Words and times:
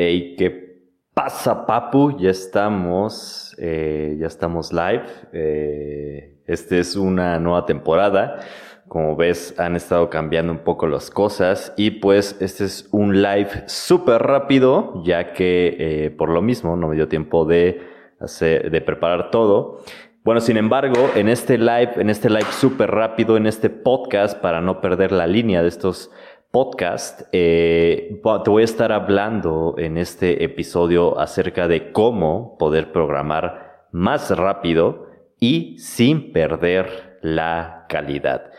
Hey, 0.00 0.36
¿qué 0.38 0.84
pasa, 1.12 1.66
papu? 1.66 2.16
Ya 2.18 2.30
estamos, 2.30 3.56
eh, 3.58 4.16
ya 4.20 4.28
estamos 4.28 4.72
live. 4.72 5.02
Eh, 5.32 6.38
esta 6.46 6.76
es 6.76 6.94
una 6.94 7.40
nueva 7.40 7.66
temporada. 7.66 8.38
Como 8.86 9.16
ves, 9.16 9.58
han 9.58 9.74
estado 9.74 10.08
cambiando 10.08 10.52
un 10.52 10.60
poco 10.60 10.86
las 10.86 11.10
cosas 11.10 11.74
y 11.76 11.90
pues 11.90 12.36
este 12.38 12.66
es 12.66 12.88
un 12.92 13.22
live 13.22 13.64
súper 13.66 14.22
rápido, 14.22 15.02
ya 15.04 15.32
que 15.32 15.76
eh, 15.80 16.10
por 16.10 16.28
lo 16.28 16.42
mismo 16.42 16.76
no 16.76 16.86
me 16.86 16.94
dio 16.94 17.08
tiempo 17.08 17.44
de 17.44 17.80
hacer, 18.20 18.70
de 18.70 18.80
preparar 18.80 19.32
todo. 19.32 19.80
Bueno, 20.22 20.40
sin 20.40 20.58
embargo, 20.58 21.10
en 21.16 21.28
este 21.28 21.58
live, 21.58 21.94
en 21.96 22.08
este 22.08 22.30
live 22.30 22.52
súper 22.52 22.92
rápido, 22.92 23.36
en 23.36 23.48
este 23.48 23.68
podcast, 23.68 24.40
para 24.40 24.60
no 24.60 24.80
perder 24.80 25.10
la 25.10 25.26
línea 25.26 25.60
de 25.60 25.68
estos 25.68 26.12
podcast, 26.50 27.22
eh, 27.32 28.20
te 28.22 28.50
voy 28.50 28.62
a 28.62 28.64
estar 28.64 28.90
hablando 28.90 29.74
en 29.76 29.98
este 29.98 30.44
episodio 30.44 31.18
acerca 31.18 31.68
de 31.68 31.92
cómo 31.92 32.56
poder 32.58 32.90
programar 32.90 33.86
más 33.92 34.30
rápido 34.36 35.08
y 35.38 35.78
sin 35.78 36.32
perder 36.32 37.18
la 37.22 37.86
calidad. 37.88 38.50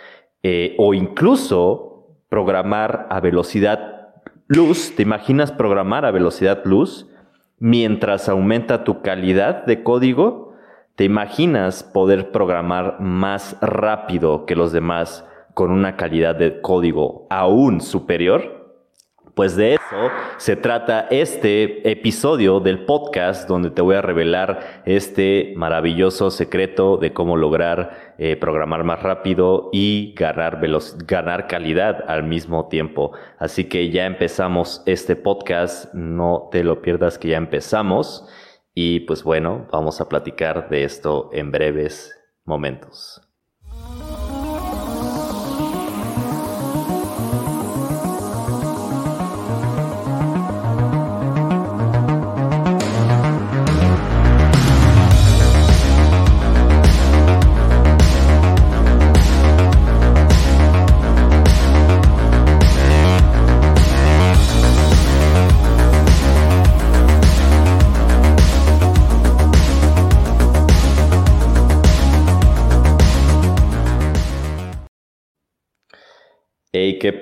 Eh, 0.44 0.76
o 0.78 0.94
incluso 0.94 2.16
programar 2.30 3.08
a 3.09 3.20
velocidad 3.20 4.14
luz. 4.48 4.94
¿Te 4.95 5.03
imaginas 5.03 5.52
programar 5.52 6.06
a 6.06 6.12
velocidad 6.12 6.62
luz 6.66 7.09
mientras 7.58 8.30
aumenta 8.30 8.84
tu 8.84 9.02
calidad 9.02 9.66
de 9.66 9.84
código? 9.84 10.53
¿Te 10.95 11.06
imaginas 11.06 11.84
poder 11.84 12.31
programar 12.31 13.00
más 13.00 13.58
rápido 13.62 14.45
que 14.45 14.56
los 14.56 14.72
demás? 14.72 15.26
Con 15.59 15.72
una 15.72 15.98
calidad 15.98 16.38
de 16.38 16.62
código 16.62 17.27
aún 17.30 17.81
superior? 17.81 18.88
Pues 19.36 19.58
de 19.58 19.73
eso 19.73 20.09
se 20.38 20.55
trata 20.55 21.08
este 21.12 21.91
episodio 21.91 22.62
del 22.62 22.86
podcast 22.86 23.45
donde 23.45 23.69
te 23.69 23.81
voy 23.81 23.97
a 23.97 24.02
revelar 24.02 24.84
este 24.86 25.52
maravilloso 25.58 26.31
secreto 26.31 26.95
de 26.95 27.11
cómo 27.11 27.36
lograr 27.36 28.16
eh, 28.17 28.38
programar 28.38 28.86
más 28.86 29.03
rápido 29.03 29.69
y 29.73 30.14
ganar, 30.16 30.61
ganar 31.06 31.47
calidad 31.47 32.06
al 32.08 32.23
mismo 32.23 32.69
tiempo. 32.69 33.12
Así 33.38 33.66
que 33.66 33.89
ya 33.89 34.06
empezamos 34.06 34.81
este 34.86 35.17
podcast, 35.17 35.94
no 35.94 36.47
te 36.53 36.64
lo 36.64 36.81
pierdas 36.81 37.17
que 37.17 37.28
ya 37.28 37.38
empezamos 37.38 38.25
y 38.73 39.02
pues 39.02 39.25
bueno, 39.25 39.67
vamos 39.73 40.00
a 40.00 40.08
platicar 40.08 40.69
de 40.69 40.86
esto 40.86 41.30
en 41.34 41.52
breves 41.52 42.17
momentos. 42.45 43.28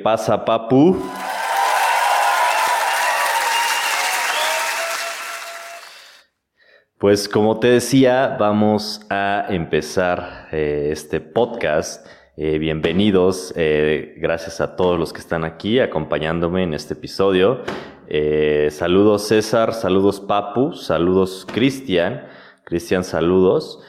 Pasa, 0.08 0.45
papu? 0.45 0.95
Pues 6.97 7.27
como 7.27 7.59
te 7.59 7.67
decía, 7.67 8.38
vamos 8.39 9.02
a 9.09 9.47
empezar 9.50 10.47
eh, 10.53 10.91
este 10.94 11.19
podcast. 11.19 12.07
Eh, 12.38 12.57
bienvenidos, 12.57 13.51
eh, 13.57 14.16
gracias 14.19 14.62
a 14.62 14.78
todos 14.78 14.97
los 14.97 15.12
que 15.12 15.19
están 15.19 15.44
aquí 15.44 15.81
acompañándome 15.81 16.63
en 16.63 16.73
este 16.73 16.94
episodio. 16.94 17.63
saludos 18.69 19.28
César, 19.28 19.73
saludos 19.73 20.22
Papu, 20.22 20.72
saludos 20.72 21.46
Cristian. 21.53 22.25
Cristian, 22.63 23.03
saludos 23.03 23.81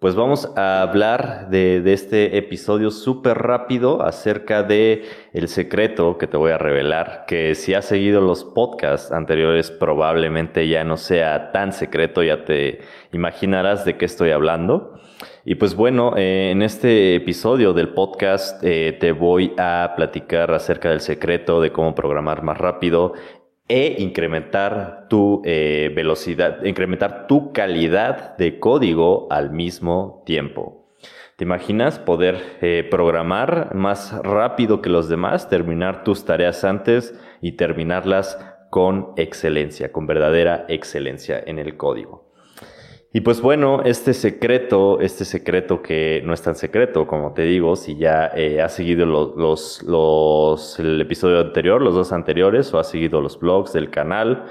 pues 0.00 0.14
vamos 0.14 0.50
a 0.56 0.80
hablar 0.80 1.50
de, 1.50 1.82
este 1.92 2.38
episodio 2.38 2.90
súper 2.90 3.36
rápido 3.36 4.02
acerca 4.02 4.62
de 4.62 5.04
el 5.34 5.46
secreto 5.48 6.16
que 6.16 6.26
te 6.26 6.38
voy 6.38 6.52
a 6.52 6.58
revelar, 6.58 7.24
que 7.28 7.54
si 7.54 7.74
has 7.74 7.84
seguido 7.84 8.22
los 8.22 8.42
podcasts 8.42 9.12
anteriores 9.12 9.70
probablemente 9.70 10.66
ya 10.68 10.84
no 10.84 10.96
sea 10.96 11.52
tan 11.52 11.74
secreto, 11.74 12.22
ya 12.22 12.46
te 12.46 12.80
imaginarás 13.12 13.84
de 13.84 13.98
qué 13.98 14.06
estoy 14.06 14.30
hablando. 14.30 14.94
Y 15.44 15.56
pues 15.56 15.74
bueno, 15.74 16.14
eh, 16.16 16.50
en 16.50 16.62
este 16.62 17.14
episodio 17.14 17.74
del 17.74 17.90
podcast 17.90 18.64
eh, 18.64 18.96
te 18.98 19.12
voy 19.12 19.52
a 19.58 19.92
platicar 19.96 20.50
acerca 20.52 20.88
del 20.88 21.00
secreto 21.00 21.60
de 21.60 21.72
cómo 21.72 21.94
programar 21.94 22.42
más 22.42 22.56
rápido 22.56 23.12
e 23.70 24.02
incrementar 24.02 25.06
tu 25.08 25.42
eh, 25.44 25.92
velocidad, 25.94 26.64
incrementar 26.64 27.28
tu 27.28 27.52
calidad 27.52 28.36
de 28.36 28.58
código 28.58 29.28
al 29.30 29.52
mismo 29.52 30.24
tiempo. 30.26 30.88
¿Te 31.36 31.44
imaginas 31.44 32.00
poder 32.00 32.36
eh, 32.60 32.86
programar 32.90 33.74
más 33.76 34.12
rápido 34.24 34.82
que 34.82 34.90
los 34.90 35.08
demás, 35.08 35.48
terminar 35.48 36.02
tus 36.02 36.24
tareas 36.24 36.64
antes 36.64 37.14
y 37.40 37.52
terminarlas 37.52 38.38
con 38.70 39.12
excelencia, 39.16 39.92
con 39.92 40.08
verdadera 40.08 40.66
excelencia 40.68 41.40
en 41.46 41.60
el 41.60 41.76
código? 41.76 42.29
Y 43.12 43.22
pues 43.22 43.40
bueno, 43.40 43.82
este 43.84 44.14
secreto, 44.14 45.00
este 45.00 45.24
secreto 45.24 45.82
que 45.82 46.22
no 46.24 46.32
es 46.32 46.42
tan 46.42 46.54
secreto, 46.54 47.08
como 47.08 47.32
te 47.32 47.42
digo, 47.42 47.74
si 47.74 47.96
ya 47.96 48.30
eh, 48.36 48.60
has 48.62 48.74
seguido 48.74 49.04
los, 49.04 49.82
los, 49.82 50.78
el 50.78 51.00
episodio 51.00 51.40
anterior, 51.40 51.82
los 51.82 51.94
dos 51.94 52.12
anteriores, 52.12 52.72
o 52.72 52.78
has 52.78 52.88
seguido 52.88 53.20
los 53.20 53.40
blogs 53.40 53.72
del 53.72 53.90
canal, 53.90 54.46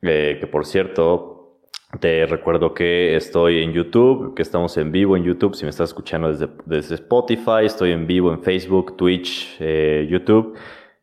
eh, 0.00 0.38
que 0.40 0.46
por 0.46 0.64
cierto, 0.64 1.58
te 2.00 2.24
recuerdo 2.24 2.72
que 2.72 3.16
estoy 3.16 3.62
en 3.62 3.72
YouTube, 3.72 4.34
que 4.34 4.42
estamos 4.42 4.78
en 4.78 4.92
vivo 4.92 5.14
en 5.18 5.24
YouTube, 5.24 5.54
si 5.54 5.64
me 5.64 5.70
estás 5.70 5.90
escuchando 5.90 6.28
desde, 6.28 6.48
desde 6.64 6.94
Spotify, 6.94 7.64
estoy 7.66 7.92
en 7.92 8.06
vivo 8.06 8.32
en 8.32 8.42
Facebook, 8.42 8.96
Twitch, 8.96 9.56
eh, 9.60 10.06
YouTube. 10.08 10.56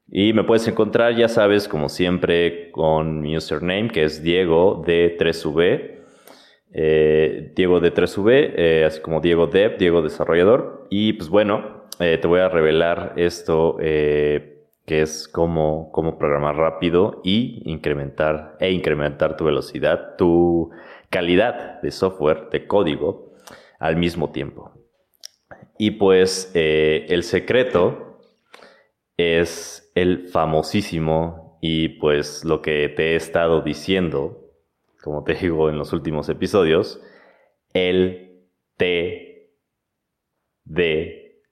Y 0.10 0.34
me 0.34 0.44
puedes 0.46 0.68
encontrar, 0.68 1.16
ya 1.16 1.28
sabes, 1.28 1.68
como 1.68 1.90
siempre, 1.90 2.72
con 2.72 3.22
mi 3.22 3.38
username, 3.38 3.90
que 3.90 4.04
es 4.04 4.24
Diego 4.24 4.84
de 4.88 5.16
3V. 5.20 5.97
Eh, 6.74 7.54
Diego 7.56 7.80
de 7.80 7.94
3V, 7.94 8.54
eh, 8.56 8.86
así 8.86 9.00
como 9.02 9.22
Diego 9.22 9.48
Dev, 9.48 9.78
Diego 9.78 10.02
Desarrollador. 10.02 10.88
Y 10.90 11.14
pues 11.14 11.30
bueno, 11.30 11.86
eh, 12.00 12.18
te 12.22 12.28
voy 12.28 12.40
a 12.40 12.50
revelar 12.50 13.14
esto 13.16 13.78
que 13.78 15.02
es 15.02 15.28
cómo, 15.28 15.92
cómo 15.92 16.18
programar 16.18 16.56
rápido 16.56 17.22
y 17.24 17.62
incrementar 17.66 18.56
e 18.60 18.72
incrementar 18.72 19.36
tu 19.36 19.46
velocidad, 19.46 20.16
tu 20.18 20.70
calidad 21.10 21.82
de 21.82 21.92
software, 21.92 22.50
de 22.52 22.68
código 22.68 23.34
al 23.80 23.98
mismo 23.98 24.32
tiempo. 24.32 24.72
Y 25.78 25.92
pues 25.92 26.52
el 26.54 27.24
secreto 27.24 28.20
es 29.18 29.92
el 29.94 30.28
famosísimo 30.30 31.60
y 31.62 31.90
pues 32.00 32.46
lo 32.46 32.62
que 32.62 32.88
te 32.88 33.12
he 33.12 33.16
estado 33.16 33.62
diciendo 33.62 34.47
como 35.08 35.24
te 35.24 35.36
digo 35.36 35.70
en 35.70 35.78
los 35.78 35.94
últimos 35.94 36.28
episodios, 36.28 37.02
el 37.72 38.42
T 38.76 39.54
D 40.66 41.44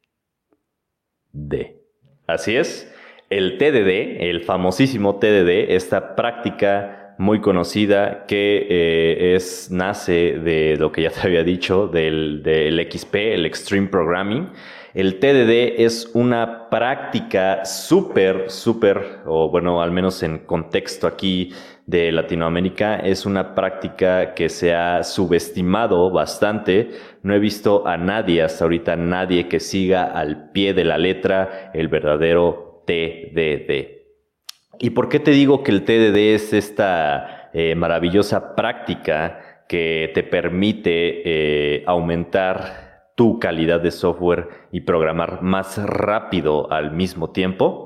D. 1.31 1.81
Así 2.27 2.57
es, 2.57 2.93
el 3.29 3.57
TDD, 3.57 4.21
el 4.29 4.41
famosísimo 4.43 5.19
TDD, 5.19 5.71
esta 5.71 6.17
práctica 6.17 7.15
muy 7.17 7.39
conocida 7.39 8.25
que 8.25 8.67
eh, 8.69 9.35
es, 9.35 9.71
nace 9.71 10.37
de 10.37 10.75
lo 10.77 10.91
que 10.91 11.03
ya 11.03 11.11
te 11.11 11.21
había 11.21 11.45
dicho, 11.45 11.87
del, 11.87 12.43
del 12.43 12.85
XP, 12.91 13.15
el 13.15 13.45
Extreme 13.45 13.87
Programming. 13.87 14.49
El 14.93 15.19
TDD 15.19 15.81
es 15.81 16.11
una 16.13 16.69
práctica 16.69 17.63
súper, 17.63 18.49
súper, 18.49 19.19
o 19.25 19.49
bueno, 19.49 19.81
al 19.81 19.91
menos 19.91 20.23
en 20.23 20.39
contexto 20.39 21.07
aquí 21.07 21.53
de 21.85 22.11
Latinoamérica 22.11 22.97
es 22.97 23.25
una 23.25 23.53
práctica 23.53 24.33
que 24.33 24.49
se 24.49 24.73
ha 24.73 25.03
subestimado 25.03 26.09
bastante. 26.09 26.91
No 27.21 27.35
he 27.35 27.39
visto 27.39 27.87
a 27.87 27.97
nadie 27.97 28.41
hasta 28.41 28.65
ahorita, 28.65 28.95
nadie 28.95 29.47
que 29.47 29.59
siga 29.59 30.05
al 30.05 30.51
pie 30.51 30.73
de 30.73 30.83
la 30.83 30.97
letra 30.97 31.71
el 31.73 31.87
verdadero 31.87 32.83
TDD. 32.87 33.95
¿Y 34.79 34.89
por 34.91 35.09
qué 35.09 35.19
te 35.19 35.31
digo 35.31 35.63
que 35.63 35.71
el 35.71 35.83
TDD 35.85 36.17
es 36.33 36.53
esta 36.53 37.49
eh, 37.53 37.75
maravillosa 37.75 38.55
práctica 38.55 39.63
que 39.69 40.11
te 40.13 40.23
permite 40.23 41.75
eh, 41.77 41.83
aumentar 41.87 43.11
tu 43.15 43.39
calidad 43.39 43.79
de 43.79 43.91
software 43.91 44.49
y 44.71 44.81
programar 44.81 45.41
más 45.41 45.77
rápido 45.77 46.71
al 46.71 46.91
mismo 46.91 47.31
tiempo? 47.31 47.84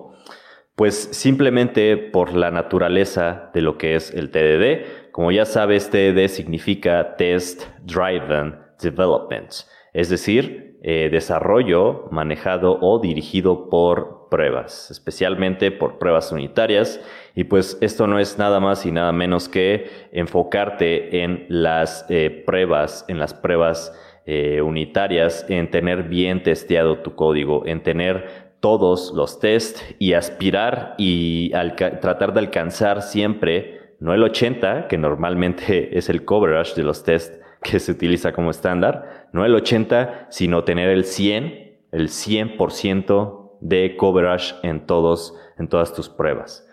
Pues 0.80 1.10
simplemente 1.12 1.98
por 1.98 2.34
la 2.34 2.52
naturaleza 2.52 3.52
de 3.54 3.62
lo 3.62 3.78
que 3.78 3.96
es 3.96 4.14
el 4.14 4.32
TDD. 4.32 5.12
Como 5.12 5.30
ya 5.30 5.44
sabes, 5.44 5.90
TDD 5.90 6.30
significa 6.30 7.18
Test 7.18 7.64
Driven 7.84 8.56
Development, 8.82 9.52
es 9.92 10.08
decir, 10.08 10.80
eh, 10.82 11.10
desarrollo 11.12 12.08
manejado 12.12 12.80
o 12.80 13.00
dirigido 13.00 13.70
por 13.70 14.30
pruebas, 14.32 14.90
especialmente 14.90 15.70
por 15.72 16.00
pruebas 16.00 16.32
unitarias. 16.32 17.02
Y 17.36 17.44
pues 17.44 17.78
esto 17.82 18.08
no 18.08 18.18
es 18.18 18.38
nada 18.38 18.62
más 18.62 18.86
y 18.86 18.94
nada 18.94 19.12
menos 19.12 19.50
que 19.50 19.90
enfocarte 20.14 21.24
en 21.26 21.46
las 21.50 22.06
eh, 22.08 22.44
pruebas, 22.46 23.04
en 23.10 23.20
las 23.20 23.34
pruebas 23.34 23.94
eh, 24.26 24.62
unitarias, 24.62 25.46
en 25.50 25.70
tener 25.72 26.04
bien 26.04 26.42
testeado 26.42 27.00
tu 27.00 27.16
código, 27.16 27.66
en 27.66 27.84
tener 27.84 28.49
todos 28.60 29.14
los 29.16 29.40
tests 29.40 29.84
y 30.00 30.14
aspirar 30.14 30.96
y 30.98 31.52
tratar 32.02 32.34
de 32.34 32.40
alcanzar 32.40 33.02
siempre, 33.02 33.96
no 34.00 34.14
el 34.14 34.24
80, 34.24 34.88
que 34.88 34.98
normalmente 34.98 35.98
es 35.98 36.10
el 36.10 36.26
coverage 36.26 36.76
de 36.76 36.84
los 36.84 37.04
tests 37.04 37.38
que 37.62 37.80
se 37.80 37.92
utiliza 37.92 38.32
como 38.32 38.52
estándar, 38.52 39.28
no 39.34 39.46
el 39.46 39.54
80, 39.54 40.28
sino 40.30 40.64
tener 40.64 40.90
el 40.90 41.04
100, 41.04 41.80
el 41.92 42.08
100% 42.08 43.58
de 43.62 43.98
coverage 43.98 44.56
en, 44.64 44.86
todos, 44.86 45.36
en 45.58 45.68
todas 45.68 45.94
tus 45.94 46.08
pruebas. 46.10 46.66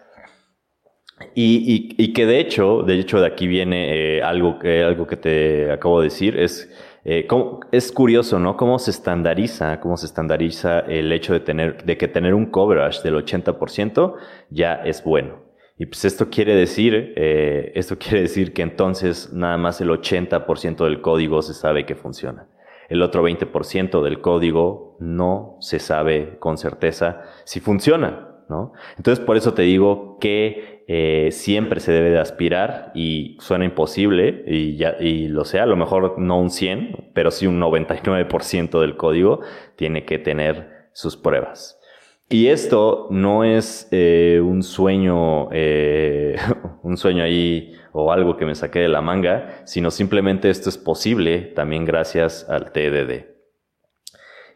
Y, 1.35 2.13
que 2.13 2.27
de 2.27 2.41
hecho, 2.41 2.83
de 2.83 2.99
hecho 2.99 3.21
de 3.21 3.27
aquí 3.27 3.47
viene 3.47 4.19
eh, 4.19 4.23
algo, 4.23 4.59
algo 4.63 5.07
que 5.07 5.17
te 5.17 5.73
acabo 5.73 6.01
de 6.01 6.09
decir, 6.09 6.39
es 6.39 6.71
eh, 7.09 7.29
es 7.71 7.93
curioso, 7.93 8.41
¿no? 8.41 8.57
Cómo 8.57 8.81
se 8.81 8.91
estandariza, 8.91 9.79
cómo 9.79 9.97
se 9.97 10.07
estandariza 10.07 10.81
el 10.81 11.13
hecho 11.13 11.35
de 11.35 11.39
tener, 11.39 11.85
de 11.85 11.97
que 11.97 12.09
tener 12.09 12.35
un 12.35 12.47
coverage 12.47 13.01
del 13.05 13.15
80% 13.15 14.15
ya 14.51 14.75
es 14.75 15.05
bueno. 15.05 15.45
Y 15.79 15.87
pues 15.87 16.05
esto 16.05 16.31
quiere 16.31 16.57
decir, 16.57 17.15
eh, 17.15 17.71
esto 17.77 17.97
quiere 18.01 18.23
decir 18.23 18.53
que 18.53 18.63
entonces 18.63 19.33
nada 19.33 19.57
más 19.57 19.81
el 19.81 19.91
80% 19.91 20.83
del 20.83 21.01
código 21.01 21.43
se 21.43 21.55
sabe 21.55 21.87
que 21.87 21.95
funciona. 21.95 22.49
El 22.89 23.01
otro 23.03 23.23
20% 23.23 24.03
del 24.03 24.21
código 24.21 24.97
no 24.99 25.59
se 25.61 25.79
sabe 25.79 26.39
con 26.41 26.59
certeza 26.59 27.23
si 27.45 27.61
funciona, 27.61 28.43
¿no? 28.49 28.73
Entonces 28.97 29.25
por 29.25 29.37
eso 29.37 29.55
te 29.55 29.63
digo 29.63 30.19
que 30.21 30.76
eh, 30.89 31.31
siempre 31.33 31.81
se 31.81 31.93
debe 31.93 32.11
de 32.11 32.21
aspirar 32.21 32.93
y 32.95 33.37
suena 33.41 33.65
imposible 33.65 34.45
y, 34.47 34.77
ya, 34.77 34.97
y 35.01 35.27
lo 35.27 35.45
sea, 35.45 35.65
a 35.65 35.67
lo 35.67 35.77
mejor 35.77 36.19
no 36.19 36.41
un 36.41 36.51
100, 36.51 37.11
pero 37.13 37.31
sí 37.31 37.47
un 37.47 37.61
99% 37.61 38.81
del 38.81 38.97
código 38.97 39.41
tiene 39.75 40.05
que 40.05 40.19
tener 40.19 40.89
sus 40.93 41.17
pruebas. 41.17 41.81
Y 42.29 42.49
esto 42.49 43.07
no 43.11 43.45
es 43.45 43.89
eh, 43.93 44.41
un 44.43 44.63
sueño, 44.63 45.49
eh, 45.53 46.37
un 46.83 46.97
sueño 46.97 47.23
ahí 47.25 47.73
o 47.93 48.13
algo 48.13 48.37
que 48.37 48.47
me 48.47 48.55
saqué 48.55 48.81
de 48.81 48.89
la 48.89 49.01
manga, 49.01 49.63
sino 49.65 49.91
simplemente 49.91 50.51
esto 50.51 50.69
es 50.69 50.79
posible 50.79 51.39
también 51.41 51.85
gracias 51.85 52.49
al 52.49 52.73
TDD. 52.73 53.36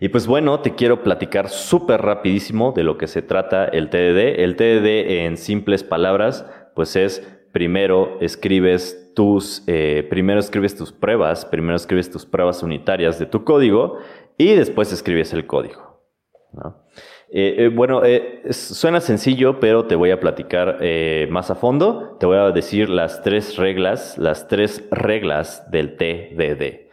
Y 0.03 0.09
pues 0.09 0.27
bueno, 0.27 0.61
te 0.61 0.75
quiero 0.75 1.03
platicar 1.03 1.51
súper 1.51 2.01
rapidísimo 2.01 2.73
de 2.73 2.85
lo 2.85 2.97
que 2.97 3.07
se 3.07 3.21
trata 3.21 3.67
el 3.67 3.91
TDD. 3.91 4.41
El 4.41 4.57
TDD 4.57 5.27
en 5.27 5.37
simples 5.37 5.85
palabras, 5.85 6.47
pues 6.75 6.97
es 6.97 7.21
primero 7.53 8.17
escribes 8.23 9.13
tus, 9.15 9.63
eh, 9.67 10.07
primero 10.09 10.41
escribes 10.41 10.75
tus 10.75 10.91
pruebas, 10.91 11.45
primero 11.45 11.77
escribes 11.77 12.11
tus 12.11 12.25
pruebas 12.25 12.63
unitarias 12.63 13.19
de 13.19 13.27
tu 13.27 13.45
código 13.45 13.99
y 14.39 14.55
después 14.55 14.91
escribes 14.91 15.35
el 15.35 15.47
código. 15.47 16.01
Eh, 17.29 17.57
eh, 17.59 17.69
bueno, 17.69 18.01
suena 18.51 19.01
sencillo, 19.03 19.61
pero 19.61 19.85
te 19.85 19.97
voy 19.97 20.13
a 20.13 20.19
platicar 20.19 20.79
más 21.29 21.51
a 21.51 21.57
fondo. 21.57 22.17
Te 22.19 22.25
voy 22.25 22.39
a 22.39 22.51
decir 22.53 22.89
las 22.89 23.23
tres 23.23 23.59
reglas, 23.59 24.17
las 24.17 24.49
tres 24.49 24.89
reglas 24.91 25.71
del 25.71 25.99
TDD. 25.99 26.90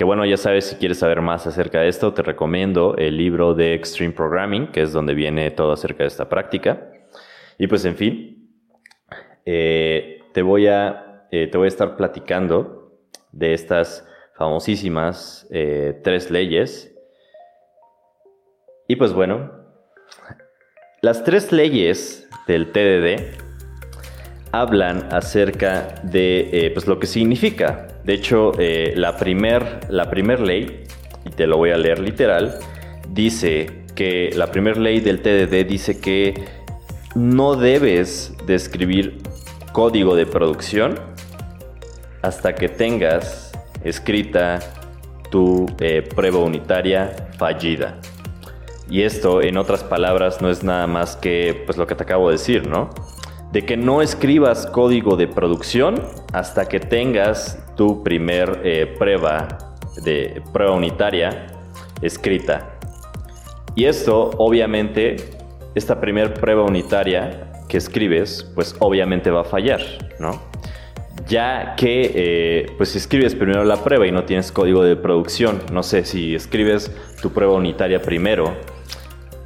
Que 0.00 0.04
bueno, 0.04 0.24
ya 0.24 0.38
sabes, 0.38 0.64
si 0.64 0.76
quieres 0.76 0.98
saber 0.98 1.20
más 1.20 1.46
acerca 1.46 1.82
de 1.82 1.88
esto, 1.88 2.14
te 2.14 2.22
recomiendo 2.22 2.96
el 2.96 3.18
libro 3.18 3.52
de 3.52 3.74
Extreme 3.74 4.14
Programming, 4.14 4.68
que 4.68 4.80
es 4.80 4.94
donde 4.94 5.12
viene 5.12 5.50
todo 5.50 5.72
acerca 5.72 6.04
de 6.04 6.06
esta 6.06 6.26
práctica. 6.26 6.90
Y 7.58 7.66
pues 7.66 7.84
en 7.84 7.96
fin, 7.96 8.50
eh, 9.44 10.22
te, 10.32 10.40
voy 10.40 10.68
a, 10.68 11.26
eh, 11.30 11.48
te 11.48 11.58
voy 11.58 11.66
a 11.66 11.68
estar 11.68 11.98
platicando 11.98 12.98
de 13.30 13.52
estas 13.52 14.08
famosísimas 14.36 15.46
eh, 15.50 16.00
tres 16.02 16.30
leyes. 16.30 16.96
Y 18.88 18.96
pues 18.96 19.12
bueno, 19.12 19.52
las 21.02 21.24
tres 21.24 21.52
leyes 21.52 22.26
del 22.46 22.72
TDD 22.72 23.49
hablan 24.52 25.08
acerca 25.12 25.94
de 26.02 26.70
pues, 26.74 26.86
lo 26.86 26.98
que 26.98 27.06
significa 27.06 27.86
de 28.04 28.14
hecho, 28.14 28.52
eh, 28.58 28.94
la 28.96 29.16
primer, 29.16 29.80
la 29.88 30.08
primer 30.08 30.40
ley, 30.40 30.84
y 31.24 31.30
te 31.30 31.46
lo 31.46 31.58
voy 31.58 31.70
a 31.70 31.76
leer 31.76 31.98
literal, 31.98 32.58
dice 33.08 33.84
que 33.94 34.30
la 34.34 34.50
primera 34.50 34.80
ley 34.80 35.00
del 35.00 35.20
TDD 35.20 35.66
dice 35.66 36.00
que 36.00 36.44
no 37.14 37.56
debes 37.56 38.34
de 38.46 38.54
escribir 38.54 39.18
código 39.72 40.16
de 40.16 40.26
producción 40.26 40.98
hasta 42.22 42.54
que 42.54 42.68
tengas 42.68 43.52
escrita 43.84 44.60
tu 45.30 45.66
eh, 45.78 46.02
prueba 46.02 46.38
unitaria 46.38 47.28
fallida. 47.38 47.98
Y 48.88 49.02
esto, 49.02 49.42
en 49.42 49.56
otras 49.56 49.84
palabras, 49.84 50.40
no 50.40 50.50
es 50.50 50.64
nada 50.64 50.86
más 50.86 51.16
que 51.16 51.62
pues, 51.66 51.78
lo 51.78 51.86
que 51.86 51.94
te 51.94 52.02
acabo 52.02 52.28
de 52.28 52.32
decir, 52.32 52.66
¿no? 52.66 52.90
De 53.52 53.64
que 53.64 53.76
no 53.76 54.00
escribas 54.02 54.66
código 54.66 55.16
de 55.16 55.26
producción 55.26 56.00
hasta 56.32 56.68
que 56.68 56.78
tengas 56.78 57.58
tu 57.76 58.02
primer 58.02 58.60
eh, 58.64 58.94
prueba 58.98 59.48
de 60.04 60.42
prueba 60.52 60.72
unitaria 60.72 61.46
escrita. 62.00 62.78
Y 63.74 63.84
esto, 63.84 64.30
obviamente, 64.38 65.16
esta 65.74 66.00
primer 66.00 66.34
prueba 66.34 66.62
unitaria 66.62 67.52
que 67.68 67.76
escribes, 67.76 68.50
pues 68.54 68.74
obviamente 68.80 69.30
va 69.30 69.42
a 69.42 69.44
fallar, 69.44 69.80
¿no? 70.18 70.40
Ya 71.26 71.74
que, 71.76 72.12
eh, 72.14 72.66
pues 72.76 72.90
si 72.90 72.98
escribes 72.98 73.34
primero 73.34 73.64
la 73.64 73.76
prueba 73.76 74.06
y 74.06 74.12
no 74.12 74.24
tienes 74.24 74.50
código 74.50 74.82
de 74.82 74.96
producción, 74.96 75.60
no 75.72 75.82
sé, 75.82 76.04
si 76.04 76.34
escribes 76.34 76.90
tu 77.22 77.30
prueba 77.30 77.54
unitaria 77.54 78.02
primero 78.02 78.56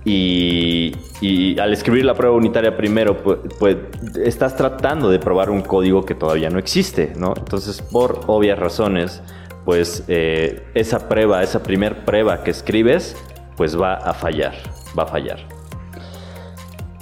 y, 0.05 1.57
al 1.59 1.73
escribir 1.73 2.05
la 2.05 2.15
prueba 2.15 2.37
unitaria 2.37 2.77
primero, 2.77 3.23
pues, 3.23 3.39
pues, 3.59 3.77
estás 4.23 4.57
tratando 4.57 5.09
de 5.09 5.19
probar 5.19 5.49
un 5.51 5.63
código 5.63 6.05
que 6.05 6.15
todavía 6.15 6.51
no 6.51 6.59
existe, 6.59 7.13
¿no? 7.17 7.33
Entonces, 7.37 7.81
por 7.81 8.21
obvias 8.27 8.59
razones, 8.59 9.23
pues 9.65 10.05
eh, 10.09 10.63
esa 10.75 11.09
prueba, 11.09 11.43
esa 11.43 11.63
primer 11.63 12.05
prueba 12.05 12.43
que 12.45 12.51
escribes, 12.51 13.17
pues 13.57 13.81
va 13.81 13.95
a 13.95 14.13
fallar, 14.13 14.55
va 14.99 15.05
a 15.05 15.07
fallar. 15.07 15.39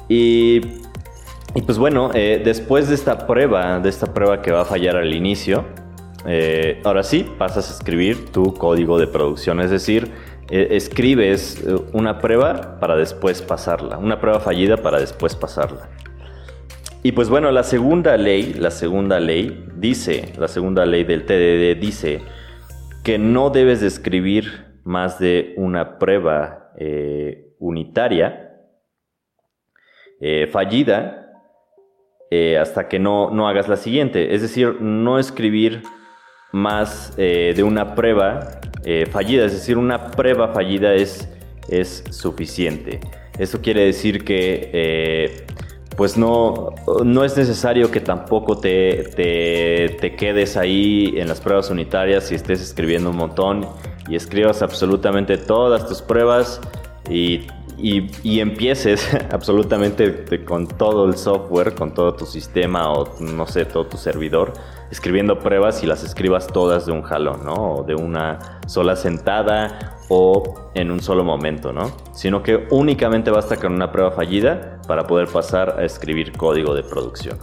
Y, 0.09 0.61
pues 1.66 1.78
bueno, 1.78 2.11
eh, 2.14 2.40
después 2.44 2.88
de 2.88 2.94
esta 2.94 3.26
prueba, 3.26 3.80
de 3.80 3.88
esta 3.88 4.12
prueba 4.14 4.42
que 4.42 4.52
va 4.52 4.62
a 4.62 4.64
fallar 4.64 4.97
al 4.97 5.12
inicio, 5.12 5.64
eh, 6.25 6.80
ahora 6.85 7.02
sí 7.02 7.26
pasas 7.37 7.68
a 7.71 7.75
escribir 7.75 8.30
tu 8.30 8.54
código 8.54 8.99
de 8.99 9.09
producción, 9.09 9.61
es 9.61 9.71
decir, 9.71 10.12
e, 10.52 10.76
escribes 10.76 11.64
eh, 11.64 11.75
una 11.94 12.18
prueba 12.18 12.78
para 12.78 12.94
después 12.94 13.40
pasarla, 13.40 13.97
una 13.97 14.21
prueba 14.21 14.38
fallida 14.38 14.76
para 14.76 15.00
después 15.00 15.35
pasarla. 15.35 15.88
Y 17.02 17.12
pues 17.12 17.30
bueno, 17.30 17.50
la 17.50 17.62
segunda 17.62 18.18
ley, 18.18 18.52
la 18.52 18.71
segunda 18.71 19.18
ley 19.18 19.66
dice, 19.76 20.30
la 20.37 20.49
segunda 20.49 20.85
ley 20.85 21.04
del 21.04 21.25
TDD 21.25 21.80
dice 21.80 22.21
que 23.02 23.16
no 23.18 23.49
debes 23.49 23.80
de 23.80 23.87
escribir 23.87 24.66
más 24.85 25.18
de 25.18 25.54
una 25.56 25.99
prueba 25.99 26.71
eh, 26.78 27.54
unitaria 27.59 28.50
eh, 30.21 30.47
fallida 30.47 31.18
hasta 32.61 32.88
que 32.88 32.99
no, 32.99 33.30
no, 33.30 33.47
hagas 33.47 33.68
la 33.68 33.76
siguiente. 33.76 34.35
Es 34.35 34.40
decir, 34.40 34.80
no 34.80 35.18
escribir 35.18 35.82
más 36.50 37.14
de 37.14 37.62
una 37.62 37.94
prueba 37.94 38.59
eh, 38.85 39.07
fallida, 39.11 39.45
es 39.45 39.53
decir, 39.53 39.79
una 39.79 40.11
prueba 40.11 40.49
fallida 40.49 40.95
es, 40.95 41.29
es 41.69 42.05
suficiente. 42.11 43.01
Eso 43.39 43.61
quiere 43.61 43.85
decir 43.85 44.25
que 44.25 44.71
eh, 44.73 45.47
pues 45.97 46.17
no, 46.17 46.75
no 47.05 47.25
es 47.25 47.37
necesario 47.37 47.91
que 47.91 48.01
tampoco 48.01 48.59
te, 48.59 49.05
te, 50.01 50.17
quedes 50.17 50.57
ahí 50.57 51.15
en 51.17 51.29
las 51.29 51.41
pruebas 51.41 51.71
unitarias 51.71 52.33
y 52.33 52.35
estés 52.35 52.61
escribiendo 52.61 53.11
un 53.11 53.17
montón 53.17 53.67
y 54.09 54.17
escribas 54.17 54.62
absolutamente 54.62 55.39
todas 55.39 55.87
tus 55.87 56.03
pruebas 56.03 56.61
y, 57.09 57.47
y, 57.79 58.41
empieces 58.41 59.09
absolutamente 59.31 60.45
con 60.45 60.67
todo 60.67 61.07
el 61.07 61.17
software, 61.17 61.75
con 61.75 61.95
todo 61.95 62.15
tu 62.15 62.27
sistema 62.27 62.91
o 62.93 63.19
no 63.21 63.47
sé, 63.47 63.65
todo 63.65 63.87
tu 63.87 63.97
servidor 63.97 64.53
escribiendo 64.92 65.38
pruebas 65.38 65.82
y 65.82 65.87
las 65.87 66.04
escribas 66.04 66.46
todas 66.46 66.84
de 66.84 66.92
un 66.92 67.00
jalón, 67.00 67.46
¿no? 67.46 67.54
O 67.54 67.82
de 67.82 67.94
una 67.94 68.61
sola 68.66 68.94
sentada 68.94 69.96
o 70.11 70.70
en 70.75 70.90
un 70.90 71.00
solo 71.00 71.25
momento, 71.25 71.72
¿no? 71.72 71.90
Sino 72.12 72.42
que 72.42 72.66
únicamente 72.70 73.30
basta 73.30 73.56
con 73.56 73.72
una 73.72 73.90
prueba 73.90 74.11
fallida 74.11 74.82
para 74.87 75.06
poder 75.06 75.28
pasar 75.28 75.80
a 75.80 75.84
escribir 75.84 76.32
código 76.32 76.75
de 76.75 76.82
producción. 76.82 77.38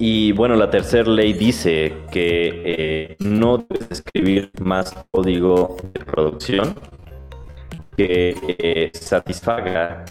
Y 0.00 0.32
bueno, 0.32 0.56
la 0.56 0.68
tercera 0.68 1.08
ley 1.08 1.32
dice 1.32 1.94
que 2.10 2.62
eh, 2.64 3.16
no 3.20 3.58
debes 3.58 3.92
escribir 3.92 4.50
más 4.60 4.92
código 5.12 5.76
de 5.92 6.04
producción 6.04 6.74
que 7.96 8.36
eh, 8.58 8.90
satisfaga 8.94 10.04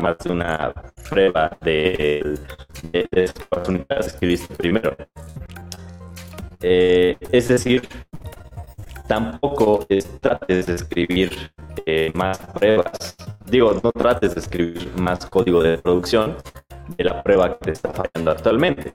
más 0.00 0.18
de 0.18 0.32
una 0.32 0.72
prueba 1.08 1.56
de, 1.60 2.38
de, 2.92 3.08
de 3.10 3.32
unidades 3.68 4.06
que 4.06 4.12
escribiste 4.12 4.54
primero. 4.54 4.96
Eh, 6.60 7.16
es 7.30 7.48
decir, 7.48 7.88
tampoco 9.06 9.86
trates 10.20 10.66
de 10.66 10.74
escribir 10.74 11.52
eh, 11.86 12.10
más 12.14 12.38
pruebas. 12.38 13.16
Digo, 13.46 13.80
no 13.82 13.92
trates 13.92 14.34
de 14.34 14.40
escribir 14.40 14.90
más 14.98 15.24
código 15.26 15.62
de 15.62 15.78
producción 15.78 16.36
de 16.96 17.04
la 17.04 17.22
prueba 17.22 17.58
que 17.58 17.66
te 17.66 17.70
está 17.72 17.92
fallando 17.92 18.30
actualmente. 18.30 18.92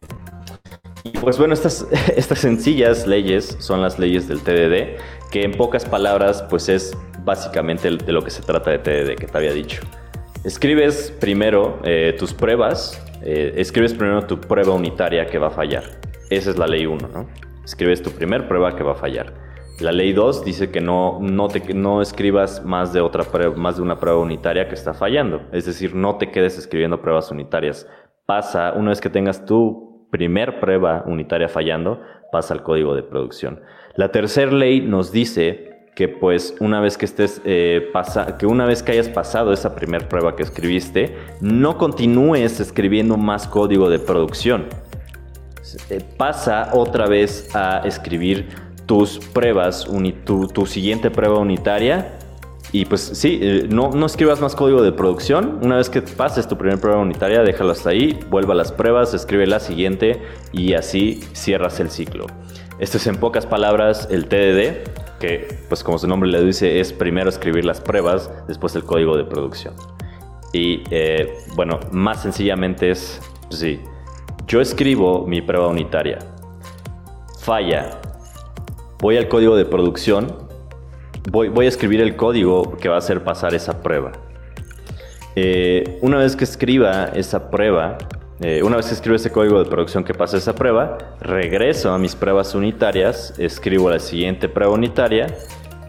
Y 1.04 1.12
pues 1.12 1.38
bueno, 1.38 1.54
estas, 1.54 1.88
estas 2.16 2.40
sencillas 2.40 3.08
leyes 3.08 3.58
son 3.60 3.82
las 3.82 3.98
leyes 3.98 4.28
del 4.28 4.42
TDD, 4.42 5.00
que 5.32 5.44
en 5.44 5.52
pocas 5.52 5.86
palabras 5.86 6.44
pues 6.50 6.70
es 6.70 6.96
básicamente 7.24 7.90
de 7.90 8.12
lo 8.12 8.22
que 8.22 8.30
se 8.30 8.42
trata 8.42 8.72
de 8.72 8.80
TDD 8.80 9.16
que 9.16 9.28
te 9.28 9.38
había 9.38 9.54
dicho. 9.54 9.82
Escribes 10.44 11.16
primero 11.20 11.80
eh, 11.84 12.16
tus 12.20 12.34
pruebas, 12.34 13.02
eh, 13.22 13.54
escribes 13.56 13.94
primero 13.94 14.26
tu 14.26 14.40
prueba 14.40 14.74
unitaria 14.74 15.26
que 15.26 15.38
va 15.38 15.48
a 15.48 15.52
fallar. 15.52 15.84
Esa 16.30 16.50
es 16.50 16.58
la 16.58 16.68
ley 16.68 16.86
1, 16.86 17.08
¿no? 17.08 17.28
Escribes 17.64 18.02
tu 18.02 18.12
primer 18.12 18.48
prueba 18.48 18.76
que 18.76 18.84
va 18.84 18.92
a 18.92 18.96
fallar. 18.96 19.34
La 19.80 19.92
ley 19.92 20.14
2 20.14 20.46
dice 20.46 20.70
que 20.70 20.82
no, 20.82 21.20
no, 21.22 21.48
te, 21.48 21.74
no 21.74 22.02
escribas 22.02 22.64
más 22.64 22.94
de, 22.94 23.02
otra 23.02 23.26
más 23.56 23.78
de 23.78 23.82
una 23.82 24.00
prueba 24.00 24.20
unitaria 24.20 24.68
que 24.68 24.76
está 24.76 24.94
fallando. 24.94 25.42
Es 25.52 25.66
decir, 25.66 25.96
no 25.96 26.18
te 26.18 26.30
quedes 26.30 26.58
escribiendo 26.58 27.02
pruebas 27.02 27.32
unitarias. 27.32 27.88
Pasa, 28.26 28.74
una 28.74 28.90
vez 28.90 29.02
que 29.02 29.10
tengas 29.10 29.46
tu 29.46 30.08
primer 30.12 30.60
prueba 30.60 31.04
unitaria 31.08 31.50
fallando, 31.50 32.02
pasa 32.32 32.54
al 32.54 32.64
código 32.64 32.96
de 32.96 33.04
producción. 33.04 33.62
La 33.96 34.12
tercera 34.12 34.52
ley 34.52 34.82
nos 34.82 35.12
dice 35.12 35.73
que 35.96 36.08
pues 36.08 36.56
una 36.60 36.80
vez 36.80 36.98
que 36.98 37.06
estés 37.06 37.42
eh, 37.46 37.90
pasa, 37.94 38.38
que 38.38 38.46
una 38.46 38.66
vez 38.66 38.82
que 38.82 38.94
hayas 38.94 39.10
pasado 39.10 39.54
esa 39.54 39.76
primera 39.76 40.08
prueba 40.10 40.36
que 40.36 40.44
escribiste, 40.44 41.16
no 41.40 41.78
continúes 41.78 42.60
escribiendo 42.60 43.18
más 43.18 43.48
código 43.48 43.90
de 43.90 44.00
producción. 44.00 44.66
Pasa 46.18 46.70
otra 46.74 47.08
vez 47.08 47.50
a 47.56 47.82
escribir 47.86 48.50
tus 48.86 49.20
pruebas, 49.20 49.88
tu, 50.26 50.48
tu, 50.48 50.66
siguiente 50.66 51.10
prueba 51.10 51.40
unitaria. 51.40 52.20
Y 52.72 52.86
pues 52.86 53.02
sí, 53.02 53.40
eh, 53.42 53.68
no, 53.70 53.92
no 53.92 54.08
escribas 54.08 54.42
más 54.42 54.56
código 54.56 54.82
de 54.82 54.92
producción. 54.92 55.60
Una 55.62 55.78
vez 55.78 55.90
que 55.90 56.02
pases 56.02 56.48
tu 56.48 56.58
primera 56.58 56.82
prueba 56.82 57.00
unitaria, 57.00 57.44
déjalo 57.44 57.72
hasta 57.72 57.92
ahí, 57.92 58.20
vuelva 58.30 58.54
a 58.54 58.58
las 58.58 58.72
pruebas, 58.72 59.14
escribe 59.14 59.46
la 59.46 59.60
siguiente 59.60 60.22
y 60.52 60.74
así 60.74 61.22
cierras 61.34 61.80
el 61.80 61.92
ciclo. 61.92 62.26
Esto 62.80 62.98
es 62.98 63.06
en 63.06 63.18
pocas 63.18 63.46
palabras 63.46 64.08
el 64.12 64.26
TDD, 64.26 65.03
pues 65.70 65.84
como 65.84 65.98
su 65.98 66.08
nombre 66.08 66.30
le 66.30 66.44
dice 66.44 66.80
es 66.80 66.94
primero 66.94 67.30
escribir 67.30 67.66
las 67.66 67.82
pruebas, 67.82 68.32
después 68.48 68.76
el 68.76 68.84
código 68.84 69.18
de 69.18 69.24
producción. 69.24 69.74
Y 70.54 70.84
eh, 70.92 71.34
bueno, 71.56 71.80
más 71.92 72.22
sencillamente 72.22 72.92
es, 72.92 73.22
pues 73.48 73.60
sí, 73.60 73.80
yo 74.48 74.62
escribo 74.62 75.26
mi 75.26 75.42
prueba 75.42 75.68
unitaria, 75.68 76.20
falla, 77.40 78.00
voy 79.00 79.18
al 79.18 79.28
código 79.28 79.56
de 79.56 79.66
producción, 79.66 80.36
voy, 81.32 81.50
voy 81.50 81.66
a 81.66 81.70
escribir 81.70 82.02
el 82.02 82.16
código 82.16 82.78
que 82.78 82.90
va 82.90 82.96
a 82.96 83.00
hacer 83.00 83.24
pasar 83.24 83.56
esa 83.56 83.82
prueba. 83.82 84.12
Eh, 85.36 85.98
una 86.02 86.18
vez 86.18 86.36
que 86.36 86.44
escriba 86.44 87.06
esa 87.16 87.50
prueba, 87.50 87.98
eh, 88.40 88.64
una 88.64 88.78
vez 88.78 88.88
que 88.88 88.94
escribo 88.96 89.16
ese 89.16 89.32
código 89.32 89.60
de 89.64 89.70
producción 89.70 90.04
que 90.04 90.14
pasa 90.14 90.38
esa 90.38 90.56
prueba, 90.56 90.98
regreso 91.22 91.92
a 91.92 92.00
mis 92.00 92.16
pruebas 92.16 92.56
unitarias, 92.56 93.34
escribo 93.38 93.90
la 93.90 94.00
siguiente 94.00 94.50
prueba 94.50 94.74
unitaria, 94.74 95.28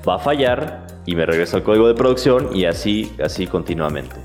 va 0.07 0.17
a 0.17 0.19
fallar 0.19 0.87
y 1.07 1.17
me 1.17 1.25
regreso 1.25 1.57
al 1.57 1.63
código 1.63 1.89
de 1.89 1.95
producción 1.95 2.55
y 2.55 2.67
así, 2.67 3.13
así 3.23 3.47
continuamente. 3.47 4.17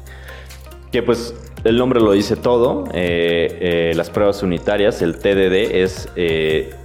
Que 0.91 1.01
pues 1.01 1.33
el 1.63 1.77
nombre 1.77 2.01
lo 2.01 2.11
dice 2.11 2.35
todo, 2.35 2.85
eh, 2.93 3.91
eh, 3.91 3.93
las 3.95 4.09
pruebas 4.09 4.43
unitarias, 4.43 5.01
el 5.01 5.17
TDD 5.17 5.81
es 5.81 6.09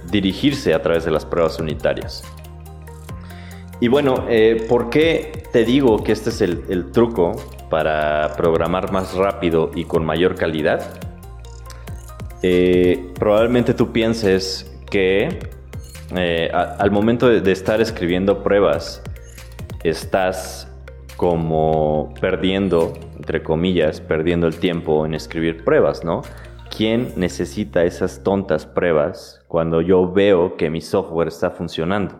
dirigirse 0.09 0.73
a 0.73 0.81
través 0.81 1.03
de 1.03 1.11
las 1.11 1.25
pruebas 1.25 1.59
unitarias. 1.59 2.23
Y 3.81 3.89
bueno, 3.89 4.25
¿por 4.69 4.89
qué 4.89 5.43
te 5.51 5.65
digo 5.65 6.01
que 6.01 6.13
este 6.13 6.29
es 6.29 6.41
el 6.41 6.91
truco 6.91 7.35
para 7.69 8.35
programar 8.37 8.93
más 8.93 9.13
rápido 9.15 9.69
y 9.75 9.83
con 9.83 10.05
mayor 10.05 10.35
calidad? 10.35 11.04
Eh, 12.47 13.11
probablemente 13.17 13.73
tú 13.73 13.91
pienses 13.91 14.71
que 14.91 15.39
eh, 16.15 16.51
al 16.53 16.91
momento 16.91 17.27
de, 17.27 17.51
estar 17.51 17.81
escribiendo 17.81 18.43
pruebas, 18.43 19.01
estás 19.83 20.71
como 21.17 22.13
perdiendo, 22.21 22.93
entre 23.15 23.41
comillas, 23.41 23.99
perdiendo 23.99 24.45
el 24.45 24.59
tiempo 24.59 25.07
en 25.07 25.15
escribir 25.15 25.63
pruebas, 25.63 26.03
¿no? 26.03 26.21
¿Quién 26.69 27.13
necesita 27.15 27.83
esas 27.83 28.21
tontas 28.21 28.67
pruebas 28.67 29.43
cuando 29.47 29.81
yo 29.81 30.11
veo 30.11 30.55
que 30.55 30.69
mi 30.69 30.81
software 30.81 31.29
está 31.29 31.49
funcionando? 31.49 32.15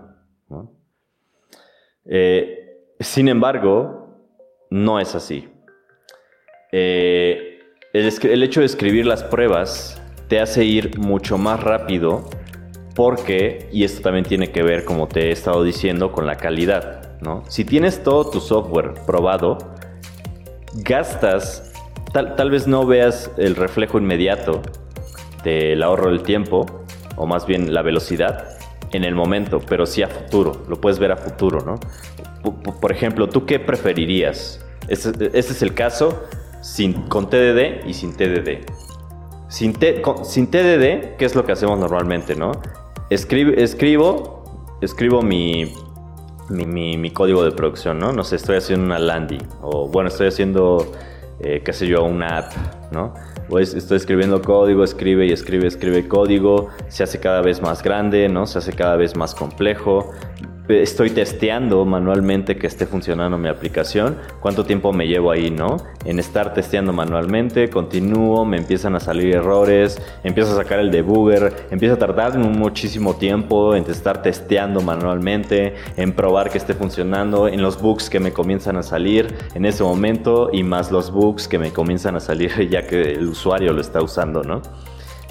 Eh, 2.05 2.79
sin 2.99 3.27
embargo, 3.27 4.27
no 4.71 4.99
es 4.99 5.13
así. 5.13 5.47
el, 6.71 8.43
hecho 8.43 8.61
de 8.61 8.65
escribir 8.65 9.05
las 9.05 9.23
pruebas 9.23 10.01
te 10.27 10.39
hace 10.39 10.63
ir 10.63 10.97
mucho 10.99 11.37
más 11.37 11.61
rápido 11.61 12.29
porque, 12.95 13.69
y 13.71 13.83
esto 13.83 14.01
también 14.01 14.25
tiene 14.25 14.51
que 14.51 14.63
ver, 14.63 14.85
como 14.85 15.07
te 15.07 15.27
he 15.27 15.31
estado 15.31 15.63
diciendo, 15.63 16.11
con 16.11 16.25
la 16.25 16.35
calidad, 16.37 17.19
¿no? 17.21 17.43
Si 17.49 17.65
tienes 17.65 18.03
todo 18.03 18.29
tu 18.29 18.39
software 18.39 18.93
probado, 19.05 19.57
gastas, 20.75 21.73
tal, 22.13 22.35
tal 22.35 22.49
vez 22.51 22.67
no 22.67 22.85
veas 22.85 23.31
el 23.37 23.55
reflejo 23.55 23.97
inmediato 23.97 24.61
del 25.43 25.83
ahorro 25.83 26.09
del 26.09 26.23
tiempo, 26.23 26.65
o 27.17 27.25
más 27.25 27.45
bien 27.45 27.73
la 27.73 27.81
velocidad, 27.81 28.57
en 28.91 29.03
el 29.03 29.13
momento, 29.13 29.59
pero 29.59 29.85
sí 29.85 30.01
a 30.01 30.07
futuro, 30.07 30.63
lo 30.69 30.79
puedes 30.79 30.97
ver 30.99 31.11
a 31.11 31.17
futuro, 31.17 31.59
¿no? 31.65 31.79
Por 32.79 32.91
ejemplo, 32.91 33.27
¿tú 33.27 33.45
qué 33.45 33.59
preferirías? 33.59 34.63
Este, 34.87 35.09
este 35.37 35.53
es 35.53 35.61
el 35.61 35.73
caso 35.73 36.23
sin, 36.61 36.93
con 36.93 37.29
TDD 37.29 37.85
y 37.85 37.93
sin 37.93 38.15
TDD. 38.15 38.65
Sin, 39.47 39.75
sin 40.23 40.47
TDD, 40.47 41.15
¿qué 41.17 41.25
es 41.25 41.35
lo 41.35 41.45
que 41.45 41.51
hacemos 41.51 41.77
normalmente, 41.79 42.35
no? 42.35 42.51
escribo, 43.09 44.43
escribo 44.81 45.21
mi, 45.21 45.71
mi, 46.49 47.09
código 47.11 47.43
de 47.43 47.51
producción, 47.51 47.99
¿no? 47.99 48.11
No 48.11 48.23
sé, 48.23 48.35
estoy 48.37 48.57
haciendo 48.57 48.85
una 48.85 48.99
landing 48.99 49.47
o, 49.61 49.87
bueno, 49.87 50.09
estoy 50.09 50.27
haciendo, 50.27 50.91
eh, 51.39 51.61
qué 51.63 51.73
sé 51.73 51.87
yo, 51.87 52.03
una 52.03 52.39
app, 52.39 52.53
¿no? 52.91 53.13
estoy 53.59 53.97
escribiendo 53.97 54.41
código, 54.41 54.83
escribe 54.83 55.27
y 55.27 55.31
escribe, 55.31 55.67
escribe 55.67 56.07
código, 56.07 56.69
se 56.87 57.03
hace 57.03 57.19
cada 57.19 57.41
vez 57.41 57.61
más 57.61 57.83
grande, 57.83 58.27
¿no? 58.27 58.47
Se 58.47 58.57
hace 58.57 58.73
cada 58.73 58.95
vez 58.95 59.15
más 59.15 59.35
complejo 59.35 60.11
estoy 60.67 61.11
testeando 61.11 61.85
manualmente 61.85 62.57
que 62.57 62.67
esté 62.67 62.85
funcionando 62.85 63.37
mi 63.37 63.49
aplicación, 63.49 64.17
cuánto 64.39 64.65
tiempo 64.65 64.91
me 64.93 65.07
llevo 65.07 65.31
ahí, 65.31 65.51
¿no? 65.51 65.77
En 66.05 66.19
estar 66.19 66.53
testeando 66.53 66.93
manualmente, 66.93 67.69
continúo, 67.69 68.45
me 68.45 68.57
empiezan 68.57 68.95
a 68.95 68.99
salir 68.99 69.35
errores, 69.35 70.01
empiezo 70.23 70.53
a 70.53 70.55
sacar 70.55 70.79
el 70.79 70.91
debugger, 70.91 71.67
empiezo 71.71 71.95
a 71.95 71.99
tardar 71.99 72.37
muchísimo 72.37 73.15
tiempo 73.15 73.75
en 73.75 73.89
estar 73.89 74.21
testeando 74.21 74.81
manualmente, 74.81 75.75
en 75.97 76.13
probar 76.13 76.49
que 76.49 76.57
esté 76.57 76.73
funcionando, 76.73 77.47
en 77.47 77.61
los 77.61 77.81
bugs 77.81 78.09
que 78.09 78.19
me 78.19 78.31
comienzan 78.33 78.77
a 78.77 78.83
salir 78.83 79.35
en 79.53 79.65
ese 79.65 79.83
momento 79.83 80.49
y 80.51 80.63
más 80.63 80.91
los 80.91 81.11
bugs 81.11 81.47
que 81.47 81.59
me 81.59 81.71
comienzan 81.71 82.15
a 82.15 82.19
salir 82.19 82.69
ya 82.69 82.87
que 82.87 83.13
el 83.13 83.29
usuario 83.29 83.73
lo 83.73 83.81
está 83.81 84.01
usando, 84.01 84.43
¿no? 84.43 84.61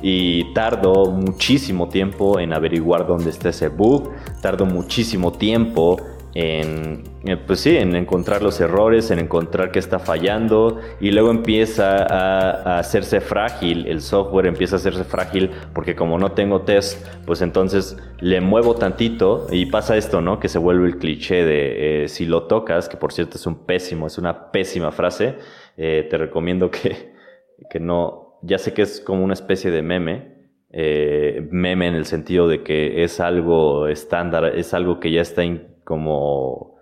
Y 0.07 0.53
tardo 0.53 1.07
muchísimo 1.07 1.89
tiempo 1.89 2.39
en 2.39 2.53
averiguar 2.53 3.07
dónde 3.07 3.31
está 3.31 3.49
ese 3.49 3.69
bug, 3.69 4.11
tardo 4.43 4.67
muchísimo 4.67 5.33
tiempo 5.33 5.97
en, 6.35 7.05
eh, 7.25 7.39
pues 7.39 7.61
sí, 7.61 7.75
en 7.75 7.97
encontrar 7.97 8.43
los 8.43 8.61
errores, 8.61 9.11
en 9.11 9.19
encontrar 9.19 9.71
qué 9.73 9.79
está 9.79 9.99
fallando 9.99 10.79
y 11.01 11.11
luego 11.11 11.31
empieza 11.31 12.05
a, 12.05 12.81
hacerse 12.81 13.23
frágil, 13.23 13.87
el 13.87 14.03
software 14.03 14.45
empieza 14.45 14.77
a 14.77 14.79
hacerse 14.79 15.05
frágil 15.05 15.51
porque 15.73 15.97
como 15.97 16.19
no 16.19 16.33
tengo 16.33 16.61
test, 16.63 17.03
pues 17.25 17.41
entonces 17.41 17.97
le 18.21 18.43
muevo 18.43 18.75
tantito 18.75 19.47
y 19.51 19.65
pasa 19.67 19.97
esto, 19.97 20.21
¿no? 20.21 20.39
Que 20.39 20.51
se 20.51 20.59
vuelve 20.59 20.87
el 20.87 20.99
cliché 20.99 21.47
de 21.47 22.05
eh, 22.05 22.09
si 22.09 22.27
lo 22.27 22.43
tocas, 22.43 22.91
que 22.91 22.99
por 22.99 23.11
cierto 23.11 23.39
es 23.39 23.47
un 23.47 23.65
pésimo, 23.65 24.07
es 24.07 24.19
una 24.19 24.53
pésima 24.53 24.93
frase, 24.93 25.37
eh, 25.79 26.07
te 26.11 26.19
recomiendo 26.19 26.71
que, 26.71 27.15
que 27.71 27.81
no, 27.81 28.24
ya 28.45 28.59
sé 28.59 28.75
que 28.75 28.83
es 28.83 29.01
como 29.01 29.25
una 29.25 29.35
especie 29.35 29.71
de 29.71 29.83
meme, 29.83 30.35
eh, 30.71 31.47
meme 31.51 31.87
en 31.87 31.95
el 31.95 32.05
sentido 32.05 32.49
de 32.49 32.63
que 32.63 33.05
es 33.05 33.21
algo 33.21 33.89
estándar, 33.89 34.57
es 34.57 34.75
algo 34.75 35.01
que 35.01 35.11
ya 35.11 35.21
está 35.21 35.43
como... 35.85 36.75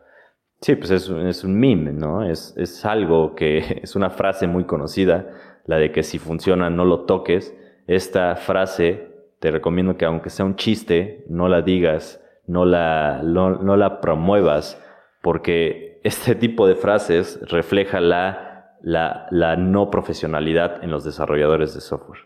Sí, 0.60 0.76
pues 0.76 0.90
es, 0.90 1.08
es 1.08 1.44
un 1.44 1.58
meme, 1.58 1.92
¿no? 1.92 2.24
Es, 2.24 2.54
es 2.56 2.84
algo 2.84 3.34
que 3.34 3.58
es 3.82 3.96
una 3.96 4.10
frase 4.10 4.46
muy 4.46 4.64
conocida, 4.64 5.30
la 5.66 5.76
de 5.76 5.92
que 5.92 6.02
si 6.02 6.18
funciona 6.18 6.70
no 6.70 6.84
lo 6.84 7.04
toques. 7.04 7.56
Esta 7.86 8.36
frase 8.36 9.08
te 9.40 9.50
recomiendo 9.50 9.96
que 9.96 10.04
aunque 10.04 10.30
sea 10.30 10.46
un 10.46 10.56
chiste, 10.56 11.24
no 11.28 11.48
la 11.48 11.62
digas, 11.62 12.22
no 12.46 12.64
la, 12.64 13.22
no 13.22 13.76
la 13.76 14.00
promuevas, 14.00 14.80
porque 15.20 16.00
este 16.04 16.34
tipo 16.34 16.66
de 16.66 16.76
frases 16.76 17.40
refleja 17.50 18.00
la, 18.00 18.51
la, 18.82 19.56
no 19.56 19.90
profesionalidad 19.90 20.82
en 20.82 20.90
los 20.90 21.04
desarrolladores 21.04 21.74
de 21.74 21.80
software. 21.80 22.20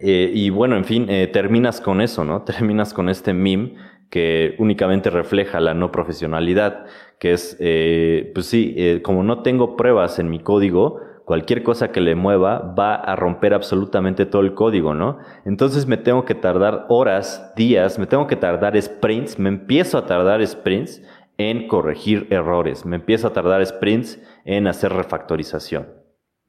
Eh, 0.00 0.30
y 0.34 0.50
bueno, 0.50 0.76
en 0.76 0.84
fin, 0.84 1.06
eh, 1.08 1.26
terminas 1.28 1.80
con 1.80 2.00
eso, 2.00 2.24
¿no? 2.24 2.42
Terminas 2.44 2.92
con 2.92 3.08
este 3.08 3.32
meme 3.32 3.74
que 4.10 4.54
únicamente 4.58 5.10
refleja 5.10 5.60
la 5.60 5.74
no 5.74 5.92
profesionalidad, 5.92 6.86
que 7.18 7.32
es, 7.32 7.56
eh, 7.60 8.30
pues 8.34 8.46
sí, 8.46 9.00
como 9.02 9.22
no 9.22 9.42
tengo 9.42 9.76
pruebas 9.76 10.18
en 10.18 10.30
mi 10.30 10.38
código, 10.38 11.00
cualquier 11.26 11.62
cosa 11.62 11.92
que 11.92 12.00
le 12.00 12.14
mueva 12.14 12.58
va 12.58 12.94
a 12.94 13.14
romper 13.14 13.52
absolutamente 13.52 14.24
todo 14.24 14.40
el 14.40 14.54
código, 14.54 14.94
¿no? 14.94 15.18
Entonces 15.44 15.86
me 15.86 15.98
tengo 15.98 16.24
que 16.24 16.34
tardar 16.34 16.86
horas, 16.88 17.52
días, 17.54 17.98
me 17.98 18.06
tengo 18.06 18.26
que 18.26 18.36
tardar 18.36 18.80
sprints, 18.80 19.38
me 19.38 19.50
empiezo 19.50 19.98
a 19.98 20.06
tardar 20.06 20.46
sprints 20.46 21.02
en 21.38 21.68
corregir 21.68 22.26
errores, 22.30 22.84
me 22.84 22.96
empiezo 22.96 23.28
a 23.28 23.32
tardar 23.32 23.64
sprints 23.64 24.20
en 24.44 24.66
hacer 24.66 24.92
refactorización, 24.92 25.88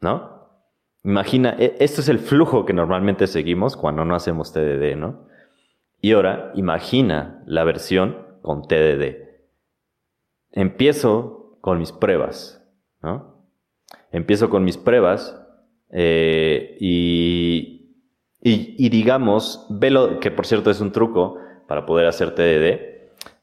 ¿no? 0.02 0.40
Imagina, 1.04 1.56
e, 1.58 1.78
esto 1.80 2.02
es 2.02 2.10
el 2.10 2.20
flujo 2.20 2.66
que 2.66 2.74
normalmente 2.74 3.28
seguimos 3.28 3.78
cuando 3.78 4.04
no 4.04 4.16
hacemos 4.16 4.52
TDD, 4.52 4.98
¿no? 4.98 5.28
Y 6.02 6.14
ahora, 6.14 6.52
imagina 6.56 7.44
la 7.46 7.64
versión 7.64 8.18
con 8.42 8.68
TDD. 8.68 9.28
Empiezo 10.52 11.58
con 11.62 11.78
mis 11.78 11.92
pruebas, 11.92 12.66
¿no? 13.02 13.48
Empiezo 14.12 14.50
con 14.50 14.64
mis 14.64 14.78
pruebas 14.78 15.40
eh, 15.92 16.78
y, 16.80 17.96
y, 18.42 18.90
digamos, 18.90 19.68
velo, 19.70 20.20
que 20.20 20.32
por 20.32 20.48
cierto 20.48 20.72
es 20.72 20.82
un 20.82 20.92
truco 20.92 21.38
para 21.68 21.86
poder 21.86 22.08
hacer 22.08 22.34
TDD, 22.34 22.89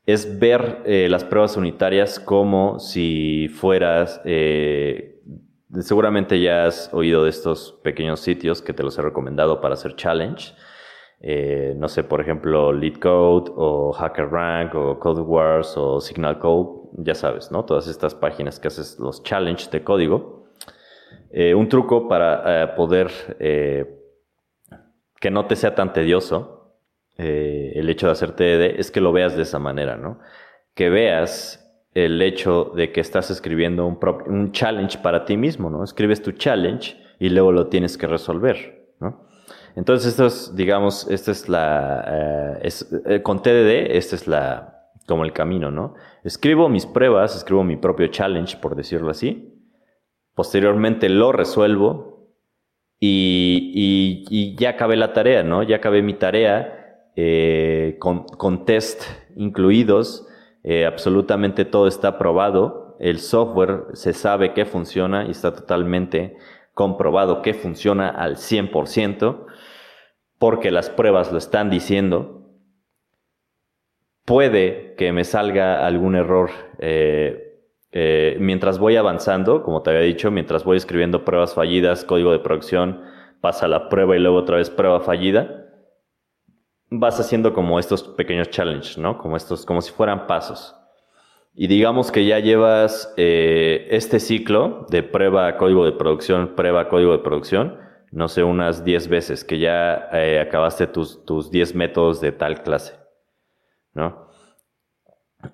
es 0.07 0.39
ver 0.39 0.83
eh, 0.87 1.09
las 1.11 1.25
pruebas 1.25 1.57
unitarias 1.57 2.21
como 2.21 2.79
si 2.79 3.49
fueras 3.49 4.21
eh, 4.25 5.13
Seguramente 5.81 6.41
ya 6.41 6.67
has 6.67 6.89
oído 6.95 7.25
de 7.25 7.31
estos 7.31 7.81
pequeños 7.83 8.21
sitios 8.21 8.63
que 8.63 8.73
te 8.73 8.85
los 8.85 8.97
he 8.97 9.03
recomendado 9.03 9.61
para 9.61 9.75
hacer 9.75 9.97
challenge. 9.97 10.55
Eh, 11.21 11.75
no 11.77 11.89
sé, 11.89 12.05
por 12.05 12.21
ejemplo, 12.21 12.73
LeetCode 12.73 13.51
o 13.55 13.93
HackerRank 13.93 14.75
o 14.77 14.99
CodeWars 15.01 15.77
o 15.77 16.01
Signal 16.01 16.39
Code, 16.39 16.89
ya 16.99 17.15
sabes, 17.17 17.51
¿no? 17.51 17.65
Todas 17.65 17.89
estas 17.89 18.15
páginas 18.15 18.61
que 18.61 18.69
haces 18.69 18.99
los 19.01 19.25
challenge 19.25 19.69
de 19.71 19.83
código. 19.83 20.47
Un 21.33 21.69
truco 21.69 22.09
para 22.09 22.75
poder 22.77 23.11
que 25.21 25.31
no 25.31 25.47
te 25.47 25.57
sea 25.57 25.75
tan 25.75 25.93
tedioso 25.93 26.56
el 27.19 27.89
hecho 27.89 28.07
de 28.07 28.13
hacer 28.13 28.33
TDD 28.33 28.79
es 28.79 28.91
que 28.91 29.01
lo 29.01 29.13
veas 29.13 29.37
de 29.37 29.43
esa 29.43 29.59
manera, 29.59 29.97
¿no? 29.97 30.19
Que 30.75 30.91
veas 30.91 31.67
el 31.97 32.21
hecho 32.21 32.73
de 32.77 32.93
que 32.93 33.01
estás 33.01 33.31
escribiendo 33.31 33.87
un, 33.87 33.99
un, 34.27 34.53
challenge 34.53 34.99
para 34.99 35.25
ti 35.25 35.39
mismo, 35.39 35.71
¿no? 35.71 35.83
Escribes 35.83 36.21
tu 36.21 36.33
challenge 36.33 36.95
y 37.19 37.31
luego 37.31 37.53
lo 37.53 37.69
tienes 37.69 37.97
que 37.97 38.07
resolver, 38.07 38.93
¿no? 39.01 39.27
Entonces, 39.77 40.11
esto 40.11 40.27
es, 40.27 40.55
digamos, 40.55 41.09
esta 41.11 41.31
es 41.31 41.49
la, 41.49 42.61
eh, 42.63 42.69
eh, 43.07 43.23
con 43.23 43.41
TDD, 43.41 43.97
este 43.97 44.15
es 44.15 44.29
la, 44.29 44.91
como 45.07 45.25
el 45.25 45.33
camino, 45.33 45.71
¿no? 45.71 45.95
Escribo 46.23 46.69
mis 46.69 46.85
pruebas, 46.85 47.35
escribo 47.35 47.65
mi 47.65 47.79
propio 47.79 48.09
challenge, 48.09 48.59
por 48.59 48.77
decirlo 48.77 49.11
así. 49.11 49.55
Posteriormente 50.35 51.09
lo 51.09 51.33
resuelvo 51.33 52.31
y, 53.01 53.73
y, 53.75 54.25
y 54.29 54.55
ya 54.57 54.71
acabé 54.71 54.97
la 54.97 55.15
tarea, 55.15 55.43
¿no? 55.43 55.63
Ya 55.63 55.77
acabé 55.77 56.03
mi 56.03 56.13
tarea 56.13 56.86
eh, 57.17 57.97
con, 57.99 58.25
con 58.25 58.65
test 58.65 59.03
incluidos 59.35 60.27
eh, 60.69 60.85
absolutamente 60.85 61.65
todo 61.65 61.87
está 61.87 62.19
probado, 62.19 62.97
el 62.99 63.21
software 63.21 63.85
se 63.93 64.13
sabe 64.13 64.53
que 64.53 64.65
funciona 64.65 65.25
y 65.25 65.31
está 65.31 65.55
totalmente 65.55 66.37
comprobado 66.75 67.41
que 67.41 67.55
funciona 67.55 68.09
al 68.09 68.35
100%, 68.35 69.47
porque 70.41 70.73
las 70.73 70.91
pruebas 70.91 71.31
lo 71.31 71.39
están 71.39 71.71
diciendo. 71.71 72.51
Puede 74.25 74.97
que 74.99 75.13
me 75.13 75.23
salga 75.23 75.87
algún 75.87 76.17
error 76.17 76.51
eh, 76.81 78.37
mientras 78.41 78.81
voy 78.81 78.97
avanzando, 78.97 79.63
como 79.63 79.83
te 79.83 79.91
había 79.91 80.03
dicho, 80.03 80.33
mientras 80.33 80.65
voy 80.65 80.79
escribiendo 80.79 81.25
pruebas 81.25 81.55
fallidas, 81.55 82.05
código 82.05 82.33
de 82.33 82.41
producción, 82.41 83.03
pasa 83.41 83.69
la 83.69 83.89
prueba 83.89 84.17
y 84.17 84.19
luego 84.19 84.39
otra 84.39 84.57
vez 84.57 84.69
prueba 84.69 84.99
fallida 84.99 85.66
vas 86.91 87.19
haciendo 87.21 87.53
como 87.53 87.79
estos 87.79 88.03
pequeños 88.03 88.51
challenges, 88.51 88.99
¿no? 88.99 89.19
Como 89.19 89.37
estos, 89.37 89.65
como 89.65 89.81
si 89.81 89.93
fueran 89.93 90.27
pasos. 90.27 90.75
Y 91.55 91.69
digamos 91.69 92.13
que 92.13 92.27
ya 92.27 92.39
llevas 92.39 93.13
eh, 93.17 93.89
este 93.91 94.21
ciclo 94.21 94.87
de 94.91 95.03
prueba 95.03 95.57
código 95.57 95.85
de 95.85 95.93
producción, 95.93 96.55
prueba 96.55 96.89
código 96.89 97.13
de 97.13 97.19
producción, 97.19 97.79
no 98.13 98.29
sé, 98.29 98.43
unas 98.43 98.85
10 98.85 99.09
veces, 99.09 99.43
que 99.43 99.59
ya 99.59 100.09
eh, 100.13 100.41
acabaste 100.41 100.87
tus, 100.87 101.25
tus 101.25 101.51
10 101.51 101.75
métodos 101.75 102.21
de 102.21 102.33
tal 102.33 102.63
clase, 102.63 102.95
¿no? 103.95 104.27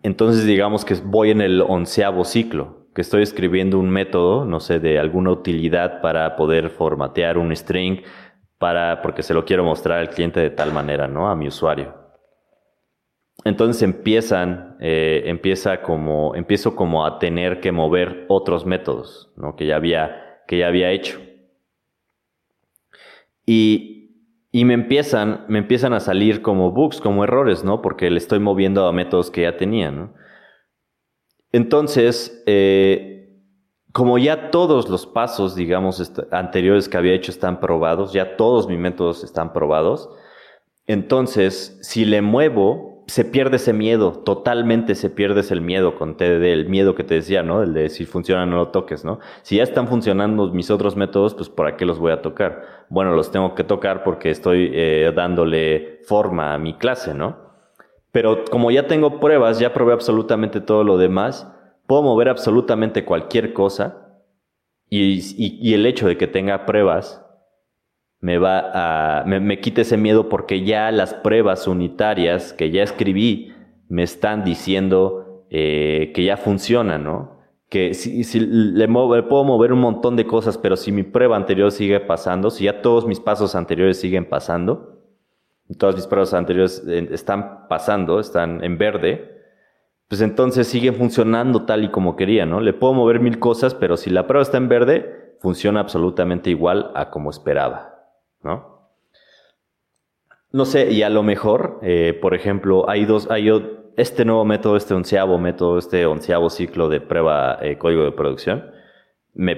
Entonces 0.03 0.45
digamos 0.47 0.85
que 0.85 0.95
voy 0.95 1.31
en 1.31 1.41
el 1.41 1.61
onceavo 1.63 2.25
ciclo, 2.25 2.87
que 2.95 3.01
estoy 3.01 3.23
escribiendo 3.23 3.79
un 3.79 3.89
método, 3.89 4.45
no 4.45 4.61
sé, 4.61 4.81
de 4.81 4.99
alguna 4.99 5.31
utilidad 5.31 6.01
para 6.01 6.37
poder 6.37 6.71
formatear 6.71 7.39
un 7.39 7.55
string, 7.55 8.03
para, 8.63 9.03
porque 9.03 9.25
se 9.25 9.35
lo 9.35 9.45
quiero 9.45 9.65
mostrar 9.65 9.99
al 9.99 10.11
cliente 10.11 10.39
de 10.39 10.51
tal 10.51 10.73
manera, 10.73 11.09
¿no? 11.09 11.29
A 11.29 11.35
mi 11.35 11.49
usuario. 11.49 11.97
Entonces 13.45 13.83
empiezan, 13.83 14.77
eh, 14.79 15.25
empieza 15.27 15.83
como, 15.83 16.37
empiezo 16.37 16.77
como 16.77 17.05
a 17.05 17.19
tener 17.19 17.59
que 17.59 17.73
mover 17.73 18.25
otros 18.29 18.65
métodos, 18.65 19.33
¿no? 19.37 19.57
Que 19.57 19.67
ya 19.67 19.75
había, 19.75 20.45
que 20.47 20.59
ya 20.59 20.69
había 20.69 20.93
hecho. 20.93 21.21
Y, 23.45 24.29
y 24.53 24.65
me 24.65 24.75
empiezan, 24.75 25.45
me 25.49 25.59
empiezan 25.59 25.93
a 25.93 25.99
salir 25.99 26.41
como 26.41 26.71
bugs, 26.71 27.01
como 27.01 27.25
errores, 27.25 27.65
¿no? 27.65 27.83
Porque 27.83 28.13
le 28.13 28.19
estoy 28.19 28.39
moviendo 28.39 28.87
a 28.87 28.93
métodos 28.93 29.33
que 29.33 29.43
ya 29.43 29.57
tenía, 29.57 29.91
¿no? 29.91 30.15
Entonces, 31.51 32.45
eh, 32.47 33.22
como 33.93 34.19
ya 34.19 34.51
todos 34.51 34.89
los 34.89 35.07
pasos, 35.07 35.55
digamos, 35.55 36.13
anteriores 36.31 36.89
que 36.89 36.97
había 36.97 37.15
hecho 37.15 37.31
están 37.31 37.61
probados, 37.61 38.13
ya 38.13 38.37
todos 38.37 38.69
mis 38.69 38.79
métodos 38.79 39.23
están 39.23 39.53
probados, 39.53 40.09
entonces, 40.87 41.79
si 41.83 42.05
le 42.05 42.23
muevo, 42.23 43.05
se 43.07 43.25
pierde 43.25 43.57
ese 43.57 43.73
miedo, 43.73 44.13
totalmente 44.25 44.95
se 44.95 45.11
pierde 45.11 45.41
ese 45.41 45.61
miedo 45.61 45.97
con 45.97 46.17
TDD, 46.17 46.45
el 46.45 46.69
miedo 46.69 46.95
que 46.95 47.05
te 47.05 47.15
decía, 47.15 47.43
¿no? 47.43 47.63
El 47.63 47.73
de 47.75 47.89
si 47.89 48.05
funciona 48.05 48.47
no 48.47 48.57
lo 48.57 48.69
toques, 48.69 49.05
¿no? 49.05 49.21
Si 49.43 49.57
ya 49.57 49.63
están 49.63 49.87
funcionando 49.87 50.51
mis 50.53 50.71
otros 50.71 50.97
métodos, 50.97 51.35
pues 51.35 51.49
¿para 51.49 51.77
qué 51.77 51.85
los 51.85 51.99
voy 51.99 52.13
a 52.13 52.23
tocar? 52.23 52.87
Bueno, 52.89 53.15
los 53.15 53.31
tengo 53.31 53.55
que 53.55 53.65
tocar 53.65 54.03
porque 54.03 54.31
estoy 54.31 54.71
eh, 54.73 55.13
dándole 55.15 56.01
forma 56.05 56.55
a 56.55 56.59
mi 56.59 56.75
clase, 56.75 57.15
¿no? 57.15 57.37
Pero 58.11 58.45
como 58.51 58.71
ya 58.71 58.87
tengo 58.87 59.21
pruebas, 59.21 59.59
ya 59.59 59.73
probé 59.73 59.93
absolutamente 59.93 60.61
todo 60.61 60.85
lo 60.85 60.99
demás, 60.99 61.49
puedo 61.93 62.05
mover 62.05 62.31
absolutamente 62.31 63.05
cualquier 63.05 63.53
cosa 63.53 64.17
y, 64.89 65.75
el 65.75 65.85
hecho 65.85 66.09
de 66.09 66.17
que 66.17 66.27
tenga 66.27 66.65
pruebas 66.65 67.23
me 68.19 68.39
va 68.39 69.21
a, 69.21 69.25
me, 69.27 69.61
quita 69.61 69.83
ese 69.83 69.99
miedo 69.99 70.31
porque 70.31 70.65
ya 70.65 70.91
las 70.91 71.13
pruebas 71.13 71.67
unitarias 71.67 72.55
que 72.55 72.71
ya 72.71 72.83
escribí 72.83 73.53
me 73.91 74.05
están 74.05 74.43
diciendo 74.43 75.45
eh, 75.51 76.13
que 76.15 76.25
ya 76.25 76.39
funcionan, 76.39 77.05
¿no? 77.05 77.37
Que 77.69 77.93
si, 77.93 78.25
si 78.25 78.41
le, 78.41 78.89
puedo 78.89 79.45
mover 79.45 79.75
un 79.75 79.81
montón 79.81 80.17
de 80.17 80.27
cosas, 80.27 80.57
pero 80.57 80.77
si 80.77 80.93
mi 80.93 81.03
prueba 81.03 81.37
anterior 81.37 81.71
sigue 81.73 82.01
pasando, 82.01 82.49
si 82.49 82.65
ya 82.65 82.81
todos 82.81 83.07
mis 83.07 83.21
pasos 83.21 83.55
anteriores 83.55 84.01
siguen 84.01 84.27
pasando, 84.27 84.99
todas 85.77 85.95
mis 85.95 86.07
pruebas 86.07 86.33
anteriores 86.33 86.83
eh, 86.89 87.07
están 87.11 87.69
pasando, 87.69 88.19
están 88.19 88.65
en 88.65 88.79
verde, 88.79 89.32
pues 90.13 90.21
entonces 90.21 90.67
siguen 90.67 90.95
funcionando 90.97 91.65
tal 91.65 91.85
y 91.85 91.89
como 91.91 92.17
quería, 92.17 92.45
¿no? 92.45 92.61
Le 92.61 92.75
puedo 92.75 92.93
mover 92.93 93.19
mil 93.19 93.39
cosas, 93.39 93.75
pero 93.75 93.97
si 93.97 94.11
la 94.11 94.27
prueba 94.27 94.43
está 94.43 94.59
en 94.59 94.69
verde, 94.69 95.37
funciona 95.41 95.81
absolutamente 95.81 96.51
igual 96.51 96.91
a 96.95 97.09
como 97.09 97.31
esperaba, 97.31 97.95
¿no? 98.43 98.91
No 100.51 100.67
sé, 100.67 100.91
y 100.91 101.03
a 101.03 101.09
lo 101.09 101.23
mejor, 101.23 101.79
eh, 101.81 102.19
por 102.21 102.35
ejemplo, 102.35 102.91
hay 102.91 103.07
dos, 103.07 103.31
hay 103.31 103.49
este 103.97 104.27
nuevo 104.27 104.45
método, 104.45 104.77
este 104.77 104.93
onceavo 104.93 105.39
método, 105.39 105.79
este 105.79 106.05
onceavo 106.05 106.51
ciclo 106.51 106.91
de 106.91 107.01
prueba 107.01 107.57
eh, 107.63 107.79
código 107.79 108.05
de 108.05 108.13
producción, 108.13 108.71
me, 109.33 109.57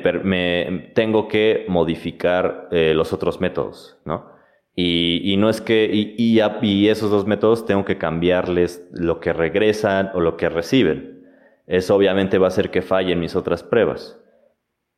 tengo 0.95 1.27
que 1.27 1.67
modificar 1.69 2.69
eh, 2.71 2.93
los 2.95 3.12
otros 3.12 3.40
métodos, 3.40 3.99
¿no? 4.05 4.34
Y, 4.77 5.37
no 5.39 5.49
es 5.49 5.61
que, 5.61 5.89
y, 5.93 6.89
esos 6.89 7.11
dos 7.11 7.27
métodos 7.27 7.65
tengo 7.65 7.85
que 7.85 7.97
cambiarles 7.97 8.89
lo 8.93 9.21
que 9.21 9.33
regresan 9.33 10.11
o 10.15 10.21
lo 10.21 10.37
que 10.37 10.49
reciben. 10.49 11.25
Eso 11.67 11.95
obviamente 11.95 12.39
va 12.39 12.47
a 12.47 12.49
hacer 12.49 12.71
que 12.71 12.83
fallen 12.83 13.21
mis 13.21 13.37
otras 13.37 13.63
pruebas. 13.63 14.21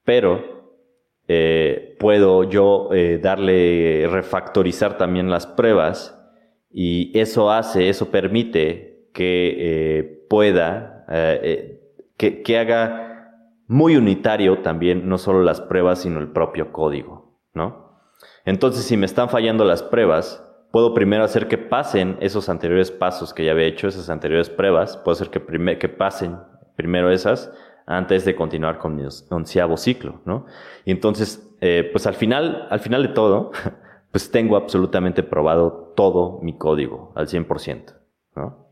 Pero 0.05 0.57
eh, 1.29 1.97
puedo 1.99 2.45
yo 2.45 2.89
eh, 2.93 3.19
darle, 3.23 4.07
refactorizar 4.09 4.97
también 4.97 5.29
las 5.29 5.47
pruebas 5.47 6.19
y 6.71 7.17
eso 7.19 7.51
hace, 7.51 7.89
eso 7.89 8.11
permite 8.11 9.11
que 9.13 9.57
eh, 9.59 10.25
pueda, 10.29 11.07
que 12.17 12.59
haga 12.59 13.07
muy 13.67 13.97
unitario 13.97 14.59
también 14.63 15.09
no 15.09 15.19
solo 15.19 15.43
las 15.43 15.61
pruebas, 15.61 16.03
sino 16.03 16.19
el 16.21 16.29
propio 16.29 16.73
código, 16.73 17.39
¿no? 17.55 17.86
Entonces, 18.47 18.85
si 18.85 18.97
me 18.97 19.07
están 19.07 19.29
fallando 19.29 19.65
las 19.65 19.83
pruebas, 19.83 20.43
puedo 20.71 20.95
primero 20.95 21.25
hacer 21.25 21.49
que 21.49 21.59
pasen 21.59 22.17
esos 22.21 22.49
anteriores 22.49 22.91
pasos 22.91 23.35
que 23.35 23.45
ya 23.45 23.53
había 23.53 23.67
hecho, 23.67 23.89
esas 23.89 24.09
anteriores 24.09 24.49
pruebas, 24.49 24.97
puedo 24.97 25.15
hacer 25.15 25.31
que, 25.31 25.79
que 25.79 25.89
pasen 25.89 26.39
primero 26.77 27.11
esas 27.11 27.53
antes 27.87 28.25
de 28.25 28.37
continuar 28.37 28.79
con 28.79 28.95
mi 28.95 29.03
onceavo 29.31 29.77
ciclo, 29.77 30.21
¿no? 30.25 30.47
Y 30.85 30.93
entonces, 30.93 31.57
eh, 31.61 31.89
pues 31.91 32.07
al 32.07 32.15
final, 32.15 32.69
al 32.71 32.81
final 32.81 33.03
de 33.03 33.09
todo, 33.11 33.51
pues 34.13 34.31
tengo 34.31 34.57
absolutamente 34.57 35.23
probado 35.23 35.93
todo 35.97 36.41
mi 36.43 36.57
código 36.57 37.13
al 37.17 37.27
100%, 37.27 37.95
¿no? 38.37 38.67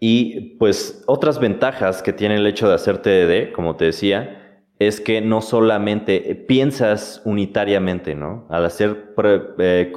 Y 0.00 0.56
pues 0.56 1.02
otras 1.06 1.40
ventajas 1.40 2.02
que 2.02 2.12
tiene 2.12 2.36
el 2.36 2.46
hecho 2.46 2.68
de 2.68 2.74
hacer 2.74 2.98
TDD, 2.98 3.52
como 3.52 3.76
te 3.76 3.86
decía, 3.86 4.37
es 4.78 5.00
que 5.00 5.20
no 5.20 5.40
solamente 5.40 6.34
piensas 6.46 7.20
unitariamente, 7.24 8.14
¿no? 8.14 8.46
Al 8.48 8.64
hacer 8.64 9.12
eh, 9.58 9.92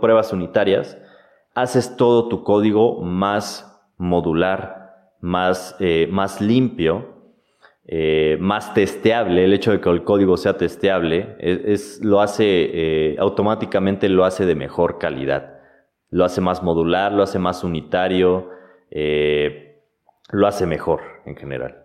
pruebas 0.00 0.32
unitarias, 0.32 0.98
haces 1.54 1.96
todo 1.96 2.28
tu 2.28 2.44
código 2.44 3.00
más 3.00 3.66
modular, 3.96 5.14
más, 5.20 5.74
eh, 5.80 6.06
más 6.10 6.40
limpio, 6.40 7.14
eh, 7.86 8.36
más 8.40 8.74
testeable. 8.74 9.44
El 9.44 9.54
hecho 9.54 9.72
de 9.72 9.80
que 9.80 9.88
el 9.88 10.04
código 10.04 10.36
sea 10.36 10.56
testeable 10.58 11.36
es, 11.38 12.04
lo 12.04 12.20
hace 12.20 13.16
automáticamente 13.18 14.08
lo 14.08 14.24
hace 14.24 14.44
de 14.44 14.54
mejor 14.54 14.98
calidad. 14.98 15.60
Lo 16.10 16.24
hace 16.24 16.40
más 16.40 16.62
modular, 16.62 17.12
lo 17.12 17.22
hace 17.22 17.38
más 17.38 17.64
unitario, 17.64 18.50
lo 18.90 20.46
hace 20.46 20.66
mejor 20.66 21.00
en 21.24 21.36
general. 21.36 21.79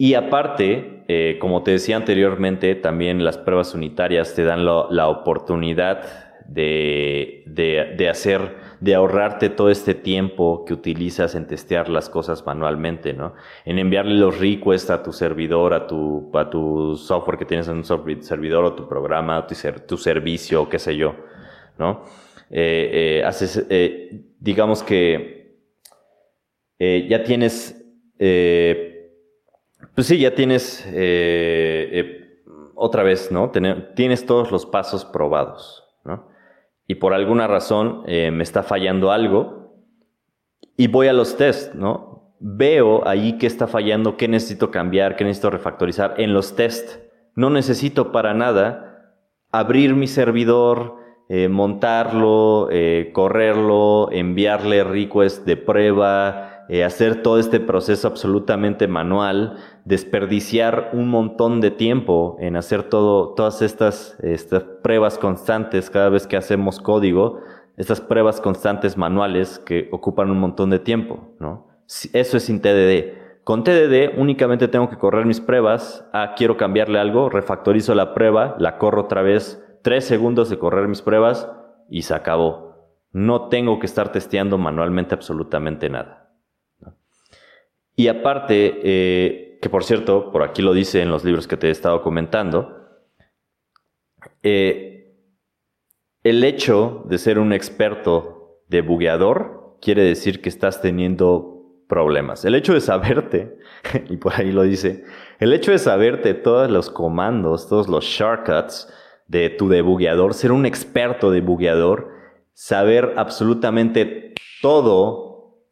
Y 0.00 0.14
aparte, 0.14 1.04
eh, 1.08 1.36
como 1.42 1.62
te 1.62 1.72
decía 1.72 1.94
anteriormente, 1.94 2.74
también 2.74 3.22
las 3.22 3.36
pruebas 3.36 3.74
unitarias 3.74 4.34
te 4.34 4.44
dan 4.44 4.64
la 4.64 5.08
oportunidad 5.08 6.40
de, 6.46 7.44
de, 7.44 8.08
hacer, 8.08 8.56
de 8.80 8.94
ahorrarte 8.94 9.50
todo 9.50 9.68
este 9.68 9.92
tiempo 9.92 10.64
que 10.64 10.72
utilizas 10.72 11.34
en 11.34 11.46
testear 11.46 11.90
las 11.90 12.08
cosas 12.08 12.46
manualmente, 12.46 13.12
¿no? 13.12 13.34
En 13.66 13.78
enviarle 13.78 14.14
los 14.14 14.38
requests 14.38 14.88
a 14.88 15.02
tu 15.02 15.12
servidor, 15.12 15.74
a 15.74 15.86
tu, 15.86 16.30
a 16.32 16.48
tu 16.48 16.96
software 16.96 17.36
que 17.36 17.44
tienes 17.44 17.68
en 17.68 17.76
un 17.76 18.22
servidor 18.22 18.64
o 18.64 18.72
tu 18.72 18.88
programa, 18.88 19.46
tu, 19.46 19.54
tu 19.86 19.98
servicio, 19.98 20.66
qué 20.70 20.78
sé 20.78 20.96
yo, 20.96 21.14
¿no? 21.78 22.04
Eh, 22.48 23.18
eh, 23.20 23.24
haces, 23.26 23.66
digamos 24.38 24.82
que 24.82 25.58
ya 26.78 27.22
tienes 27.22 27.76
pues 30.00 30.08
sí, 30.08 30.18
ya 30.18 30.34
tienes 30.34 30.82
eh, 30.86 31.90
eh, 31.92 32.42
otra 32.74 33.02
vez, 33.02 33.30
¿no? 33.30 33.50
tienes 33.50 34.24
todos 34.24 34.50
los 34.50 34.64
pasos 34.64 35.04
probados, 35.04 35.84
¿no? 36.06 36.26
Y 36.86 36.94
por 36.94 37.12
alguna 37.12 37.46
razón 37.46 38.04
eh, 38.06 38.30
me 38.30 38.42
está 38.42 38.62
fallando 38.62 39.12
algo 39.12 39.74
y 40.78 40.86
voy 40.86 41.08
a 41.08 41.12
los 41.12 41.36
tests, 41.36 41.74
¿no? 41.74 42.34
Veo 42.40 43.06
ahí 43.06 43.36
qué 43.36 43.46
está 43.46 43.66
fallando, 43.66 44.16
qué 44.16 44.26
necesito 44.26 44.70
cambiar, 44.70 45.16
qué 45.16 45.24
necesito 45.24 45.50
refactorizar 45.50 46.14
en 46.16 46.32
los 46.32 46.56
tests. 46.56 46.98
No 47.34 47.50
necesito 47.50 48.10
para 48.10 48.32
nada 48.32 49.18
abrir 49.52 49.94
mi 49.94 50.06
servidor, 50.06 50.96
montarlo, 51.50 52.70
correrlo, 53.12 54.10
enviarle 54.12 54.82
request 54.82 55.44
de 55.44 55.58
prueba, 55.58 56.49
hacer 56.84 57.22
todo 57.22 57.38
este 57.38 57.58
proceso 57.58 58.06
absolutamente 58.06 58.86
manual 58.86 59.56
desperdiciar 59.84 60.90
un 60.92 61.08
montón 61.08 61.60
de 61.60 61.72
tiempo 61.72 62.36
en 62.38 62.54
hacer 62.54 62.84
todo, 62.84 63.34
todas 63.34 63.60
estas, 63.60 64.16
estas 64.22 64.62
pruebas 64.82 65.18
constantes 65.18 65.90
cada 65.90 66.08
vez 66.10 66.28
que 66.28 66.36
hacemos 66.36 66.78
código, 66.80 67.40
estas 67.76 68.00
pruebas 68.00 68.40
constantes 68.40 68.96
manuales 68.96 69.58
que 69.58 69.88
ocupan 69.90 70.30
un 70.30 70.38
montón 70.38 70.70
de 70.70 70.78
tiempo, 70.78 71.34
¿no? 71.40 71.66
Eso 72.12 72.36
es 72.36 72.44
sin 72.44 72.60
TDD. 72.60 73.18
Con 73.42 73.64
TDD 73.64 74.16
únicamente 74.16 74.68
tengo 74.68 74.88
que 74.90 74.98
correr 74.98 75.26
mis 75.26 75.40
pruebas. 75.40 76.08
Ah, 76.12 76.34
quiero 76.36 76.56
cambiarle 76.56 77.00
algo, 77.00 77.30
refactorizo 77.30 77.96
la 77.96 78.14
prueba, 78.14 78.54
la 78.58 78.78
corro 78.78 79.02
otra 79.02 79.22
vez, 79.22 79.60
tres 79.82 80.04
segundos 80.04 80.50
de 80.50 80.58
correr 80.58 80.86
mis 80.86 81.02
pruebas 81.02 81.50
y 81.88 82.02
se 82.02 82.14
acabó. 82.14 82.70
No 83.12 83.48
tengo 83.48 83.80
que 83.80 83.86
estar 83.86 84.12
testeando 84.12 84.56
manualmente 84.56 85.16
absolutamente 85.16 85.90
nada. 85.90 86.19
Y 88.00 88.08
aparte, 88.08 88.80
eh, 88.82 89.58
que 89.60 89.68
por 89.68 89.84
cierto, 89.84 90.32
por 90.32 90.42
aquí 90.42 90.62
lo 90.62 90.72
dice 90.72 91.02
en 91.02 91.10
los 91.10 91.22
libros 91.22 91.46
que 91.46 91.58
te 91.58 91.68
he 91.68 91.70
estado 91.70 92.00
comentando, 92.00 92.88
eh, 94.42 95.18
el 96.22 96.42
hecho 96.42 97.04
de 97.04 97.18
ser 97.18 97.38
un 97.38 97.52
experto 97.52 98.62
de 98.68 98.80
bugueador 98.80 99.76
quiere 99.82 100.02
decir 100.02 100.40
que 100.40 100.48
estás 100.48 100.80
teniendo 100.80 101.84
problemas. 101.90 102.46
El 102.46 102.54
hecho 102.54 102.72
de 102.72 102.80
saberte, 102.80 103.58
y 104.08 104.16
por 104.16 104.32
ahí 104.32 104.50
lo 104.50 104.62
dice, 104.62 105.04
el 105.38 105.52
hecho 105.52 105.70
de 105.70 105.78
saberte 105.78 106.32
todos 106.32 106.70
los 106.70 106.88
comandos, 106.88 107.68
todos 107.68 107.86
los 107.86 108.06
shortcuts 108.06 108.90
de 109.26 109.50
tu 109.50 109.68
debugueador, 109.68 110.32
ser 110.32 110.52
un 110.52 110.64
experto 110.64 111.30
de 111.30 111.42
bugueador, 111.42 112.08
saber 112.54 113.12
absolutamente 113.18 114.32
todo 114.62 115.29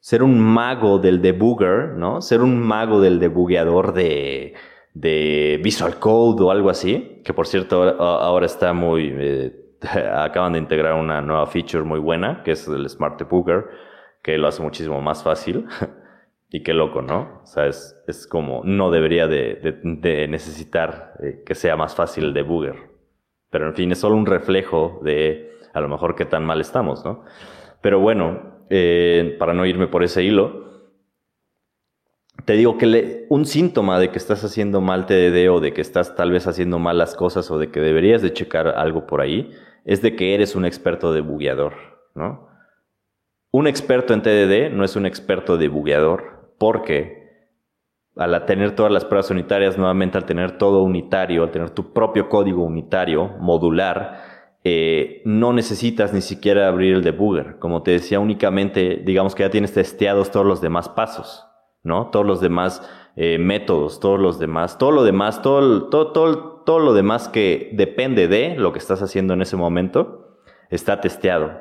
ser 0.09 0.23
un 0.23 0.41
mago 0.41 0.99
del 0.99 1.21
debugger, 1.21 1.91
¿no? 1.91 2.23
Ser 2.23 2.41
un 2.41 2.59
mago 2.59 2.99
del 2.99 3.21
debugueador 3.21 3.93
de, 3.93 4.55
de 4.95 5.61
Visual 5.63 5.99
Code 5.99 6.45
o 6.45 6.51
algo 6.51 6.71
así, 6.71 7.21
que 7.27 7.35
por 7.35 7.47
cierto 7.47 7.83
ahora, 8.01 8.47
está 8.47 8.73
muy... 8.73 9.15
Eh, 9.15 9.53
acaban 10.17 10.55
de 10.55 10.61
integrar 10.61 10.95
una 10.95 11.21
nueva 11.21 11.45
feature 11.45 11.85
muy 11.85 12.01
buena, 12.01 12.43
que 12.43 12.53
es 12.53 12.67
el 12.69 12.89
Smart 12.89 13.19
Debugger, 13.19 13.67
que 14.23 14.39
lo 14.39 14.49
hace 14.49 14.63
muchísimo 14.63 15.03
más 15.03 15.23
fácil. 15.23 15.67
y 16.49 16.63
qué 16.63 16.73
loco, 16.73 17.03
¿no? 17.03 17.43
O 17.43 17.47
sea, 17.47 17.67
es, 17.67 17.95
es 18.07 18.27
como, 18.27 18.63
no 18.65 18.91
debería 18.91 19.27
de, 19.27 19.79
de, 19.85 20.27
necesitar 20.27 21.17
eh, 21.23 21.43
que 21.45 21.55
sea 21.55 21.77
más 21.77 21.95
fácil 21.95 22.25
el 22.25 22.33
debugger. 22.33 22.77
Pero 23.51 23.67
en 23.67 23.75
fin, 23.75 23.93
es 23.93 23.99
solo 23.99 24.17
un 24.17 24.25
reflejo 24.25 25.01
de 25.05 25.51
a 25.75 25.83
lo 25.83 25.89
mejor 25.89 26.15
qué 26.15 26.25
tan 26.25 26.47
mal 26.47 26.63
estamos, 26.63 27.05
¿no? 27.05 27.25
Pero 27.83 28.01
bueno, 28.01 28.58
eh, 28.71 29.37
para 29.39 29.55
no 29.55 29.67
irme 29.67 29.87
por 29.87 30.03
ese 30.05 30.23
hilo, 30.23 30.69
te 32.45 32.55
digo 32.55 32.79
que 32.79 33.27
un 33.29 33.45
síntoma 33.45 33.99
de 33.99 34.11
que 34.11 34.19
estás 34.19 34.43
haciendo 34.45 34.81
mal 34.81 35.07
TDD 35.07 35.51
o 35.51 35.61
de 35.61 35.73
que 35.73 35.81
estás 35.81 36.15
tal 36.15 36.31
vez 36.31 36.47
haciendo 36.47 36.79
mal 36.79 36.97
las 36.97 37.15
cosas 37.15 37.51
o 37.51 37.59
de 37.59 37.71
que 37.71 37.81
deberías 37.81 38.23
de 38.23 38.33
checar 38.33 38.69
algo 38.69 39.07
por 39.07 39.21
ahí, 39.21 39.51
es 39.85 40.03
de 40.03 40.17
que 40.17 40.35
eres 40.35 40.55
un 40.55 40.65
experto 40.65 41.13
de 41.13 41.21
bugueador, 41.21 41.75
¿no? 42.15 42.49
Un 43.51 43.67
experto 43.67 44.15
en 44.15 44.23
TDD 44.23 44.71
no 44.75 44.85
es 44.85 44.97
un 44.97 45.07
experto 45.07 45.57
de 45.57 45.69
bugueador 45.69 46.55
porque 46.59 47.19
al 48.17 48.47
tener 48.47 48.75
todas 48.75 48.93
las 48.93 49.05
pruebas 49.05 49.31
unitarias, 49.31 49.79
nuevamente 49.79 50.19
al 50.19 50.27
tener 50.27 50.59
todo 50.59 50.83
unitario, 50.83 51.45
al 51.45 51.51
tener 51.51 51.71
tu 51.71 51.93
propio 51.93 52.29
código 52.29 52.65
unitario, 52.65 53.29
modular, 53.39 54.38
eh, 54.65 55.23
no 55.25 55.53
necesitas 55.53 56.13
ni 56.13 56.21
siquiera 56.21 56.69
abrir 56.69 56.95
el 56.95 57.03
debugger. 57.03 57.59
Como 57.59 57.83
te 57.83 57.93
decía, 57.93 58.21
únicamente, 58.21 59.03
digamos 59.05 59.35
que 59.35 59.45
ya 59.45 59.51
tienes 59.51 59.73
testeados 59.73 60.31
todos 60.31 60.47
los 60.47 60.61
demás 60.61 60.89
pasos, 60.89 61.47
¿no? 61.83 62.09
Todos 62.09 62.27
los 62.27 62.41
demás 62.41 62.83
eh, 63.17 63.39
métodos, 63.39 64.01
todos 64.01 64.19
los 64.19 64.39
demás, 64.39 64.79
todo 64.79 64.91
lo 64.91 65.05
demás, 65.05 65.43
todo, 65.43 65.89
todo, 65.89 66.13
todo, 66.13 66.63
todo 66.65 66.79
lo 66.81 66.95
demás 66.95 67.29
que 67.29 67.71
depende 67.73 68.29
de 68.29 68.57
lo 68.57 68.73
que 68.73 68.79
estás 68.79 69.03
haciendo 69.03 69.35
en 69.35 69.43
ese 69.43 69.57
momento, 69.57 70.37
está 70.71 71.01
testeado. 71.01 71.61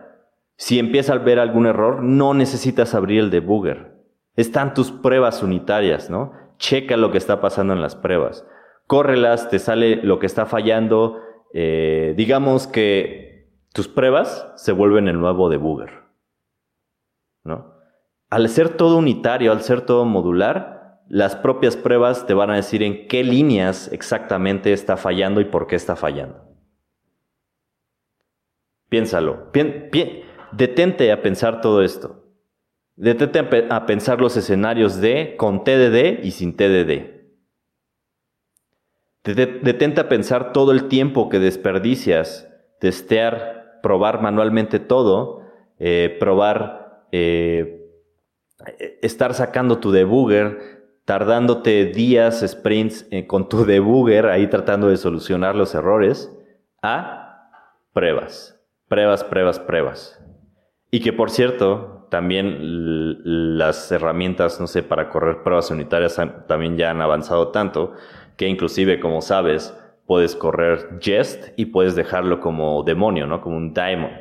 Si 0.56 0.80
empieza 0.80 1.14
a 1.14 1.18
ver 1.20 1.40
algún 1.40 1.68
error, 1.68 2.04
no 2.04 2.34
necesitas 2.34 2.96
abrir 2.96 3.20
el 3.20 3.30
debugger. 3.30 3.96
Están 4.36 4.74
tus 4.74 4.92
pruebas 4.92 5.44
unitarias, 5.44 6.10
¿no? 6.10 6.34
Checa 6.58 6.98
lo 6.98 7.12
que 7.12 7.20
está 7.20 7.42
pasando 7.42 7.74
en 7.74 7.82
las 7.82 7.96
pruebas. 7.96 8.46
Córrelas, 8.88 9.50
te 9.50 9.60
sale 9.60 9.98
lo 9.98 10.18
que 10.20 10.26
está 10.26 10.46
fallando, 10.46 11.22
eh, 11.60 12.14
digamos 12.16 12.68
que 12.68 13.50
tus 13.74 13.88
pruebas 13.88 14.54
se 14.58 14.74
vuelven 14.74 15.08
el 15.08 15.20
nuevo 15.20 15.50
debugger. 15.50 16.04
Al 18.30 18.50
ser 18.50 18.70
todo 18.78 18.98
unitario, 18.98 19.52
al 19.52 19.64
ser 19.64 19.82
todo 19.82 20.06
modular, 20.06 21.02
las 21.08 21.36
propias 21.36 21.76
pruebas 21.76 22.28
te 22.28 22.36
van 22.36 22.52
a 22.52 22.58
decir 22.58 22.84
en 22.84 23.08
qué 23.08 23.24
líneas 23.24 23.92
exactamente 23.92 24.72
está 24.72 24.98
fallando 24.98 25.42
y 25.42 25.46
por 25.46 25.66
qué 25.66 25.76
está 25.76 25.96
fallando. 25.96 26.46
Piénsalo. 28.90 29.52
detente 30.52 31.12
a 31.12 31.24
pensar 31.24 31.62
todo 31.62 31.82
esto. 31.82 32.24
Detente 32.96 33.40
a, 33.72 33.86
pensar 33.88 34.22
los 34.22 34.38
escenarios 34.38 35.02
de 35.02 35.36
con 35.38 35.64
TDD 35.64 36.24
y 36.24 36.30
sin 36.30 36.56
TDD. 36.56 37.17
Detente 39.36 40.02
a 40.02 40.10
pensar 40.10 40.54
todo 40.54 40.72
el 40.72 40.88
tiempo 40.88 41.30
que 41.30 41.40
desperdicias, 41.40 42.48
testear, 42.80 43.80
probar 43.82 44.22
manualmente 44.22 44.80
todo, 44.80 45.42
eh, 45.80 46.16
probar, 46.20 47.08
eh, 47.12 47.90
estar 49.02 49.34
sacando 49.34 49.80
tu 49.80 49.92
debugger, 49.92 50.78
tardándote 51.06 51.86
días, 51.86 52.44
sprints 52.46 53.08
eh, 53.12 53.28
con 53.28 53.50
tu 53.50 53.66
debugger, 53.66 54.28
ahí 54.28 54.48
tratando 54.48 54.90
de 54.90 54.98
solucionar 54.98 55.56
los 55.56 55.76
errores, 55.76 56.32
a 56.82 57.50
pruebas. 57.94 58.60
Pruebas, 58.88 59.24
pruebas, 59.24 59.60
pruebas. 59.60 60.24
Y 60.92 61.02
que 61.02 61.12
por 61.12 61.30
cierto, 61.30 62.08
también 62.10 63.58
las 63.58 63.92
herramientas, 63.92 64.60
no 64.62 64.68
sé, 64.68 64.84
para 64.84 65.10
correr 65.10 65.44
pruebas 65.44 65.72
unitarias 65.72 66.20
también 66.48 66.78
ya 66.78 66.92
han 66.92 67.02
avanzado 67.02 67.50
tanto 67.50 67.94
que 68.38 68.48
inclusive, 68.48 69.00
como 69.00 69.22
sabes, 69.22 69.78
puedes 70.06 70.36
correr 70.36 71.00
Jest 71.02 71.50
y 71.58 71.66
puedes 71.66 71.96
dejarlo 71.96 72.40
como 72.40 72.84
demonio, 72.84 73.28
¿no? 73.28 73.42
Como 73.42 73.58
un 73.58 73.74
daemon. 73.74 74.12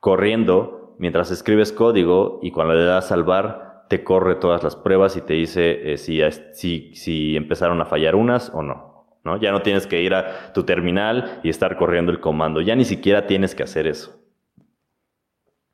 Corriendo 0.00 0.96
mientras 0.98 1.30
escribes 1.30 1.72
código 1.72 2.40
y 2.42 2.50
cuando 2.50 2.74
le 2.74 2.84
das 2.84 3.08
salvar, 3.08 3.84
te 3.88 4.02
corre 4.02 4.36
todas 4.36 4.62
las 4.62 4.74
pruebas 4.74 5.16
y 5.16 5.20
te 5.20 5.34
dice 5.34 5.92
eh, 5.92 5.98
si, 5.98 6.20
si, 6.52 6.94
si 6.94 7.36
empezaron 7.36 7.80
a 7.80 7.84
fallar 7.84 8.14
unas 8.14 8.50
o 8.54 8.62
no. 8.62 8.96
Ya 9.40 9.50
no 9.50 9.62
tienes 9.62 9.88
que 9.88 10.02
ir 10.02 10.14
a 10.14 10.52
tu 10.52 10.62
terminal 10.62 11.40
y 11.42 11.48
estar 11.48 11.76
corriendo 11.76 12.12
el 12.12 12.20
comando, 12.20 12.60
ya 12.60 12.76
ni 12.76 12.84
siquiera 12.84 13.26
tienes 13.26 13.56
que 13.56 13.64
hacer 13.64 13.88
eso. 13.88 14.22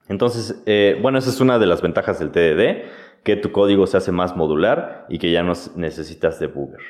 Entonces, 0.08 0.62
eh, 0.64 0.98
bueno, 1.02 1.18
esa 1.18 1.28
es 1.28 1.40
una 1.40 1.58
de 1.58 1.66
las 1.66 1.82
ventajas 1.82 2.18
del 2.18 2.30
TDD, 2.30 3.22
que 3.22 3.36
tu 3.36 3.52
código 3.52 3.86
se 3.86 3.98
hace 3.98 4.10
más 4.10 4.36
modular 4.36 5.06
y 5.08 5.18
que 5.18 5.30
ya 5.30 5.42
no 5.42 5.52
necesitas 5.76 6.40
debugger. 6.40 6.80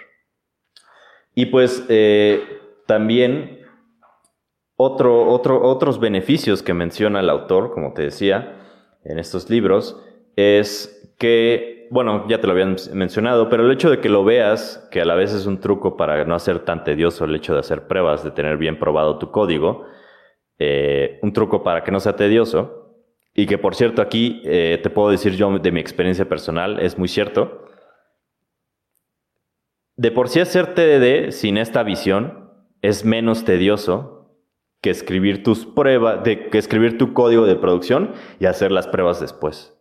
Y 1.35 1.47
pues 1.47 1.85
eh, 1.89 2.43
también 2.87 3.61
otro, 4.77 5.29
otros 5.29 6.01
beneficios 6.01 6.63
que 6.63 6.75
menciona 6.75 7.21
el 7.21 7.31
autor, 7.31 7.73
como 7.73 7.93
te 7.93 8.03
decía, 8.03 8.59
en 9.05 9.19
estos 9.19 9.49
libros, 9.51 10.01
es 10.37 11.15
que 11.19 11.73
bueno, 11.93 12.27
ya 12.27 12.41
te 12.41 12.47
lo 12.47 12.55
habían 12.55 12.77
mencionado, 12.95 13.51
pero 13.51 13.67
el 13.67 13.71
hecho 13.71 13.91
de 13.91 14.01
que 14.01 14.09
lo 14.09 14.25
veas, 14.25 14.89
que 14.91 15.03
a 15.03 15.05
la 15.05 15.15
vez 15.15 15.35
es 15.35 15.45
un 15.45 15.61
truco 15.61 15.95
para 15.99 16.25
no 16.25 16.35
hacer 16.35 16.61
tan 16.61 16.85
tedioso 16.85 17.27
el 17.27 17.35
hecho 17.35 17.53
de 17.53 17.61
hacer 17.61 17.87
pruebas, 17.87 18.25
de 18.25 18.31
tener 18.31 18.57
bien 18.57 18.79
probado 18.79 19.19
tu 19.19 19.31
código, 19.31 19.85
eh, 20.59 21.19
un 21.21 21.35
truco 21.35 21.63
para 21.63 21.85
que 21.85 21.91
no 21.91 22.01
sea 22.01 22.17
tedioso, 22.17 22.97
y 23.35 23.45
que 23.45 23.59
por 23.59 23.75
cierto 23.75 24.01
aquí 24.01 24.41
eh, 24.47 24.81
te 24.83 24.89
puedo 24.89 25.11
decir 25.11 25.37
yo 25.37 25.59
de 25.59 25.71
mi 25.71 25.81
experiencia 25.81 26.27
personal, 26.27 26.81
es 26.81 26.97
muy 26.97 27.09
cierto. 27.09 27.67
De 29.97 30.11
por 30.11 30.29
sí 30.29 30.41
hacer 30.41 30.75
TDD 30.75 31.31
sin 31.31 31.59
esta 31.59 31.83
visión 31.83 32.51
es 32.81 33.05
menos 33.05 33.45
tedioso 33.45 34.37
que 34.81 34.91
escribir 34.91 35.43
tus 35.43 35.65
pruebas, 35.65 36.23
que 36.25 36.59
escribir 36.59 36.99
tu 36.99 37.13
código 37.13 37.47
de 37.47 37.57
producción 37.57 38.13
y 38.41 38.47
hacer 38.47 38.73
las 38.73 38.89
pruebas 38.89 39.21
después. 39.21 39.79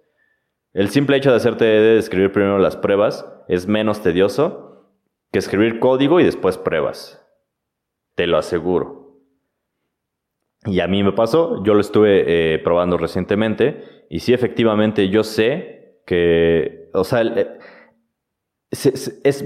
El 0.74 0.90
simple 0.90 1.18
hecho 1.18 1.32
de 1.32 1.38
hacerte 1.38 1.66
de 1.66 1.98
escribir 1.98 2.32
primero 2.32 2.60
las 2.60 2.78
pruebas 2.78 3.26
es 3.48 3.68
menos 3.68 4.02
tedioso 4.04 4.88
que 5.32 5.40
escribir 5.40 5.80
código 5.80 6.20
y 6.20 6.24
después 6.24 6.58
pruebas. 6.58 7.26
Te 8.16 8.28
lo 8.28 8.38
aseguro. 8.38 9.02
Y 10.66 10.80
a 10.80 10.88
mí 10.88 11.04
me 11.04 11.14
pasó, 11.14 11.64
yo 11.64 11.74
lo 11.74 11.82
estuve 11.82 12.54
eh, 12.54 12.60
probando 12.60 12.98
recientemente 12.98 14.06
y 14.10 14.20
sí, 14.20 14.34
efectivamente, 14.34 15.10
yo 15.10 15.24
sé 15.24 16.02
que, 16.06 16.90
o 16.94 17.04
sea, 17.04 17.22
eh, 17.22 17.58
es, 18.70 19.46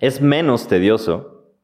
es, 0.00 0.20
menos 0.20 0.68
tedioso 0.68 1.54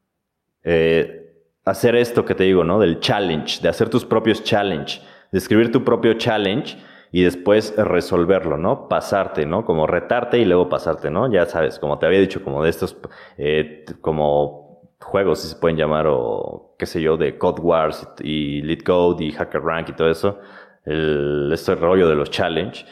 eh, 0.65 1.23
hacer 1.65 1.97
esto 1.97 2.25
que 2.25 2.35
te 2.35 2.45
digo, 2.45 2.65
¿no? 2.65 2.79
Del 2.79 3.01
challenge, 3.01 3.61
de 3.63 3.69
hacer 3.69 3.89
tus 3.89 4.05
propios 4.05 4.43
challenge, 4.43 5.01
de 5.31 5.39
escribir 5.39 5.71
tu 5.71 5.85
propio 5.85 6.15
challenge 6.15 6.77
y 7.13 7.23
después 7.23 7.75
resolverlo, 7.77 8.57
¿no? 8.57 8.89
Pasarte, 8.89 9.47
¿no? 9.47 9.65
Como 9.65 9.87
retarte 9.87 10.39
y 10.39 10.45
luego 10.45 10.69
pasarte, 10.69 11.11
¿no? 11.11 11.31
Ya 11.31 11.47
sabes, 11.47 11.79
como 11.79 11.99
te 11.99 12.07
había 12.07 12.21
dicho, 12.21 12.43
como 12.43 12.63
de 12.65 12.71
estos, 12.71 12.97
eh, 13.37 13.85
como 14.01 14.83
juegos, 14.99 15.41
si 15.41 15.49
se 15.49 15.57
pueden 15.57 15.77
llamar, 15.77 16.07
o 16.09 16.75
qué 16.79 16.87
sé 16.87 17.03
yo, 17.03 17.17
de 17.17 17.37
Code 17.39 17.61
Wars 17.61 18.09
y 18.23 18.63
Lead 18.63 18.81
Code 18.81 19.25
y 19.25 19.33
Hacker 19.33 19.63
Rank 19.63 19.91
y 19.91 19.93
todo 19.93 20.11
eso, 20.11 20.39
el, 20.85 21.51
este 21.53 21.75
rollo 21.75 22.09
de 22.09 22.15
los 22.15 22.31
challenge, 22.31 22.87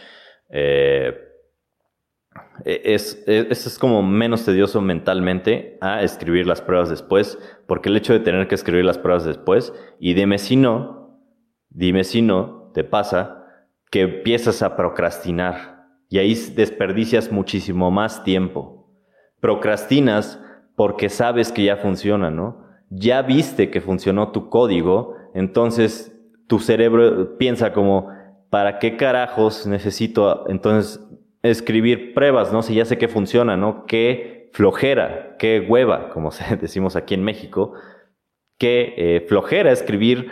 eh, 0.51 1.30
es, 2.65 3.23
es, 3.27 3.67
es, 3.67 3.79
como 3.79 4.03
menos 4.03 4.45
tedioso 4.45 4.81
mentalmente 4.81 5.79
a 5.81 6.03
escribir 6.03 6.47
las 6.47 6.61
pruebas 6.61 6.91
después, 6.91 7.39
porque 7.67 7.89
el 7.89 7.97
hecho 7.97 8.13
de 8.13 8.21
tener 8.21 8.49
que 8.49 8.55
escribir 8.55 8.85
las 8.85 8.99
pruebas 8.99 9.25
después, 9.25 9.73
y 9.99 10.15
dime 10.15 10.39
si 10.39 10.57
no, 10.57 11.19
dime 11.71 12.05
si 12.05 12.23
no, 12.23 12.71
te 12.75 12.85
pasa 12.85 13.45
que 13.91 14.03
empiezas 14.03 14.63
a 14.63 14.77
procrastinar 14.77 15.81
y 16.09 16.19
ahí 16.19 16.35
desperdicias 16.55 17.31
muchísimo 17.31 17.91
más 17.91 18.25
tiempo. 18.25 18.91
Procrastinas 19.41 20.41
porque 20.77 21.09
sabes 21.09 21.53
que 21.53 21.65
ya 21.65 21.77
funciona, 21.77 22.31
¿no? 22.31 22.67
Ya 22.91 23.23
viste 23.23 23.71
que 23.71 23.81
funcionó 23.81 24.33
tu 24.33 24.49
código, 24.49 25.15
entonces 25.35 26.17
tu 26.49 26.59
cerebro 26.59 27.39
piensa 27.39 27.73
como, 27.73 28.09
¿para 28.51 28.81
qué 28.81 28.97
carajos 28.97 29.67
necesito 29.67 30.49
entonces 30.49 31.01
escribir 31.43 32.15
pruebas, 32.15 32.53
¿no? 32.53 32.63
Si 32.63 32.75
ya 32.75 32.85
sé 32.85 32.99
que 32.99 33.09
funciona, 33.09 33.57
¿no? 33.57 33.87
Qué 33.87 34.51
flojera, 34.53 35.37
qué 35.39 35.61
hueva, 35.61 36.11
como 36.11 36.31
decimos 36.61 36.97
aquí 36.97 37.15
en 37.15 37.25
México, 37.25 37.75
qué 38.59 38.95
eh, 38.97 39.27
flojera 39.29 39.73
escribir 39.73 40.31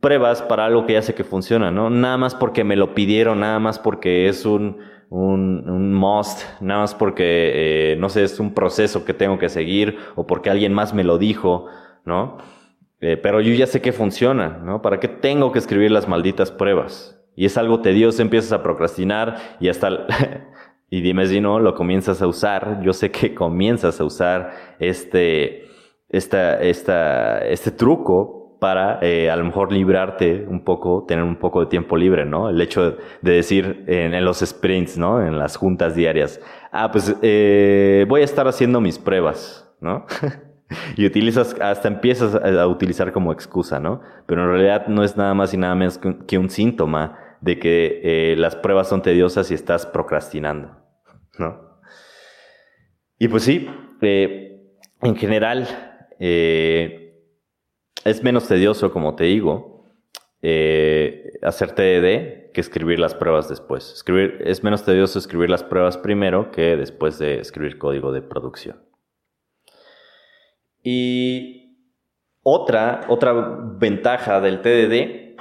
pruebas 0.00 0.42
para 0.42 0.66
algo 0.66 0.86
que 0.86 0.94
ya 0.94 1.02
sé 1.02 1.14
que 1.14 1.24
funciona, 1.24 1.70
¿no? 1.70 1.90
Nada 1.90 2.16
más 2.16 2.34
porque 2.34 2.64
me 2.64 2.76
lo 2.76 2.94
pidieron, 2.94 3.40
nada 3.40 3.58
más 3.58 3.78
porque 3.78 4.28
es 4.28 4.46
un, 4.46 4.78
un, 5.08 5.68
un 5.68 5.94
must, 5.94 6.42
nada 6.60 6.80
más 6.80 6.94
porque, 6.94 7.92
eh, 7.92 7.96
no 7.96 8.08
sé, 8.08 8.24
es 8.24 8.38
un 8.38 8.54
proceso 8.54 9.04
que 9.04 9.14
tengo 9.14 9.38
que 9.38 9.48
seguir 9.48 9.98
o 10.14 10.26
porque 10.26 10.50
alguien 10.50 10.72
más 10.72 10.94
me 10.94 11.04
lo 11.04 11.18
dijo, 11.18 11.66
¿no? 12.04 12.38
Eh, 13.00 13.16
pero 13.16 13.40
yo 13.40 13.52
ya 13.54 13.66
sé 13.66 13.82
que 13.82 13.92
funciona, 13.92 14.60
¿no? 14.64 14.80
¿Para 14.80 15.00
qué 15.00 15.08
tengo 15.08 15.52
que 15.52 15.58
escribir 15.58 15.90
las 15.90 16.08
malditas 16.08 16.50
pruebas? 16.50 17.15
Y 17.36 17.44
es 17.44 17.56
algo 17.56 17.80
tedioso, 17.80 18.22
empiezas 18.22 18.52
a 18.52 18.62
procrastinar 18.62 19.36
y 19.60 19.68
hasta... 19.68 19.90
y 20.90 21.00
dime 21.02 21.26
si 21.26 21.40
no, 21.40 21.60
lo 21.60 21.74
comienzas 21.74 22.22
a 22.22 22.26
usar. 22.26 22.80
Yo 22.82 22.92
sé 22.92 23.10
que 23.10 23.34
comienzas 23.34 24.00
a 24.00 24.04
usar 24.04 24.52
este, 24.78 25.66
esta, 26.08 26.60
esta, 26.60 27.46
este 27.46 27.70
truco 27.70 28.56
para 28.58 28.98
eh, 29.02 29.30
a 29.30 29.36
lo 29.36 29.44
mejor 29.44 29.70
librarte 29.70 30.46
un 30.48 30.64
poco, 30.64 31.04
tener 31.06 31.24
un 31.24 31.36
poco 31.36 31.60
de 31.60 31.66
tiempo 31.66 31.96
libre, 31.96 32.24
¿no? 32.24 32.48
El 32.48 32.60
hecho 32.60 32.96
de 33.20 33.32
decir 33.32 33.84
en, 33.86 34.24
los 34.24 34.38
sprints, 34.38 34.96
¿no? 34.96 35.20
En 35.20 35.38
las 35.38 35.56
juntas 35.56 35.94
diarias, 35.94 36.40
ah, 36.72 36.90
pues 36.90 37.14
eh, 37.20 38.06
voy 38.08 38.22
a 38.22 38.24
estar 38.24 38.48
haciendo 38.48 38.80
mis 38.80 38.98
pruebas, 38.98 39.70
¿no? 39.80 40.06
y 40.96 41.04
utilizas, 41.04 41.54
hasta 41.60 41.88
empiezas 41.88 42.34
a, 42.34 42.66
utilizar 42.66 43.12
como 43.12 43.32
excusa, 43.32 43.78
¿no? 43.78 44.00
Pero 44.24 44.44
en 44.44 44.48
realidad 44.48 44.86
no 44.86 45.04
es 45.04 45.16
nada 45.16 45.34
más 45.34 45.52
y 45.52 45.58
nada 45.58 45.74
menos 45.74 46.00
que 46.26 46.38
un 46.38 46.48
síntoma 46.48 47.18
de 47.40 47.58
que 47.58 48.00
eh, 48.02 48.36
las 48.36 48.56
pruebas 48.56 48.88
son 48.88 49.02
tediosas 49.02 49.50
y 49.50 49.54
estás 49.54 49.86
procrastinando, 49.86 50.76
¿no? 51.38 51.80
Y 53.18 53.28
pues 53.28 53.44
sí, 53.44 53.68
en 54.00 55.16
general, 55.16 55.66
eh, 56.18 57.22
es 58.04 58.22
menos 58.22 58.46
tedioso, 58.46 58.92
como 58.92 59.16
te 59.16 59.24
digo, 59.24 59.86
eh, 60.42 61.32
hacer 61.42 61.72
TDD 61.72 62.52
que 62.52 62.60
escribir 62.60 62.98
las 62.98 63.14
pruebas 63.14 63.48
después. 63.48 63.92
Escribir, 63.92 64.42
es 64.44 64.62
menos 64.62 64.84
tedioso 64.84 65.18
escribir 65.18 65.50
las 65.50 65.64
pruebas 65.64 65.96
primero 65.98 66.50
que 66.50 66.76
después 66.76 67.18
de 67.18 67.40
escribir 67.40 67.78
código 67.78 68.12
de 68.12 68.22
producción. 68.22 68.82
Y 70.82 71.78
otra, 72.42 73.00
otra 73.08 73.32
ventaja 73.32 74.40
del 74.40 74.60
TDD 74.60 75.36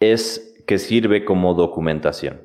es 0.00 0.55
que 0.66 0.78
sirve 0.78 1.24
como 1.24 1.54
documentación. 1.54 2.40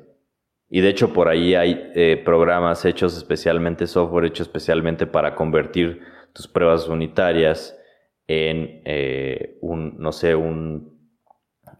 Y 0.68 0.80
de 0.80 0.88
hecho 0.88 1.12
por 1.12 1.28
ahí 1.28 1.54
hay 1.54 1.90
eh, 1.94 2.22
programas 2.24 2.84
hechos 2.84 3.16
especialmente, 3.16 3.86
software 3.86 4.24
hecho 4.24 4.42
especialmente 4.42 5.06
para 5.06 5.34
convertir 5.34 6.00
tus 6.32 6.48
pruebas 6.48 6.88
unitarias 6.88 7.78
en 8.26 8.80
eh, 8.86 9.58
un, 9.60 9.98
no 9.98 10.12
sé, 10.12 10.34
un, 10.34 10.92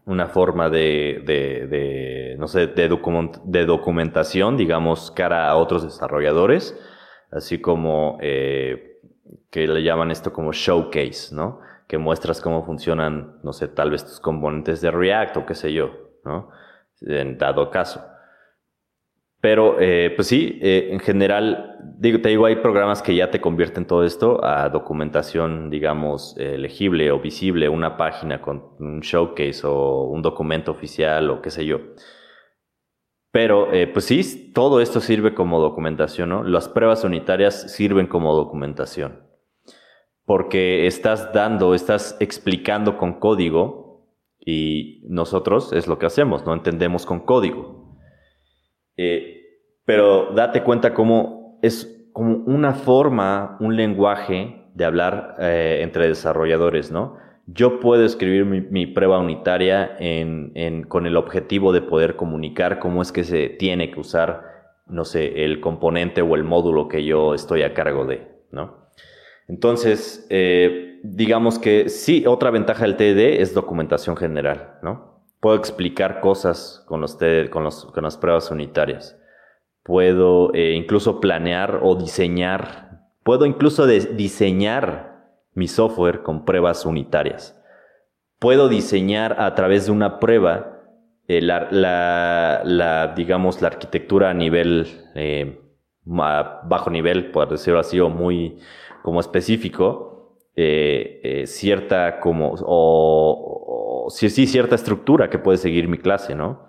una 0.05 0.27
forma 0.27 0.69
de, 0.69 2.35
no 2.37 2.47
sé, 2.47 2.67
de, 2.67 2.89
de, 3.45 3.65
documentación, 3.65 4.57
digamos, 4.57 5.09
cara 5.11 5.49
a 5.49 5.55
otros 5.55 5.83
desarrolladores, 5.83 6.77
así 7.31 7.59
como, 7.59 8.17
eh, 8.21 8.99
que 9.49 9.65
le 9.65 9.81
llaman 9.81 10.11
esto 10.11 10.33
como 10.33 10.51
showcase, 10.51 11.33
¿no? 11.33 11.61
Que 11.87 11.97
muestras 11.97 12.41
cómo 12.41 12.63
funcionan, 12.63 13.39
no 13.43 13.53
sé, 13.53 13.67
tal 13.67 13.91
vez 13.91 14.05
tus 14.05 14.19
componentes 14.19 14.81
de 14.81 14.91
React 14.91 15.37
o 15.37 15.45
qué 15.45 15.55
sé 15.55 15.73
yo, 15.73 16.12
En 17.01 17.37
dado 17.37 17.69
caso. 17.69 18.01
Pero, 19.43 19.75
eh, 19.77 20.13
pues 20.15 20.29
sí, 20.29 20.57
eh, 20.61 20.87
en 20.93 21.01
general, 21.01 21.75
digo, 21.97 22.21
te 22.21 22.29
digo, 22.29 22.45
hay 22.45 22.55
programas 22.55 23.01
que 23.01 23.13
ya 23.13 23.29
te 23.29 23.41
convierten 23.41 23.85
todo 23.85 24.05
esto 24.05 24.41
a 24.41 24.69
documentación, 24.69 25.69
digamos, 25.69 26.37
eh, 26.39 26.57
legible 26.57 27.11
o 27.11 27.19
visible, 27.19 27.67
una 27.67 27.97
página 27.97 28.41
con 28.41 28.63
un 28.79 29.01
showcase 29.01 29.67
o 29.67 30.05
un 30.05 30.21
documento 30.21 30.71
oficial 30.71 31.29
o 31.29 31.41
qué 31.41 31.51
sé 31.51 31.65
yo. 31.65 31.81
Pero, 33.33 33.67
pues 33.91 34.05
sí, 34.05 34.53
todo 34.53 34.79
esto 34.79 35.01
sirve 35.01 35.33
como 35.33 35.59
documentación, 35.59 36.29
¿no? 36.29 36.43
Las 36.43 36.69
pruebas 36.69 37.03
unitarias 37.03 37.73
sirven 37.73 38.07
como 38.07 38.33
documentación. 38.33 39.23
Porque 40.23 40.87
estás 40.87 41.33
dando, 41.33 41.73
estás 41.73 42.15
explicando 42.21 42.97
con 42.97 43.19
código 43.19 43.82
y 44.45 45.03
nosotros 45.07 45.71
es 45.73 45.87
lo 45.87 45.99
que 45.99 46.05
hacemos, 46.05 46.45
no 46.45 46.53
entendemos 46.53 47.05
con 47.05 47.21
código. 47.21 47.97
Eh, 48.97 49.41
pero 49.85 50.33
date 50.33 50.63
cuenta 50.63 50.93
cómo 50.93 51.59
es 51.61 52.09
como 52.13 52.37
una 52.45 52.73
forma, 52.73 53.57
un 53.59 53.75
lenguaje 53.75 54.69
de 54.73 54.85
hablar 54.85 55.35
eh, 55.39 55.79
entre 55.81 56.07
desarrolladores, 56.07 56.91
¿no? 56.91 57.17
Yo 57.45 57.79
puedo 57.81 58.05
escribir 58.05 58.45
mi, 58.45 58.85
prueba 58.85 59.19
unitaria 59.19 59.97
con 60.87 61.05
el 61.05 61.17
objetivo 61.17 61.73
de 61.73 61.81
poder 61.81 62.15
comunicar 62.15 62.79
cómo 62.79 63.01
es 63.01 63.11
que 63.11 63.25
se 63.25 63.49
tiene 63.49 63.91
que 63.91 63.99
usar, 63.99 64.43
no 64.87 65.03
sé, 65.03 65.43
el 65.43 65.59
componente 65.59 66.21
o 66.21 66.35
el 66.35 66.45
módulo 66.45 66.87
que 66.87 67.03
yo 67.03 67.33
estoy 67.33 67.63
a 67.63 67.73
cargo 67.73 68.05
de, 68.05 68.29
¿no? 68.51 68.82
Entonces, 69.47 70.25
eh, 70.29 70.99
digamos 71.03 71.59
que 71.59 71.89
sí, 71.89 72.25
otra 72.25 72.51
ventaja 72.51 72.83
del 72.83 72.95
TD 72.95 73.41
es 73.41 73.53
documentación 73.53 74.15
general, 74.15 74.75
¿no? 74.81 75.21
Puedo 75.39 75.57
explicar 75.57 76.21
cosas 76.21 76.83
con, 76.87 77.01
los, 77.01 77.17
con, 77.51 77.69
con 77.93 78.03
las 78.03 78.17
pruebas 78.17 78.49
unitarias. 78.49 79.19
Puedo 79.83 80.53
eh, 80.53 80.73
incluso 80.73 81.19
planear 81.19 81.81
o 81.83 81.95
diseñar. 81.95 83.09
Puedo 83.23 83.45
incluso 83.45 83.85
diseñar 83.85 85.25
mi 85.53 85.67
software 85.67 86.23
con 86.23 86.45
pruebas 86.45 86.85
unitarias. 86.85 87.59
Puedo 88.39 88.69
diseñar 88.69 89.41
a 89.41 89.53
través 89.55 89.87
de 89.87 89.91
una 89.91 90.19
prueba 90.19 90.81
eh, 91.27 91.41
la, 91.41 93.13
digamos, 93.15 93.61
la 93.61 93.67
arquitectura 93.67 94.29
a 94.29 94.33
nivel 94.33 94.87
bajo 96.05 96.89
nivel, 96.89 97.31
por 97.31 97.49
decirlo 97.49 97.79
así, 97.79 97.99
o 97.99 98.09
muy 98.09 98.59
como 99.03 99.19
específico, 99.19 100.39
cierta 101.45 102.19
como, 102.19 102.55
o, 102.59 104.07
si 104.09 104.29
sí, 104.29 104.47
cierta 104.47 104.75
estructura 104.75 105.29
que 105.29 105.39
puede 105.39 105.57
seguir 105.57 105.87
mi 105.87 105.97
clase, 105.97 106.35
¿no? 106.35 106.67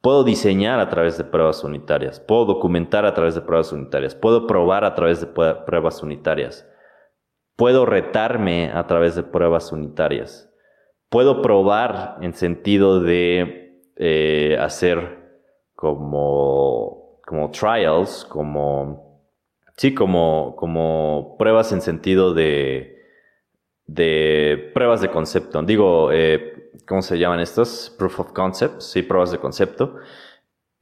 Puedo 0.00 0.24
diseñar 0.24 0.80
a 0.80 0.88
través 0.88 1.18
de 1.18 1.24
pruebas 1.24 1.62
unitarias, 1.62 2.20
puedo 2.20 2.44
documentar 2.44 3.04
a 3.04 3.12
través 3.12 3.34
de 3.34 3.42
pruebas 3.42 3.72
unitarias, 3.72 4.14
puedo 4.14 4.46
probar 4.46 4.84
a 4.84 4.94
través 4.94 5.20
de 5.20 5.26
pruebas 5.26 6.02
unitarias, 6.02 6.66
puedo 7.56 7.84
retarme 7.84 8.70
a 8.72 8.86
través 8.86 9.14
de 9.14 9.22
pruebas 9.22 9.72
unitarias, 9.72 10.50
puedo 11.10 11.42
probar 11.42 12.16
en 12.22 12.32
sentido 12.32 13.00
de 13.00 13.82
eh, 13.96 14.56
hacer 14.58 15.18
como, 15.74 17.20
como 17.26 17.50
trials, 17.50 18.24
como, 18.24 19.09
sí, 19.80 19.94
como, 19.94 20.56
como 20.56 21.36
pruebas 21.38 21.72
en 21.72 21.80
sentido 21.80 22.34
de, 22.34 23.02
de 23.86 24.70
pruebas 24.74 25.00
de 25.00 25.10
concepto. 25.10 25.62
Digo, 25.62 26.12
eh, 26.12 26.70
¿cómo 26.86 27.00
se 27.00 27.18
llaman 27.18 27.40
estos? 27.40 27.94
Proof 27.98 28.20
of 28.20 28.32
concept, 28.32 28.82
sí, 28.82 29.00
pruebas 29.00 29.30
de 29.30 29.38
concepto. 29.38 29.96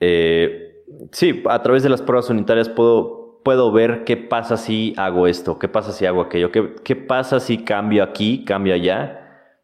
Eh, 0.01 0.83
sí, 1.13 1.45
a 1.49 1.63
través 1.63 1.85
de 1.85 1.91
las 1.91 2.03
pruebas 2.03 2.29
unitarias 2.29 2.69
puedo, 2.69 3.41
puedo 3.45 3.71
ver 3.71 4.03
qué 4.03 4.17
pasa 4.17 4.57
si 4.57 4.95
hago 4.97 5.29
esto, 5.29 5.61
qué 5.61 5.69
pasa 5.69 5.93
si 5.93 6.05
hago 6.05 6.21
aquello, 6.21 6.51
qué, 6.51 6.75
qué 6.83 6.97
pasa 6.97 7.39
si 7.39 7.59
cambio 7.59 8.03
aquí, 8.03 8.45
cambio 8.45 8.75
allá. 8.75 9.55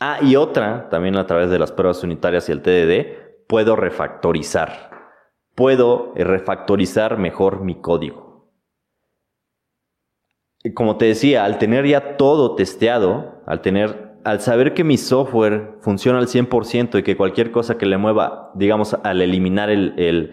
Ah, 0.00 0.20
y 0.22 0.36
otra, 0.36 0.88
también 0.88 1.16
a 1.16 1.26
través 1.26 1.50
de 1.50 1.58
las 1.58 1.70
pruebas 1.70 2.02
unitarias 2.02 2.48
y 2.48 2.52
el 2.52 2.62
TDD, 2.62 3.46
puedo 3.46 3.76
refactorizar. 3.76 4.90
Puedo 5.54 6.14
refactorizar 6.16 7.18
mejor 7.18 7.60
mi 7.60 7.82
código. 7.82 8.23
Como 10.72 10.96
te 10.96 11.04
decía, 11.04 11.44
al 11.44 11.58
tener 11.58 11.86
ya 11.86 12.16
todo 12.16 12.54
testeado, 12.54 13.42
al 13.46 13.60
tener 13.60 14.14
al 14.24 14.40
saber 14.40 14.72
que 14.72 14.84
mi 14.84 14.96
software 14.96 15.76
funciona 15.80 16.18
al 16.18 16.26
100% 16.26 16.98
y 16.98 17.02
que 17.02 17.16
cualquier 17.16 17.50
cosa 17.50 17.76
que 17.76 17.86
le 17.86 17.98
mueva, 17.98 18.50
digamos, 18.54 18.94
al 18.94 19.20
eliminar 19.20 19.68
el, 19.68 20.32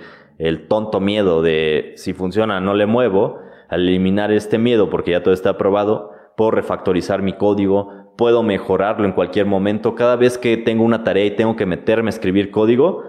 tonto 0.69 1.01
miedo 1.01 1.41
de 1.41 1.93
si 1.97 2.13
funciona 2.13 2.61
no 2.61 2.73
le 2.73 2.85
muevo, 2.85 3.39
al 3.69 3.81
eliminar 3.81 4.31
este 4.31 4.57
miedo 4.57 4.89
porque 4.89 5.11
ya 5.11 5.23
todo 5.23 5.33
está 5.33 5.51
aprobado, 5.51 6.11
puedo 6.37 6.51
refactorizar 6.51 7.21
mi 7.21 7.33
código, 7.33 8.13
puedo 8.17 8.43
mejorarlo 8.43 9.05
en 9.05 9.11
cualquier 9.11 9.45
momento. 9.45 9.93
Cada 9.93 10.15
vez 10.15 10.37
que 10.37 10.55
tengo 10.55 10.83
una 10.83 11.03
tarea 11.03 11.25
y 11.25 11.35
tengo 11.35 11.57
que 11.57 11.65
meterme 11.65 12.07
a 12.07 12.15
escribir 12.15 12.49
código, 12.49 13.03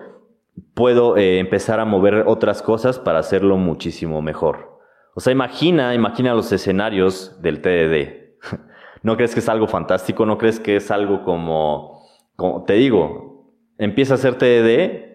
puedo 0.75 1.17
eh, 1.17 1.39
empezar 1.39 1.79
a 1.79 1.85
mover 1.85 2.25
otras 2.27 2.61
cosas 2.61 2.99
para 2.99 3.21
hacerlo 3.21 3.57
muchísimo 3.57 4.21
mejor. 4.21 4.72
O 5.15 5.21
sea, 5.21 5.33
imagina, 5.33 5.95
imagina 5.95 6.35
los 6.35 6.51
escenarios 6.53 7.41
del 7.43 7.61
TDD. 7.61 8.59
¿No 9.03 9.17
crees 9.17 9.35
que 9.35 9.41
es 9.41 9.49
algo 9.49 9.67
fantástico? 9.67 10.25
¿No 10.25 10.39
crees 10.39 10.61
que 10.61 10.77
es 10.77 10.91
algo 10.91 11.25
como, 11.25 12.07
como 12.37 12.65
te 12.65 12.75
digo, 12.75 13.53
empieza 13.79 14.15
a 14.15 14.17
hacer 14.17 14.37
TDD 14.37 15.13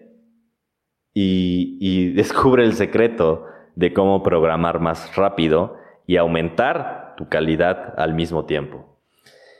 y, 1.14 1.78
y 1.80 2.12
descubre 2.14 2.64
el 2.64 2.74
secreto 2.74 3.46
de 3.74 3.92
cómo 3.92 4.22
programar 4.22 4.80
más 4.80 5.14
rápido 5.16 5.76
y 6.06 6.16
aumentar 6.16 7.14
tu 7.16 7.28
calidad 7.28 7.94
al 7.96 8.14
mismo 8.14 8.44
tiempo. 8.44 8.98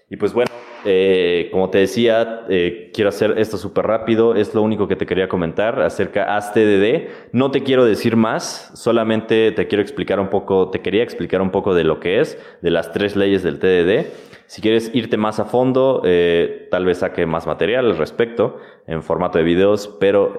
Y 0.09 0.17
pues 0.17 0.33
bueno, 0.33 0.51
eh, 0.85 1.49
como 1.51 1.71
te 1.71 1.79
decía, 1.79 2.45
eh, 2.49 2.91
quiero 2.95 3.09
hacer 3.09 3.35
esto 3.39 3.57
súper 3.57 3.87
rápido. 3.87 4.35
Es 4.35 4.55
lo 4.55 4.63
único 4.63 4.89
que 4.89 4.97
te 4.97 5.07
quería 5.07 5.29
comentar 5.29 5.81
acerca 5.81 6.39
de 6.55 7.09
TDD. 7.09 7.11
No 7.33 7.51
te 7.51 7.63
quiero 7.63 7.85
decir 7.85 8.17
más, 8.17 8.71
solamente 8.75 9.53
te 9.53 9.67
quiero 9.67 9.83
explicar 9.83 10.21
un 10.21 10.29
poco, 10.29 10.71
te 10.71 10.81
quería 10.81 11.03
explicar 11.03 11.41
un 11.43 11.51
poco 11.51 11.75
de 11.75 11.85
lo 11.85 12.01
que 12.01 12.21
es, 12.21 12.39
de 12.63 12.71
las 12.71 12.93
tres 12.93 13.17
leyes 13.17 13.43
del 13.43 13.59
TDD. 13.59 14.07
Si 14.47 14.63
quieres 14.63 14.91
irte 14.95 15.17
más 15.17 15.41
a 15.41 15.45
fondo, 15.45 16.03
eh, 16.05 16.69
tal 16.71 16.85
vez 16.87 16.99
saque 16.99 17.27
más 17.27 17.47
material 17.47 17.87
al 17.87 17.99
respecto 17.99 18.59
en 18.87 19.03
formato 19.03 19.39
de 19.39 19.45
videos, 19.45 19.95
pero 20.01 20.35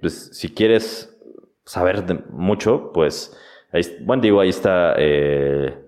pues, 0.00 0.30
si 0.32 0.52
quieres 0.52 1.18
saber 1.64 2.04
mucho, 2.30 2.90
pues, 2.92 3.36
bueno, 4.02 4.22
digo, 4.22 4.40
ahí 4.40 4.50
está 4.50 4.94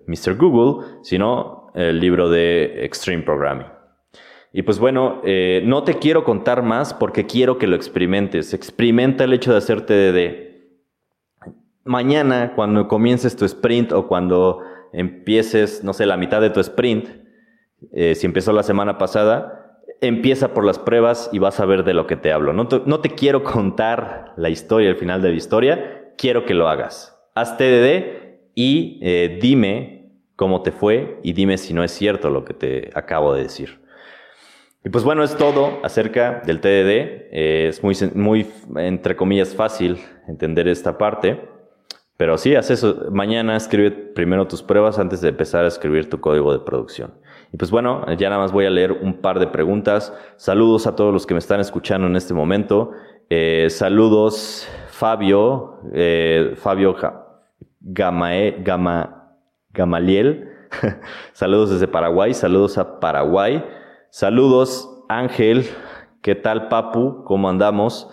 Mr. 0.06 0.36
Google. 0.36 0.86
Si 1.02 1.18
no, 1.18 1.61
el 1.74 2.00
libro 2.00 2.28
de 2.28 2.84
Extreme 2.84 3.22
Programming. 3.22 3.66
Y 4.52 4.62
pues 4.62 4.78
bueno, 4.78 5.22
eh, 5.24 5.62
no 5.64 5.82
te 5.82 5.94
quiero 5.94 6.24
contar 6.24 6.62
más 6.62 6.92
porque 6.92 7.26
quiero 7.26 7.56
que 7.56 7.66
lo 7.66 7.74
experimentes. 7.74 8.52
Experimenta 8.52 9.24
el 9.24 9.32
hecho 9.32 9.52
de 9.52 9.58
hacer 9.58 9.86
TDD. 9.86 10.52
Mañana, 11.84 12.52
cuando 12.54 12.86
comiences 12.86 13.34
tu 13.34 13.44
sprint 13.46 13.92
o 13.92 14.06
cuando 14.06 14.60
empieces, 14.92 15.82
no 15.82 15.94
sé, 15.94 16.04
la 16.04 16.18
mitad 16.18 16.40
de 16.40 16.50
tu 16.50 16.60
sprint, 16.60 17.08
eh, 17.92 18.14
si 18.14 18.26
empezó 18.26 18.52
la 18.52 18.62
semana 18.62 18.98
pasada, 18.98 19.80
empieza 20.02 20.52
por 20.52 20.64
las 20.64 20.78
pruebas 20.78 21.30
y 21.32 21.38
vas 21.38 21.58
a 21.58 21.64
ver 21.64 21.84
de 21.84 21.94
lo 21.94 22.06
que 22.06 22.16
te 22.16 22.30
hablo. 22.30 22.52
No 22.52 22.68
te, 22.68 22.82
no 22.84 23.00
te 23.00 23.10
quiero 23.10 23.42
contar 23.42 24.34
la 24.36 24.50
historia, 24.50 24.90
el 24.90 24.96
final 24.96 25.22
de 25.22 25.30
la 25.30 25.36
historia, 25.36 26.12
quiero 26.18 26.44
que 26.44 26.54
lo 26.54 26.68
hagas. 26.68 27.18
Haz 27.34 27.56
TDD 27.56 28.52
y 28.54 28.98
eh, 29.02 29.38
dime 29.40 30.01
cómo 30.42 30.62
te 30.62 30.72
fue 30.72 31.20
y 31.22 31.34
dime 31.34 31.56
si 31.56 31.72
no 31.72 31.84
es 31.84 31.92
cierto 31.92 32.28
lo 32.28 32.44
que 32.44 32.52
te 32.52 32.90
acabo 32.96 33.32
de 33.32 33.44
decir. 33.44 33.78
Y 34.84 34.88
pues 34.88 35.04
bueno, 35.04 35.22
es 35.22 35.36
todo 35.36 35.78
acerca 35.84 36.42
del 36.44 36.58
TDD. 36.58 37.28
es 37.30 37.80
muy, 37.84 37.96
muy, 38.16 38.48
entre 38.74 39.14
comillas, 39.14 39.54
fácil 39.54 39.98
entender 40.26 40.66
esta 40.66 40.98
parte. 40.98 41.48
Pero 42.16 42.38
sí, 42.38 42.56
haz 42.56 42.72
eso. 42.72 43.06
Mañana 43.12 43.56
escribe 43.56 43.92
primero 43.92 44.48
tus 44.48 44.64
pruebas 44.64 44.98
antes 44.98 45.20
de 45.20 45.28
empezar 45.28 45.64
a 45.64 45.68
escribir 45.68 46.10
tu 46.10 46.18
código 46.18 46.52
de 46.52 46.58
producción. 46.58 47.14
Y 47.52 47.56
pues 47.56 47.70
bueno, 47.70 48.04
ya 48.16 48.28
nada 48.28 48.42
más 48.42 48.50
voy 48.50 48.66
a 48.66 48.70
leer 48.70 48.90
un 48.90 49.20
par 49.20 49.38
de 49.38 49.46
preguntas. 49.46 50.12
Saludos 50.38 50.88
a 50.88 50.96
todos 50.96 51.12
los 51.12 51.24
que 51.24 51.34
me 51.34 51.38
están 51.38 51.60
escuchando 51.60 52.08
en 52.08 52.16
este 52.16 52.34
momento. 52.34 52.90
Eh, 53.30 53.68
saludos, 53.70 54.68
Fabio, 54.88 55.78
eh, 55.92 56.54
Fabio 56.56 56.96
Gamae, 57.80 58.56
Gama, 58.64 59.21
Gamaliel. 59.72 60.50
saludos 61.32 61.70
desde 61.70 61.88
Paraguay, 61.88 62.34
saludos 62.34 62.78
a 62.78 63.00
Paraguay. 63.00 63.64
Saludos 64.10 65.04
Ángel, 65.08 65.64
¿qué 66.22 66.34
tal 66.34 66.68
Papu? 66.68 67.24
¿Cómo 67.24 67.48
andamos? 67.48 68.10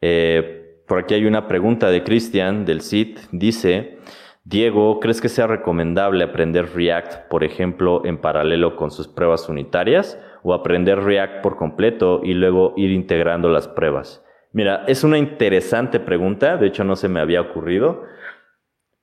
Eh, 0.00 0.82
por 0.86 0.98
aquí 0.98 1.14
hay 1.14 1.24
una 1.24 1.48
pregunta 1.48 1.90
de 1.90 2.04
Cristian 2.04 2.64
del 2.64 2.82
CIT. 2.82 3.18
Dice, 3.32 3.98
Diego, 4.44 4.98
¿crees 5.00 5.20
que 5.20 5.28
sea 5.28 5.46
recomendable 5.46 6.24
aprender 6.24 6.74
React, 6.74 7.28
por 7.28 7.44
ejemplo, 7.44 8.04
en 8.04 8.18
paralelo 8.18 8.76
con 8.76 8.90
sus 8.90 9.08
pruebas 9.08 9.48
unitarias 9.48 10.18
o 10.42 10.52
aprender 10.52 11.00
React 11.00 11.42
por 11.42 11.56
completo 11.56 12.20
y 12.24 12.34
luego 12.34 12.74
ir 12.76 12.90
integrando 12.90 13.48
las 13.48 13.68
pruebas? 13.68 14.24
Mira, 14.52 14.84
es 14.86 15.04
una 15.04 15.16
interesante 15.16 16.00
pregunta, 16.00 16.56
de 16.56 16.66
hecho 16.66 16.84
no 16.84 16.96
se 16.96 17.08
me 17.08 17.20
había 17.20 17.40
ocurrido, 17.40 18.02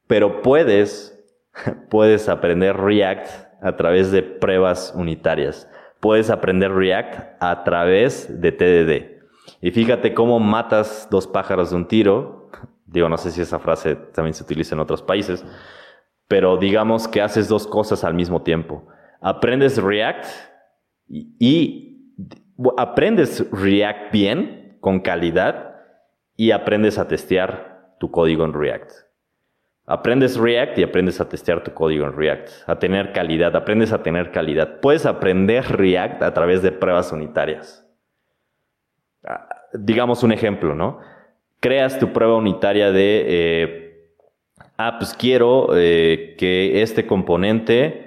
pero 0.06 0.42
puedes, 0.42 1.19
puedes 1.90 2.30
aprender 2.30 2.78
React 2.78 3.28
a 3.62 3.76
través 3.76 4.12
de 4.12 4.24
pruebas 4.24 4.94
unitarias. 4.96 5.70
Puedes 6.00 6.30
aprender 6.30 6.72
React 6.72 7.42
a 7.42 7.64
través 7.64 8.42
de 8.42 8.52
TDD. 8.52 9.20
Y 9.62 9.72
fíjate 9.72 10.14
cómo 10.14 10.40
matas 10.40 11.08
dos 11.12 11.28
pájaros 11.28 11.72
de 11.72 11.76
un 11.76 11.88
tiro 11.88 12.40
Digo, 12.92 13.08
no 13.08 13.18
sé 13.18 13.32
si 13.32 13.42
esa 13.42 13.60
frase 13.60 13.96
también 13.96 14.34
se 14.34 14.44
utiliza 14.44 14.74
en 14.74 14.82
otros 14.82 15.04
países, 15.04 15.46
pero 16.28 16.58
digamos 16.58 17.08
que 17.08 17.22
haces 17.22 17.48
dos 17.48 17.68
cosas 17.68 18.04
al 18.04 18.14
mismo 18.14 18.42
tiempo. 18.42 18.88
Aprendes 19.22 19.82
React 19.82 20.26
y, 21.08 22.16
aprendes 22.78 23.46
React 23.52 24.12
bien, 24.12 24.78
con 24.82 25.02
calidad, 25.02 25.76
y 26.36 26.52
aprendes 26.52 26.98
a 26.98 27.08
testear 27.08 27.96
tu 28.00 28.10
código 28.12 28.46
en 28.46 28.54
React. 28.54 28.92
Aprendes 29.90 30.38
React 30.38 30.78
y 30.78 30.84
aprendes 30.84 31.20
a 31.20 31.28
testear 31.28 31.64
tu 31.64 31.74
código 31.74 32.06
en 32.06 32.16
React, 32.16 32.50
a 32.68 32.80
tener 32.80 33.12
calidad, 33.12 33.56
aprendes 33.56 33.92
a 33.92 34.04
tener 34.04 34.32
calidad. 34.32 34.80
Puedes 34.80 35.06
aprender 35.06 35.66
React 35.66 36.22
a 36.22 36.34
través 36.34 36.62
de 36.62 36.72
pruebas 36.72 37.12
unitarias. 37.12 37.86
Ah, 39.26 39.50
digamos 39.74 40.24
un 40.24 40.32
ejemplo, 40.32 40.76
¿no? 40.76 41.00
creas 41.60 42.00
tu 42.00 42.12
prueba 42.14 42.36
unitaria 42.36 42.92
de, 42.92 43.26
eh, 43.28 44.14
ah, 44.78 44.98
pues 44.98 45.14
quiero 45.14 45.70
eh, 45.76 46.36
que 46.38 46.82
este 46.82 47.06
componente 47.06 48.06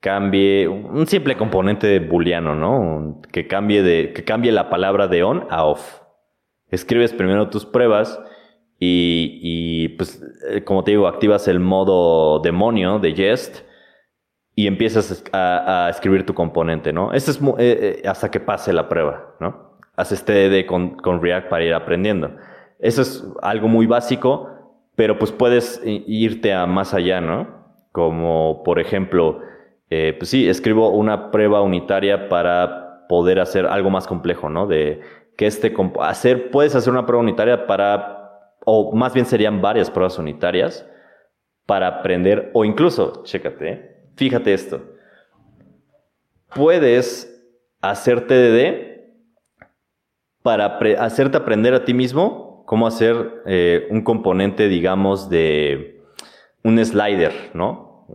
cambie, 0.00 0.68
un 0.68 1.06
simple 1.06 1.36
componente 1.36 1.98
booleano, 1.98 2.54
¿no? 2.54 3.22
Que 3.32 3.46
cambie, 3.46 3.82
de, 3.82 4.12
que 4.12 4.22
cambie 4.22 4.52
la 4.52 4.68
palabra 4.68 5.08
de 5.08 5.22
on 5.22 5.46
a 5.50 5.64
off. 5.64 6.02
Escribes 6.68 7.12
primero 7.12 7.48
tus 7.48 7.64
pruebas 7.64 8.20
y, 8.78 9.88
pues, 9.90 10.22
eh, 10.50 10.62
como 10.62 10.84
te 10.84 10.90
digo, 10.90 11.06
activas 11.06 11.48
el 11.48 11.60
modo 11.60 12.40
demonio 12.40 12.98
de 12.98 13.14
jest 13.14 13.60
y 14.54 14.66
empiezas 14.66 15.24
a, 15.32 15.88
escribir 15.90 16.26
tu 16.26 16.34
componente, 16.34 16.92
¿no? 16.92 17.12
Esto 17.12 17.30
es 17.58 18.06
hasta 18.06 18.30
que 18.30 18.40
pase 18.40 18.72
la 18.72 18.88
prueba, 18.88 19.36
¿no? 19.40 19.78
Haces 19.96 20.24
TDD 20.24 20.66
con, 20.66 20.96
con 20.96 21.22
React 21.22 21.48
para 21.48 21.64
ir 21.64 21.74
aprendiendo. 21.74 22.30
Eso 22.78 23.02
es 23.02 23.24
algo 23.42 23.68
muy 23.68 23.86
básico, 23.86 24.50
pero 24.96 25.18
pues 25.18 25.32
puedes 25.32 25.80
irte 25.84 26.52
a 26.52 26.66
más 26.66 26.94
allá, 26.94 27.20
¿no? 27.20 27.64
Como 27.92 28.62
por 28.64 28.78
ejemplo, 28.78 29.40
eh, 29.90 30.14
pues 30.18 30.30
sí, 30.30 30.48
escribo 30.48 30.90
una 30.90 31.30
prueba 31.30 31.62
unitaria 31.62 32.28
para 32.28 33.06
poder 33.08 33.40
hacer 33.40 33.66
algo 33.66 33.90
más 33.90 34.06
complejo, 34.06 34.48
¿no? 34.48 34.66
De 34.66 35.00
que 35.36 35.46
este 35.46 35.74
hacer, 36.00 36.50
puedes 36.50 36.74
hacer 36.74 36.92
una 36.92 37.06
prueba 37.06 37.22
unitaria 37.22 37.66
para, 37.66 38.23
o 38.64 38.94
más 38.94 39.14
bien 39.14 39.26
serían 39.26 39.60
varias 39.60 39.90
pruebas 39.90 40.18
unitarias 40.18 40.86
para 41.66 41.88
aprender, 41.88 42.50
o 42.52 42.64
incluso, 42.64 43.22
chécate, 43.24 44.04
fíjate 44.16 44.52
esto, 44.52 44.82
puedes 46.54 47.30
hacer 47.80 48.26
TDD 48.26 48.84
para 50.42 50.78
hacerte 50.98 51.38
aprender 51.38 51.74
a 51.74 51.84
ti 51.84 51.94
mismo 51.94 52.64
cómo 52.66 52.86
hacer 52.86 53.42
eh, 53.46 53.86
un 53.90 54.02
componente, 54.02 54.68
digamos, 54.68 55.28
de 55.28 56.02
un 56.62 56.82
slider, 56.84 57.32
¿no? 57.54 58.06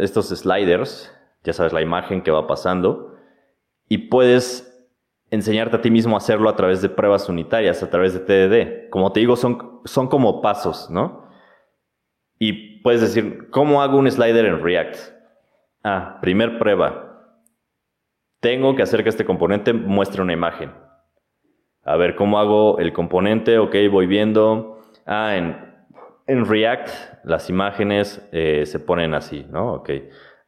estos 0.00 0.28
sliders, 0.28 1.12
ya 1.44 1.52
sabes, 1.52 1.72
la 1.72 1.82
imagen 1.82 2.22
que 2.22 2.30
va 2.30 2.46
pasando, 2.46 3.16
y 3.88 3.98
puedes 4.08 4.67
enseñarte 5.30 5.76
a 5.76 5.80
ti 5.80 5.90
mismo 5.90 6.16
a 6.16 6.18
hacerlo 6.18 6.48
a 6.48 6.56
través 6.56 6.82
de 6.82 6.88
pruebas 6.88 7.28
unitarias, 7.28 7.82
a 7.82 7.90
través 7.90 8.14
de 8.14 8.20
TDD. 8.20 8.90
Como 8.90 9.12
te 9.12 9.20
digo, 9.20 9.36
son, 9.36 9.80
son 9.84 10.08
como 10.08 10.40
pasos, 10.40 10.90
¿no? 10.90 11.28
Y 12.38 12.80
puedes 12.80 13.00
decir, 13.00 13.50
¿cómo 13.50 13.82
hago 13.82 13.98
un 13.98 14.10
slider 14.10 14.46
en 14.46 14.62
React? 14.62 14.96
Ah, 15.84 16.18
primer 16.20 16.58
prueba. 16.58 17.34
Tengo 18.40 18.76
que 18.76 18.82
hacer 18.82 19.02
que 19.02 19.08
este 19.08 19.24
componente 19.24 19.72
muestre 19.72 20.22
una 20.22 20.32
imagen 20.32 20.72
a 21.88 21.96
ver 21.96 22.16
cómo 22.16 22.38
hago 22.38 22.78
el 22.80 22.92
componente, 22.92 23.58
ok, 23.58 23.74
voy 23.90 24.06
viendo. 24.06 24.78
Ah, 25.06 25.36
en, 25.36 25.56
en 26.26 26.44
React 26.44 26.90
las 27.24 27.48
imágenes 27.48 28.28
eh, 28.30 28.66
se 28.66 28.78
ponen 28.78 29.14
así, 29.14 29.46
¿no? 29.48 29.72
Ok. 29.72 29.90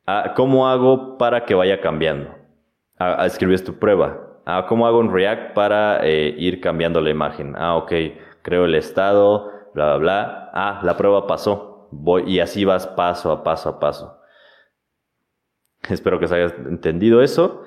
Ah, 0.07 0.35
¿Cómo 0.37 0.69
hago 0.69 1.17
para 1.17 1.47
que 1.47 1.55
vaya 1.55 1.81
cambiando? 1.81 2.35
Ah, 2.99 3.25
escribes 3.25 3.65
tu 3.65 3.79
prueba. 3.79 4.30
Ah, 4.45 4.67
¿Cómo 4.69 4.87
hago 4.87 5.01
en 5.01 5.13
React 5.13 5.55
para 5.55 6.07
eh, 6.07 6.35
ir 6.39 6.61
cambiando 6.61 7.01
la 7.01 7.11
imagen? 7.11 7.55
Ah, 7.57 7.77
ok, 7.77 7.93
creo 8.43 8.65
el 8.65 8.75
estado, 8.75 9.51
bla, 9.75 9.97
bla, 9.97 9.97
bla. 9.97 10.51
Ah, 10.53 10.81
la 10.83 10.97
prueba 10.97 11.27
pasó. 11.27 11.89
Voy, 11.93 12.25
y 12.27 12.41
así 12.41 12.65
vas 12.65 12.87
paso 12.87 13.33
a 13.33 13.43
paso 13.43 13.69
a 13.69 13.81
paso. 13.81 14.19
Espero 15.89 16.19
que 16.21 16.29
se 16.29 16.35
haya 16.35 16.55
entendido 16.69 17.23
eso. 17.23 17.65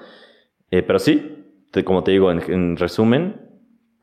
Eh, 0.71 0.81
pero 0.81 0.99
sí, 0.99 1.45
como 1.83 2.03
te 2.03 2.11
digo, 2.11 2.31
en 2.31 2.77
resumen, 2.77 3.43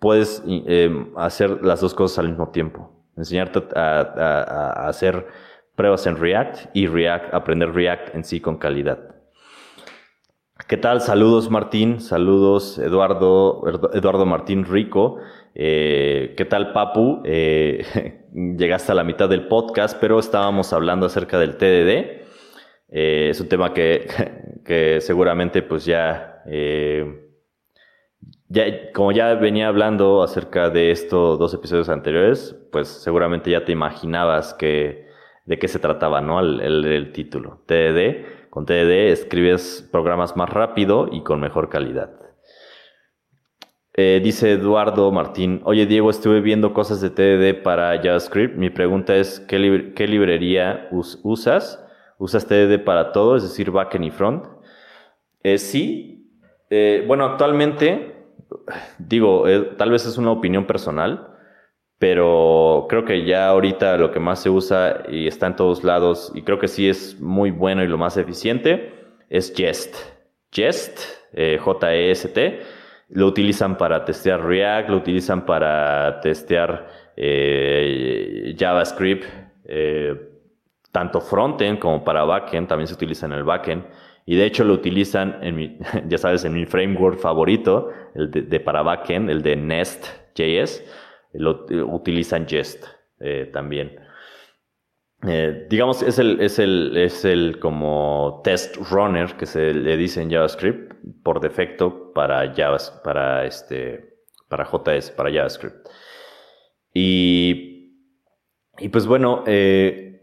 puedes 0.00 0.42
eh, 0.46 1.06
hacer 1.16 1.62
las 1.62 1.80
dos 1.80 1.94
cosas 1.94 2.18
al 2.18 2.30
mismo 2.30 2.48
tiempo. 2.48 2.90
Enseñarte 3.16 3.62
a, 3.76 4.88
hacer 4.88 5.28
pruebas 5.76 6.06
en 6.06 6.16
React 6.16 6.74
y 6.74 6.86
React, 6.86 7.32
aprender 7.34 7.72
React 7.72 8.14
en 8.16 8.24
sí 8.24 8.40
con 8.40 8.56
calidad. 8.56 9.14
¿Qué 10.70 10.76
tal? 10.76 11.00
Saludos 11.00 11.50
Martín, 11.50 12.00
saludos 12.00 12.78
Eduardo, 12.78 13.60
Eduardo 13.92 14.24
Martín 14.24 14.64
Rico. 14.64 15.16
Eh, 15.52 16.34
¿Qué 16.36 16.44
tal 16.44 16.72
Papu? 16.72 17.22
Eh, 17.24 18.22
llegaste 18.56 18.92
a 18.92 18.94
la 18.94 19.02
mitad 19.02 19.28
del 19.28 19.48
podcast, 19.48 19.98
pero 20.00 20.20
estábamos 20.20 20.72
hablando 20.72 21.06
acerca 21.06 21.40
del 21.40 21.56
TDD. 21.56 22.22
es 22.88 23.40
un 23.40 23.48
tema 23.48 23.74
que, 23.74 24.06
que 24.64 25.00
seguramente 25.00 25.62
pues 25.62 25.86
ya 25.86 26.44
ya, 28.48 28.92
como 28.92 29.10
ya 29.10 29.34
venía 29.34 29.66
hablando 29.66 30.22
acerca 30.22 30.70
de 30.70 30.92
estos 30.92 31.36
dos 31.40 31.52
episodios 31.52 31.88
anteriores, 31.88 32.56
pues 32.70 32.86
seguramente 32.86 33.50
ya 33.50 33.64
te 33.64 33.72
imaginabas 33.72 34.54
que, 34.54 35.10
de 35.46 35.58
qué 35.58 35.66
se 35.66 35.80
trataba, 35.80 36.20
¿no? 36.20 36.38
El, 36.38 36.60
el, 36.60 37.10
título. 37.10 37.62
TDD. 37.66 38.39
Con 38.50 38.66
TDD 38.66 39.12
escribes 39.12 39.88
programas 39.92 40.36
más 40.36 40.50
rápido 40.50 41.08
y 41.10 41.22
con 41.22 41.40
mejor 41.40 41.68
calidad. 41.68 42.10
Eh, 43.94 44.20
dice 44.22 44.52
Eduardo 44.52 45.10
Martín, 45.12 45.60
oye 45.64 45.86
Diego, 45.86 46.10
estuve 46.10 46.40
viendo 46.40 46.72
cosas 46.74 47.00
de 47.00 47.10
TDD 47.10 47.62
para 47.62 47.96
JavaScript. 48.02 48.56
Mi 48.56 48.70
pregunta 48.70 49.14
es, 49.16 49.40
¿qué, 49.40 49.58
librería 49.58 50.88
usas? 50.90 51.84
¿Usas 52.18 52.46
TDD 52.46 52.84
para 52.84 53.12
todo, 53.12 53.36
es 53.36 53.44
decir, 53.44 53.70
backend 53.70 54.04
y 54.04 54.10
front? 54.10 54.44
Eh, 55.42 55.58
sí. 55.58 56.28
Eh, 56.70 57.04
bueno, 57.06 57.24
actualmente 57.24 58.20
digo, 58.98 59.44
tal 59.76 59.90
vez 59.90 60.06
es 60.06 60.18
una 60.18 60.30
opinión 60.30 60.66
personal, 60.66 61.29
pero 62.00 62.86
creo 62.88 63.04
que 63.04 63.26
ya 63.26 63.48
ahorita 63.48 63.98
lo 63.98 64.10
que 64.10 64.20
más 64.20 64.42
se 64.42 64.48
usa 64.48 65.02
y 65.10 65.26
está 65.26 65.48
en 65.48 65.56
todos 65.56 65.84
lados, 65.84 66.32
y 66.34 66.40
creo 66.40 66.58
que 66.58 66.66
sí 66.66 66.88
es 66.88 67.20
muy 67.20 67.50
bueno 67.50 67.84
y 67.84 67.88
lo 67.88 67.98
más 67.98 68.16
eficiente, 68.16 68.94
es 69.28 69.52
Jest. 69.54 69.94
Jest, 70.50 70.98
eh, 71.34 71.58
J-E-S-T, 71.60 72.60
lo 73.10 73.26
utilizan 73.26 73.76
para 73.76 74.02
testear 74.06 74.42
React, 74.42 74.88
lo 74.88 74.96
utilizan 74.96 75.44
para 75.44 76.20
testear 76.22 76.88
eh, 77.16 78.56
JavaScript, 78.58 79.26
tanto 80.90 81.20
frontend 81.20 81.78
como 81.80 82.02
para 82.02 82.24
backend, 82.24 82.66
también 82.66 82.88
se 82.88 82.94
utiliza 82.94 83.26
en 83.26 83.32
el 83.32 83.44
backend. 83.44 83.84
Y 84.24 84.36
de 84.36 84.46
hecho 84.46 84.64
lo 84.64 84.72
utilizan 84.72 85.36
en 85.42 85.54
mi, 85.54 85.78
ya 86.08 86.16
sabes, 86.16 86.46
en 86.46 86.54
mi 86.54 86.64
framework 86.64 87.18
favorito, 87.18 87.90
el 88.14 88.30
de, 88.30 88.60
para 88.60 88.80
backend, 88.80 89.28
el 89.28 89.42
de 89.42 89.54
Nest.js, 89.56 90.82
lo 91.32 91.66
utilizan 91.86 92.46
Jest 92.46 92.84
eh, 93.18 93.50
también. 93.52 93.96
Eh, 95.26 95.66
digamos, 95.68 96.02
es 96.02 96.18
el, 96.18 96.40
es, 96.40 96.58
el, 96.58 96.96
es 96.96 97.24
el 97.24 97.58
como 97.58 98.40
test 98.42 98.76
runner 98.90 99.36
que 99.36 99.44
se 99.44 99.74
le 99.74 99.96
dice 99.96 100.22
en 100.22 100.30
JavaScript 100.30 100.94
por 101.22 101.40
defecto 101.40 102.12
para 102.14 102.54
para 103.02 103.44
este, 103.44 104.16
para 104.48 104.64
JS, 104.64 105.10
para 105.10 105.30
JavaScript. 105.30 105.86
Y, 106.94 107.94
y 108.78 108.88
pues 108.88 109.06
bueno, 109.06 109.44
eh, 109.46 110.22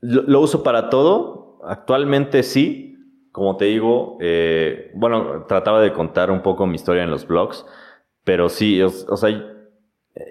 lo 0.00 0.40
uso 0.40 0.62
para 0.62 0.90
todo. 0.90 1.58
Actualmente 1.64 2.42
sí, 2.42 2.94
como 3.34 3.56
te 3.56 3.64
digo, 3.64 4.16
eh, 4.20 4.92
bueno, 4.94 5.44
trataba 5.48 5.80
de 5.80 5.92
contar 5.92 6.30
un 6.30 6.40
poco 6.40 6.68
mi 6.68 6.76
historia 6.76 7.02
en 7.02 7.10
los 7.10 7.26
blogs, 7.26 7.66
pero 8.22 8.48
sí, 8.48 8.80
o, 8.80 8.90
sea, 8.90 9.53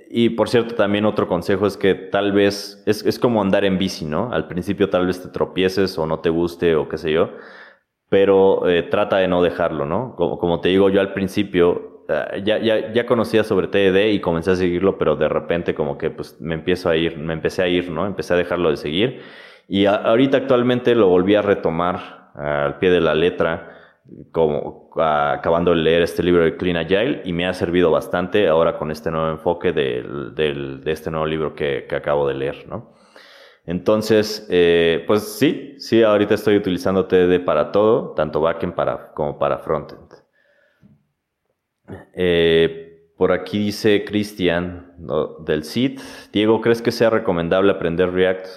y 0.09 0.29
por 0.29 0.47
cierto, 0.47 0.75
también 0.75 1.05
otro 1.05 1.27
consejo 1.27 1.67
es 1.67 1.75
que 1.75 1.93
tal 1.93 2.31
vez 2.31 2.81
es, 2.85 3.05
es, 3.05 3.19
como 3.19 3.41
andar 3.41 3.65
en 3.65 3.77
bici, 3.77 4.05
¿no? 4.05 4.31
Al 4.31 4.47
principio 4.47 4.89
tal 4.89 5.07
vez 5.07 5.21
te 5.21 5.27
tropieces 5.27 5.97
o 5.97 6.05
no 6.05 6.19
te 6.19 6.29
guste 6.29 6.75
o 6.75 6.87
qué 6.87 6.97
sé 6.97 7.11
yo, 7.11 7.31
pero 8.07 8.69
eh, 8.69 8.83
trata 8.83 9.17
de 9.17 9.27
no 9.27 9.43
dejarlo, 9.43 9.85
¿no? 9.85 10.15
Como, 10.15 10.39
como 10.39 10.61
te 10.61 10.69
digo, 10.69 10.89
yo 10.89 11.01
al 11.01 11.13
principio 11.13 12.05
uh, 12.07 12.37
ya, 12.43 12.59
ya, 12.59 12.93
ya, 12.93 13.05
conocía 13.05 13.43
sobre 13.43 13.67
TED 13.67 14.11
y 14.11 14.21
comencé 14.21 14.51
a 14.51 14.55
seguirlo, 14.55 14.97
pero 14.97 15.17
de 15.17 15.27
repente 15.27 15.75
como 15.75 15.97
que 15.97 16.11
pues 16.11 16.39
me 16.39 16.55
empiezo 16.55 16.89
a 16.89 16.95
ir, 16.95 17.17
me 17.17 17.33
empecé 17.33 17.63
a 17.63 17.67
ir, 17.67 17.91
¿no? 17.91 18.05
Empecé 18.05 18.35
a 18.35 18.37
dejarlo 18.37 18.69
de 18.69 18.77
seguir 18.77 19.21
y 19.67 19.85
a, 19.85 19.95
ahorita 19.95 20.37
actualmente 20.37 20.95
lo 20.95 21.07
volví 21.09 21.35
a 21.35 21.41
retomar 21.41 22.31
al 22.35 22.79
pie 22.79 22.89
de 22.89 23.01
la 23.01 23.15
letra 23.15 23.82
como 24.31 24.89
acabando 24.97 25.71
de 25.71 25.77
leer 25.77 26.01
este 26.01 26.23
libro 26.23 26.43
de 26.43 26.57
Clean 26.57 26.77
Agile 26.77 27.21
y 27.23 27.33
me 27.33 27.47
ha 27.47 27.53
servido 27.53 27.89
bastante 27.89 28.47
ahora 28.47 28.77
con 28.77 28.91
este 28.91 29.09
nuevo 29.11 29.29
enfoque 29.29 29.71
del, 29.71 30.35
del, 30.35 30.83
de 30.83 30.91
este 30.91 31.09
nuevo 31.09 31.25
libro 31.25 31.55
que, 31.55 31.85
que, 31.87 31.95
acabo 31.95 32.27
de 32.27 32.33
leer, 32.33 32.67
¿no? 32.67 32.93
Entonces, 33.65 34.45
eh, 34.49 35.05
pues 35.07 35.37
sí, 35.37 35.75
sí, 35.77 36.03
ahorita 36.03 36.33
estoy 36.33 36.57
utilizando 36.57 37.05
TDD 37.05 37.45
para 37.45 37.71
todo, 37.71 38.13
tanto 38.13 38.41
backend 38.41 38.75
para, 38.75 39.13
como 39.13 39.39
para 39.39 39.59
frontend. 39.59 40.11
Eh, 42.13 43.11
por 43.17 43.31
aquí 43.31 43.59
dice 43.59 44.03
Cristian 44.03 44.95
del 45.45 45.63
CIT. 45.63 46.01
Diego, 46.33 46.59
¿crees 46.59 46.81
que 46.81 46.91
sea 46.91 47.09
recomendable 47.09 47.71
aprender 47.71 48.11
React? 48.11 48.47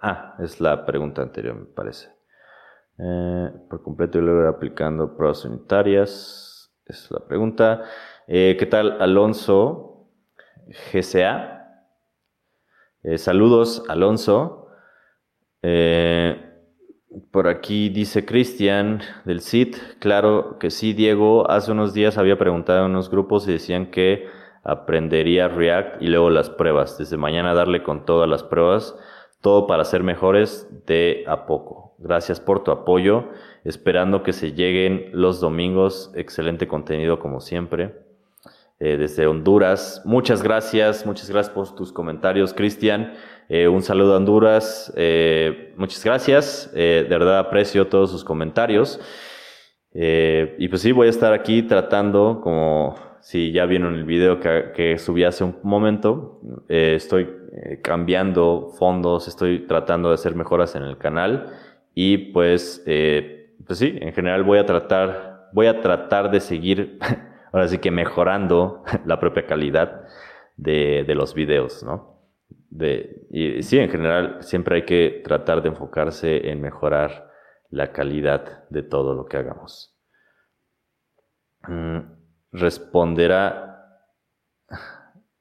Ah, 0.00 0.34
es 0.40 0.60
la 0.60 0.84
pregunta 0.84 1.22
anterior, 1.22 1.54
me 1.54 1.66
parece. 1.66 2.19
Eh, 3.02 3.50
por 3.70 3.82
completo 3.82 4.18
y 4.18 4.20
luego 4.20 4.46
aplicando 4.46 5.16
pruebas 5.16 5.44
unitarias. 5.46 6.70
Es 6.84 7.10
la 7.10 7.20
pregunta. 7.20 7.84
Eh, 8.26 8.56
¿Qué 8.58 8.66
tal, 8.66 9.00
Alonso? 9.00 10.10
GCA. 10.92 11.86
Eh, 13.02 13.16
saludos, 13.16 13.84
Alonso. 13.88 14.68
Por 17.32 17.48
aquí 17.48 17.88
dice 17.88 18.26
Cristian 18.26 19.00
del 19.24 19.40
CIT. 19.40 19.76
Claro 19.98 20.58
que 20.58 20.70
sí, 20.70 20.92
Diego. 20.92 21.50
Hace 21.50 21.72
unos 21.72 21.94
días 21.94 22.18
había 22.18 22.38
preguntado 22.38 22.84
en 22.84 22.90
unos 22.90 23.10
grupos 23.10 23.48
y 23.48 23.52
decían 23.52 23.90
que 23.90 24.28
aprendería 24.62 25.48
React 25.48 26.02
y 26.02 26.08
luego 26.08 26.28
las 26.28 26.50
pruebas. 26.50 26.98
Desde 26.98 27.16
mañana 27.16 27.54
darle 27.54 27.82
con 27.82 28.04
todas 28.04 28.28
las 28.28 28.42
pruebas. 28.42 28.94
Todo 29.40 29.66
para 29.66 29.84
ser 29.84 30.02
mejores 30.02 30.68
de 30.86 31.24
a 31.26 31.46
poco. 31.46 31.89
Gracias 32.00 32.40
por 32.40 32.64
tu 32.64 32.70
apoyo. 32.70 33.28
Esperando 33.64 34.22
que 34.22 34.32
se 34.32 34.52
lleguen 34.52 35.10
los 35.12 35.40
domingos. 35.40 36.10
Excelente 36.14 36.66
contenido 36.66 37.18
como 37.18 37.40
siempre. 37.40 37.94
Eh, 38.82 38.96
desde 38.96 39.26
Honduras. 39.26 40.00
Muchas 40.06 40.42
gracias. 40.42 41.04
Muchas 41.04 41.28
gracias 41.28 41.54
por 41.54 41.74
tus 41.74 41.92
comentarios, 41.92 42.54
Cristian. 42.54 43.12
Eh, 43.50 43.68
un 43.68 43.82
saludo 43.82 44.14
a 44.14 44.16
Honduras. 44.16 44.90
Eh, 44.96 45.74
muchas 45.76 46.02
gracias. 46.02 46.70
de 46.72 47.06
verdad 47.06 47.38
aprecio 47.38 47.88
todos 47.88 48.10
sus 48.10 48.24
comentarios. 48.24 48.98
y 49.92 50.68
pues 50.68 50.80
sí, 50.80 50.92
voy 50.92 51.08
a 51.08 51.10
estar 51.10 51.34
aquí 51.34 51.62
tratando, 51.62 52.40
como 52.42 52.94
si 53.20 53.52
ya 53.52 53.66
vieron 53.66 53.94
el 53.94 54.04
video 54.04 54.40
que, 54.40 54.72
que 54.74 54.98
subí 54.98 55.24
hace 55.24 55.44
un 55.44 55.56
momento, 55.62 56.40
estoy 56.68 57.28
cambiando 57.82 58.70
fondos, 58.78 59.28
estoy 59.28 59.66
tratando 59.66 60.08
de 60.08 60.14
hacer 60.14 60.34
mejoras 60.34 60.74
en 60.76 60.84
el 60.84 60.96
canal 60.96 61.52
y 61.94 62.32
pues, 62.32 62.82
eh, 62.86 63.54
pues 63.66 63.78
sí, 63.78 63.98
en 64.00 64.12
general 64.12 64.42
voy 64.44 64.58
a 64.58 64.66
tratar, 64.66 65.48
voy 65.52 65.66
a 65.66 65.80
tratar 65.80 66.30
de 66.30 66.40
seguir, 66.40 66.98
ahora 67.52 67.68
sí 67.68 67.78
que 67.78 67.90
mejorando 67.90 68.84
la 69.04 69.18
propia 69.18 69.46
calidad 69.46 70.06
de, 70.56 71.04
de 71.06 71.14
los 71.14 71.34
videos, 71.34 71.82
¿no? 71.82 72.20
De, 72.70 73.26
y 73.30 73.62
sí, 73.62 73.78
en 73.78 73.90
general 73.90 74.38
siempre 74.42 74.76
hay 74.76 74.84
que 74.84 75.22
tratar 75.24 75.62
de 75.62 75.70
enfocarse 75.70 76.50
en 76.50 76.60
mejorar 76.60 77.30
la 77.70 77.92
calidad 77.92 78.68
de 78.68 78.82
todo 78.82 79.14
lo 79.14 79.26
que 79.26 79.36
hagamos. 79.36 79.96
Mm, 81.66 82.00
responderá, 82.52 84.06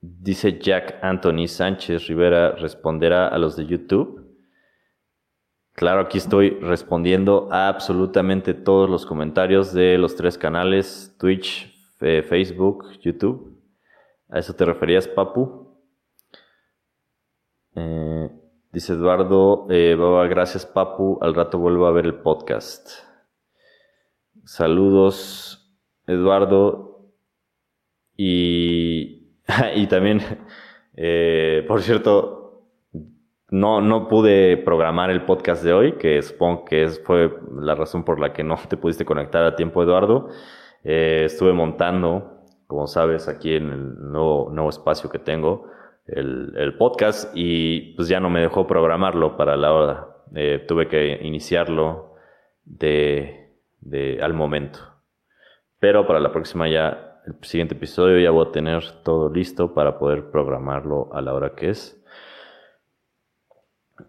dice 0.01 0.59
Jack 0.59 0.99
Anthony 1.01 1.47
Sánchez 1.47 2.07
Rivera, 2.07 2.51
responderá 2.51 3.27
a 3.27 3.37
los 3.37 3.55
de 3.55 3.65
YouTube. 3.65 4.18
Claro, 5.79 6.01
aquí 6.01 6.17
estoy 6.17 6.49
respondiendo 6.59 7.47
a 7.53 7.69
absolutamente 7.69 8.53
todos 8.53 8.89
los 8.89 9.05
comentarios 9.05 9.71
de 9.71 9.97
los 9.97 10.13
tres 10.13 10.37
canales, 10.37 11.15
Twitch, 11.17 11.73
Facebook, 11.97 12.99
YouTube. 12.99 13.57
¿A 14.27 14.39
eso 14.39 14.53
te 14.53 14.65
referías, 14.65 15.07
Papu? 15.07 15.73
Eh, 17.75 18.29
dice 18.73 18.91
Eduardo, 18.91 19.67
eh, 19.69 19.95
gracias, 20.29 20.65
Papu. 20.65 21.17
Al 21.21 21.33
rato 21.33 21.57
vuelvo 21.57 21.85
a 21.85 21.91
ver 21.91 22.03
el 22.03 22.15
podcast. 22.15 22.89
Saludos, 24.43 25.73
Eduardo. 26.05 27.13
Y, 28.17 29.39
también, 29.89 30.19
eh, 30.97 31.63
por 31.69 31.81
cierto, 31.81 32.38
no, 33.51 33.81
no 33.81 34.07
pude 34.07 34.57
programar 34.57 35.09
el 35.09 35.25
podcast 35.25 35.63
de 35.63 35.73
hoy, 35.73 35.93
que 35.93 36.21
supongo 36.21 36.65
que 36.65 36.83
es, 36.83 37.01
fue 37.03 37.33
la 37.59 37.75
razón 37.75 38.03
por 38.03 38.19
la 38.19 38.33
que 38.33 38.43
no 38.43 38.55
te 38.69 38.77
pudiste 38.77 39.05
conectar 39.05 39.43
a 39.43 39.55
tiempo, 39.55 39.81
Eduardo. 39.81 40.29
Eh, 40.83 41.23
estuve 41.25 41.53
montando, 41.53 42.43
como 42.67 42.87
sabes, 42.87 43.27
aquí 43.27 43.55
en 43.55 43.69
el 43.69 44.11
nuevo, 44.11 44.69
espacio 44.69 45.09
que 45.09 45.19
tengo, 45.19 45.67
el, 46.05 46.53
el, 46.57 46.77
podcast 46.77 47.31
y 47.35 47.93
pues 47.95 48.07
ya 48.07 48.19
no 48.19 48.29
me 48.29 48.41
dejó 48.41 48.67
programarlo 48.67 49.35
para 49.35 49.57
la 49.57 49.73
hora. 49.73 50.07
Eh, 50.35 50.63
tuve 50.67 50.87
que 50.87 51.19
iniciarlo 51.21 52.13
de, 52.65 53.55
de, 53.81 54.19
al 54.21 54.33
momento. 54.33 54.79
Pero 55.79 56.05
para 56.05 56.19
la 56.19 56.31
próxima 56.31 56.67
ya, 56.67 57.21
el 57.25 57.35
siguiente 57.41 57.75
episodio 57.75 58.19
ya 58.19 58.31
voy 58.31 58.47
a 58.47 58.51
tener 58.51 58.83
todo 59.03 59.31
listo 59.31 59.73
para 59.73 59.97
poder 59.97 60.29
programarlo 60.29 61.09
a 61.13 61.21
la 61.21 61.33
hora 61.33 61.55
que 61.55 61.69
es. 61.69 61.98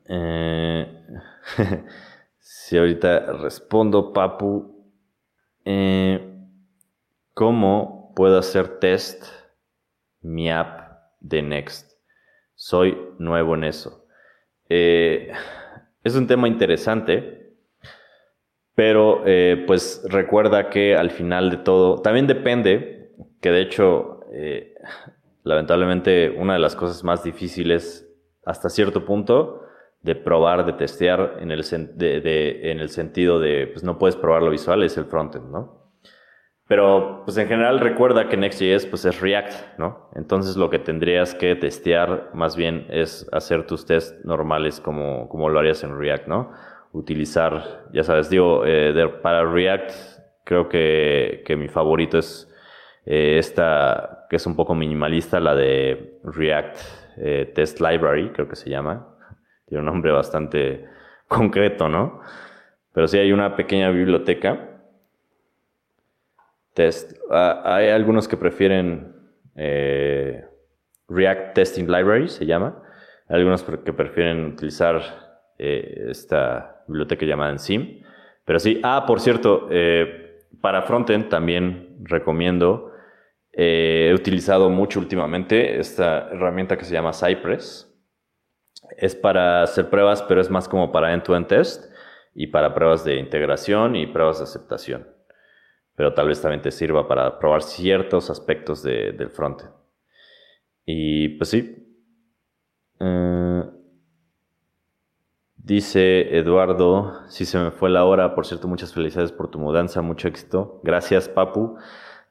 Eh, 0.06 1.06
si 2.38 2.76
ahorita 2.76 3.32
respondo, 3.34 4.12
Papu, 4.12 4.92
eh, 5.64 6.38
¿cómo 7.34 8.12
puedo 8.14 8.38
hacer 8.38 8.78
test 8.78 9.24
mi 10.22 10.50
app 10.50 10.98
de 11.20 11.42
Next? 11.42 11.92
Soy 12.54 12.96
nuevo 13.18 13.54
en 13.54 13.64
eso. 13.64 14.06
Eh, 14.68 15.32
es 16.04 16.14
un 16.14 16.26
tema 16.26 16.48
interesante, 16.48 17.54
pero 18.74 19.22
pues 19.66 20.02
recuerda 20.08 20.70
que 20.70 20.96
al 20.96 21.10
final 21.10 21.50
de 21.50 21.56
todo, 21.58 22.00
también 22.00 22.26
depende, 22.26 23.12
que 23.42 23.50
de 23.50 23.60
hecho, 23.60 24.20
lamentablemente, 25.42 26.30
una 26.30 26.54
de 26.54 26.60
las 26.60 26.76
cosas 26.76 27.04
más 27.04 27.22
difíciles 27.22 28.08
hasta 28.44 28.70
cierto 28.70 29.04
punto 29.04 29.66
de 30.02 30.14
probar, 30.14 30.64
de 30.64 30.72
testear 30.72 31.36
en 31.40 31.50
el, 31.50 31.62
en 31.70 32.80
el 32.80 32.88
sentido 32.88 33.38
de, 33.38 33.66
pues 33.66 33.84
no 33.84 33.98
puedes 33.98 34.16
probar 34.16 34.42
lo 34.42 34.50
visual, 34.50 34.82
es 34.82 34.96
el 34.96 35.04
frontend, 35.04 35.50
¿no? 35.50 35.80
Pero, 36.66 37.22
pues 37.24 37.36
en 37.36 37.48
general 37.48 37.80
recuerda 37.80 38.28
que 38.28 38.36
Next.js 38.36 38.86
pues 38.86 39.04
es 39.04 39.20
React, 39.20 39.78
¿no? 39.78 40.08
Entonces 40.14 40.56
lo 40.56 40.70
que 40.70 40.78
tendrías 40.78 41.34
que 41.34 41.56
testear 41.56 42.30
más 42.32 42.56
bien 42.56 42.86
es 42.90 43.28
hacer 43.32 43.66
tus 43.66 43.84
tests 43.86 44.24
normales 44.24 44.80
como, 44.80 45.28
como 45.28 45.48
lo 45.48 45.58
harías 45.58 45.82
en 45.82 45.98
React, 45.98 46.28
¿no? 46.28 46.52
Utilizar, 46.92 47.88
ya 47.92 48.04
sabes, 48.04 48.30
digo, 48.30 48.62
eh, 48.64 48.94
para 49.20 49.44
React 49.44 49.90
creo 50.44 50.68
que, 50.68 51.42
que 51.44 51.56
mi 51.56 51.68
favorito 51.68 52.18
es 52.18 52.48
eh, 53.04 53.38
esta, 53.38 54.26
que 54.30 54.36
es 54.36 54.46
un 54.46 54.54
poco 54.54 54.74
minimalista, 54.74 55.40
la 55.40 55.56
de 55.56 56.20
React 56.22 56.78
eh, 57.16 57.52
Test 57.52 57.80
Library, 57.80 58.30
creo 58.30 58.48
que 58.48 58.56
se 58.56 58.70
llama 58.70 59.09
tiene 59.70 59.80
un 59.82 59.86
nombre 59.86 60.10
bastante 60.10 60.84
concreto, 61.28 61.88
¿no? 61.88 62.20
Pero 62.92 63.06
sí 63.06 63.18
hay 63.18 63.32
una 63.32 63.56
pequeña 63.56 63.90
biblioteca. 63.90 64.66
Test. 66.74 67.16
Ah, 67.30 67.62
hay 67.64 67.88
algunos 67.88 68.26
que 68.26 68.36
prefieren 68.36 69.14
eh, 69.54 70.44
React 71.08 71.54
Testing 71.54 71.84
Library, 71.84 72.28
se 72.28 72.46
llama. 72.46 72.82
Hay 73.28 73.36
algunos 73.36 73.62
que 73.62 73.92
prefieren 73.92 74.44
utilizar 74.46 75.00
eh, 75.56 76.06
esta 76.08 76.82
biblioteca 76.88 77.24
llamada 77.24 77.52
Enzim. 77.52 78.02
Pero 78.44 78.58
sí, 78.58 78.80
ah, 78.82 79.04
por 79.06 79.20
cierto, 79.20 79.68
eh, 79.70 80.42
para 80.60 80.82
frontend 80.82 81.28
también 81.28 81.96
recomiendo. 82.02 82.88
he 83.52 84.12
utilizado 84.14 84.68
mucho 84.70 84.98
últimamente 85.00 85.78
esta 85.78 86.28
herramienta 86.32 86.76
que 86.76 86.84
se 86.84 86.94
llama 86.94 87.12
Cypress 87.12 87.89
es 88.96 89.14
para 89.14 89.62
hacer 89.62 89.90
pruebas, 89.90 90.22
pero 90.22 90.40
es 90.40 90.50
más 90.50 90.68
como 90.68 90.92
para 90.92 91.12
end-to-end 91.12 91.46
test 91.46 91.92
y 92.34 92.48
para 92.48 92.74
pruebas 92.74 93.04
de 93.04 93.16
integración 93.16 93.96
y 93.96 94.06
pruebas 94.06 94.38
de 94.38 94.44
aceptación. 94.44 95.08
Pero 95.96 96.14
tal 96.14 96.28
vez 96.28 96.40
también 96.40 96.62
te 96.62 96.70
sirva 96.70 97.08
para 97.08 97.38
probar 97.38 97.62
ciertos 97.62 98.30
aspectos 98.30 98.82
de, 98.82 99.12
del 99.12 99.30
frontend. 99.30 99.70
Y 100.86 101.28
pues 101.30 101.50
sí. 101.50 101.76
Eh, 103.00 103.62
dice 105.56 106.36
Eduardo, 106.36 107.28
si 107.28 107.44
se 107.44 107.58
me 107.58 107.70
fue 107.70 107.90
la 107.90 108.04
hora, 108.04 108.34
por 108.34 108.46
cierto, 108.46 108.68
muchas 108.68 108.92
felicidades 108.92 109.32
por 109.32 109.50
tu 109.50 109.58
mudanza, 109.58 110.02
mucho 110.02 110.28
éxito. 110.28 110.80
Gracias, 110.82 111.28
Papu. 111.28 111.76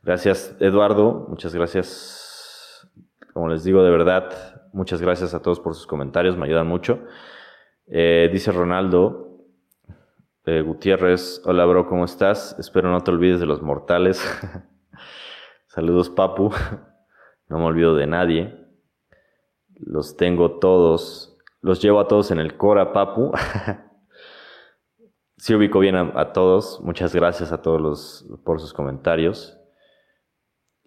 Gracias, 0.04 0.56
Eduardo. 0.60 1.26
Muchas 1.30 1.54
gracias. 1.54 2.29
Como 3.34 3.50
les 3.50 3.64
digo, 3.64 3.84
de 3.84 3.92
verdad, 3.92 4.70
muchas 4.74 5.02
gracias 5.02 5.34
a 5.34 5.42
todos 5.42 5.60
por 5.60 5.76
sus 5.76 5.88
comentarios, 5.88 6.38
me 6.38 6.46
ayudan 6.46 6.68
mucho. 6.68 7.00
Eh, 7.88 8.30
dice 8.32 8.52
Ronaldo, 8.52 9.30
eh, 10.46 10.62
Gutiérrez, 10.62 11.42
hola 11.46 11.66
bro, 11.66 11.88
¿cómo 11.88 12.06
estás? 12.06 12.56
Espero 12.60 12.90
no 12.92 13.02
te 13.02 13.12
olvides 13.12 13.40
de 13.40 13.46
los 13.46 13.62
mortales. 13.62 14.24
Saludos, 15.68 16.10
Papu. 16.10 16.52
No 17.48 17.60
me 17.60 17.66
olvido 17.66 17.96
de 17.96 18.08
nadie. 18.08 18.68
Los 19.76 20.18
tengo 20.18 20.60
todos. 20.60 21.38
Los 21.62 21.82
llevo 21.82 22.00
a 22.00 22.08
todos 22.08 22.32
en 22.32 22.40
el 22.40 22.58
Cora, 22.58 22.94
Papu. 22.94 23.32
sí 25.38 25.56
ubico 25.56 25.80
bien 25.80 25.96
a, 25.96 26.34
todos. 26.34 26.82
Muchas 26.82 27.14
gracias 27.14 27.52
a 27.52 27.62
todos 27.62 27.80
los, 27.80 28.40
por 28.44 28.60
sus 28.60 28.74
comentarios. 28.74 29.58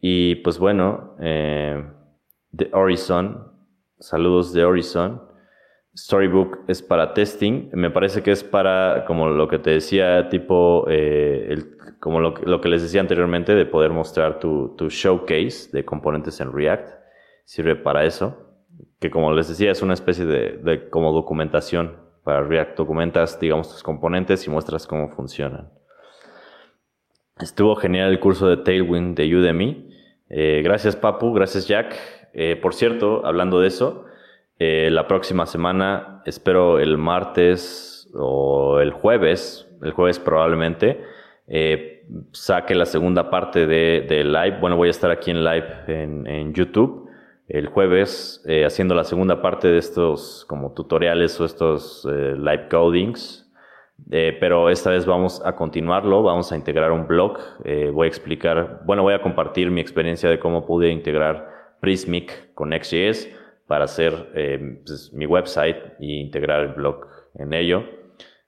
Y 0.00 0.36
pues 0.36 0.58
bueno, 0.58 1.16
eh, 1.20 1.84
The 2.56 2.70
Horizon. 2.72 3.50
Saludos 3.98 4.52
de 4.52 4.64
Horizon. 4.64 5.22
Storybook 5.96 6.60
es 6.68 6.82
para 6.82 7.12
testing. 7.14 7.70
Me 7.72 7.90
parece 7.90 8.22
que 8.22 8.30
es 8.30 8.42
para, 8.42 9.04
como 9.06 9.28
lo 9.28 9.48
que 9.48 9.58
te 9.58 9.70
decía, 9.70 10.28
tipo, 10.28 10.86
eh, 10.88 11.56
como 12.00 12.20
lo, 12.20 12.60
que 12.60 12.68
les 12.68 12.82
decía 12.82 13.00
anteriormente, 13.00 13.54
de 13.54 13.66
poder 13.66 13.90
mostrar 13.90 14.38
tu, 14.38 14.74
showcase 14.88 15.70
de 15.72 15.84
componentes 15.84 16.40
en 16.40 16.52
React. 16.52 16.88
Sirve 17.44 17.76
para 17.76 18.04
eso. 18.04 18.36
Que 18.98 19.10
como 19.10 19.32
les 19.34 19.48
decía, 19.48 19.70
es 19.70 19.82
una 19.82 19.94
especie 19.94 20.24
de, 20.24 20.88
como 20.88 21.12
documentación 21.12 21.96
para 22.24 22.42
React. 22.42 22.78
Documentas, 22.78 23.38
digamos, 23.38 23.70
tus 23.70 23.82
componentes 23.82 24.46
y 24.46 24.50
muestras 24.50 24.86
cómo 24.86 25.10
funcionan. 25.10 25.70
Estuvo 27.38 27.76
genial 27.76 28.10
el 28.10 28.20
curso 28.20 28.48
de 28.48 28.58
Tailwind 28.58 29.16
de 29.16 29.36
Udemy. 29.36 29.90
Eh, 30.30 30.62
gracias, 30.64 30.96
Papu. 30.96 31.32
Gracias, 31.34 31.66
Jack. 31.68 32.21
Eh, 32.34 32.56
por 32.56 32.74
cierto, 32.74 33.24
hablando 33.26 33.60
de 33.60 33.68
eso, 33.68 34.06
eh, 34.64 34.90
la 34.92 35.08
próxima 35.08 35.44
semana, 35.46 36.22
espero 36.24 36.78
el 36.78 36.96
martes 36.96 38.08
o 38.14 38.78
el 38.78 38.92
jueves, 38.92 39.68
el 39.82 39.90
jueves 39.90 40.20
probablemente, 40.20 41.02
eh, 41.48 42.06
saque 42.30 42.76
la 42.76 42.86
segunda 42.86 43.28
parte 43.28 43.66
de, 43.66 44.22
live. 44.22 44.58
Bueno, 44.60 44.76
voy 44.76 44.86
a 44.86 44.92
estar 44.92 45.10
aquí 45.10 45.32
en 45.32 45.42
live 45.42 45.66
en, 45.88 46.54
YouTube 46.54 47.08
el 47.48 47.66
jueves 47.66 48.40
eh, 48.46 48.64
haciendo 48.64 48.94
la 48.94 49.02
segunda 49.02 49.42
parte 49.42 49.66
de 49.66 49.78
estos 49.78 50.46
como 50.48 50.72
tutoriales 50.72 51.40
o 51.40 51.44
estos 51.44 52.04
live 52.04 52.68
codings. 52.70 53.50
pero 54.08 54.70
esta 54.70 54.90
vez 54.90 55.06
vamos 55.06 55.42
a 55.44 55.56
continuarlo, 55.56 56.22
vamos 56.22 56.52
a 56.52 56.56
integrar 56.56 56.92
un 56.92 57.08
blog, 57.08 57.38
voy 57.92 58.04
a 58.04 58.08
explicar, 58.08 58.82
bueno, 58.84 59.02
voy 59.02 59.14
a 59.14 59.22
compartir 59.22 59.72
mi 59.72 59.80
experiencia 59.80 60.30
de 60.30 60.38
cómo 60.38 60.64
pude 60.64 60.90
integrar 60.90 61.51
Prismic 61.82 62.54
con 62.54 62.70
XJS 62.70 63.28
para 63.66 63.86
hacer 63.86 64.30
eh, 64.36 64.80
pues, 64.86 65.12
mi 65.12 65.26
website 65.26 65.76
e 65.98 66.06
integrar 66.06 66.60
el 66.60 66.68
blog 66.74 67.08
en 67.34 67.52
ello. 67.52 67.84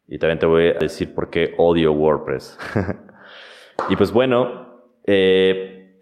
Y 0.06 0.18
también 0.18 0.38
te 0.38 0.46
voy 0.46 0.68
a 0.68 0.74
decir 0.74 1.12
por 1.14 1.30
qué 1.30 1.52
odio 1.58 1.92
WordPress. 1.92 2.56
y 3.88 3.96
pues 3.96 4.12
bueno, 4.12 4.84
eh, 5.04 6.00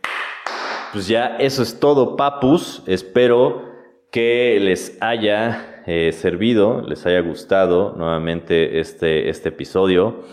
pues 0.93 1.09
ya 1.09 1.37
eso 1.39 1.63
es 1.63 1.81
todo, 1.81 2.17
papus. 2.17 2.83
Espero 2.87 3.63
que 4.11 4.59
les 4.61 4.99
haya 5.01 5.83
eh, 5.87 6.13
servido, 6.13 6.83
les 6.83 7.07
haya 7.07 7.21
gustado 7.21 7.95
nuevamente 7.97 8.79
este, 8.79 9.31
este 9.31 9.49
episodio. 9.49 10.25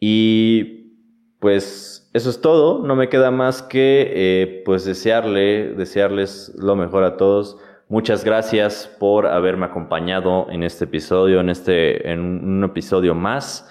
Y 0.00 0.96
pues 1.38 1.87
eso 2.12 2.30
es 2.30 2.40
todo. 2.40 2.86
No 2.86 2.96
me 2.96 3.08
queda 3.08 3.30
más 3.30 3.62
que 3.62 4.62
pues 4.64 4.84
desearle, 4.84 5.74
desearles 5.74 6.54
lo 6.56 6.76
mejor 6.76 7.04
a 7.04 7.16
todos. 7.16 7.58
Muchas 7.90 8.22
gracias 8.22 8.86
por 9.00 9.26
haberme 9.26 9.64
acompañado 9.64 10.46
en 10.50 10.62
este 10.62 10.84
episodio, 10.84 11.40
en 11.40 11.48
este, 11.48 12.10
en 12.12 12.20
un 12.20 12.64
episodio 12.64 13.14
más. 13.14 13.66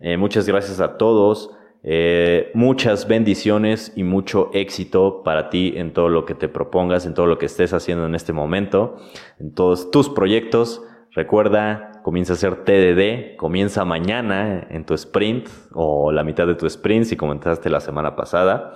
Eh, 0.00 0.16
muchas 0.16 0.48
gracias 0.48 0.80
a 0.80 0.96
todos. 0.96 1.52
Eh, 1.84 2.50
muchas 2.52 3.06
bendiciones 3.06 3.92
y 3.94 4.02
mucho 4.02 4.50
éxito 4.52 5.22
para 5.22 5.50
ti 5.50 5.74
en 5.76 5.92
todo 5.92 6.08
lo 6.08 6.24
que 6.24 6.34
te 6.34 6.48
propongas, 6.48 7.06
en 7.06 7.14
todo 7.14 7.26
lo 7.26 7.38
que 7.38 7.46
estés 7.46 7.72
haciendo 7.72 8.06
en 8.06 8.16
este 8.16 8.32
momento, 8.32 8.96
en 9.38 9.54
todos 9.54 9.92
tus 9.92 10.08
proyectos. 10.08 10.82
Recuerda, 11.12 11.89
comienza 12.02 12.32
a 12.32 12.36
hacer 12.36 12.64
TDD, 12.64 13.36
comienza 13.36 13.84
mañana 13.84 14.66
en 14.70 14.84
tu 14.84 14.94
sprint 14.94 15.48
o 15.72 16.12
la 16.12 16.24
mitad 16.24 16.46
de 16.46 16.54
tu 16.54 16.66
sprint 16.66 17.04
si 17.04 17.16
comenzaste 17.16 17.70
la 17.70 17.80
semana 17.80 18.16
pasada. 18.16 18.74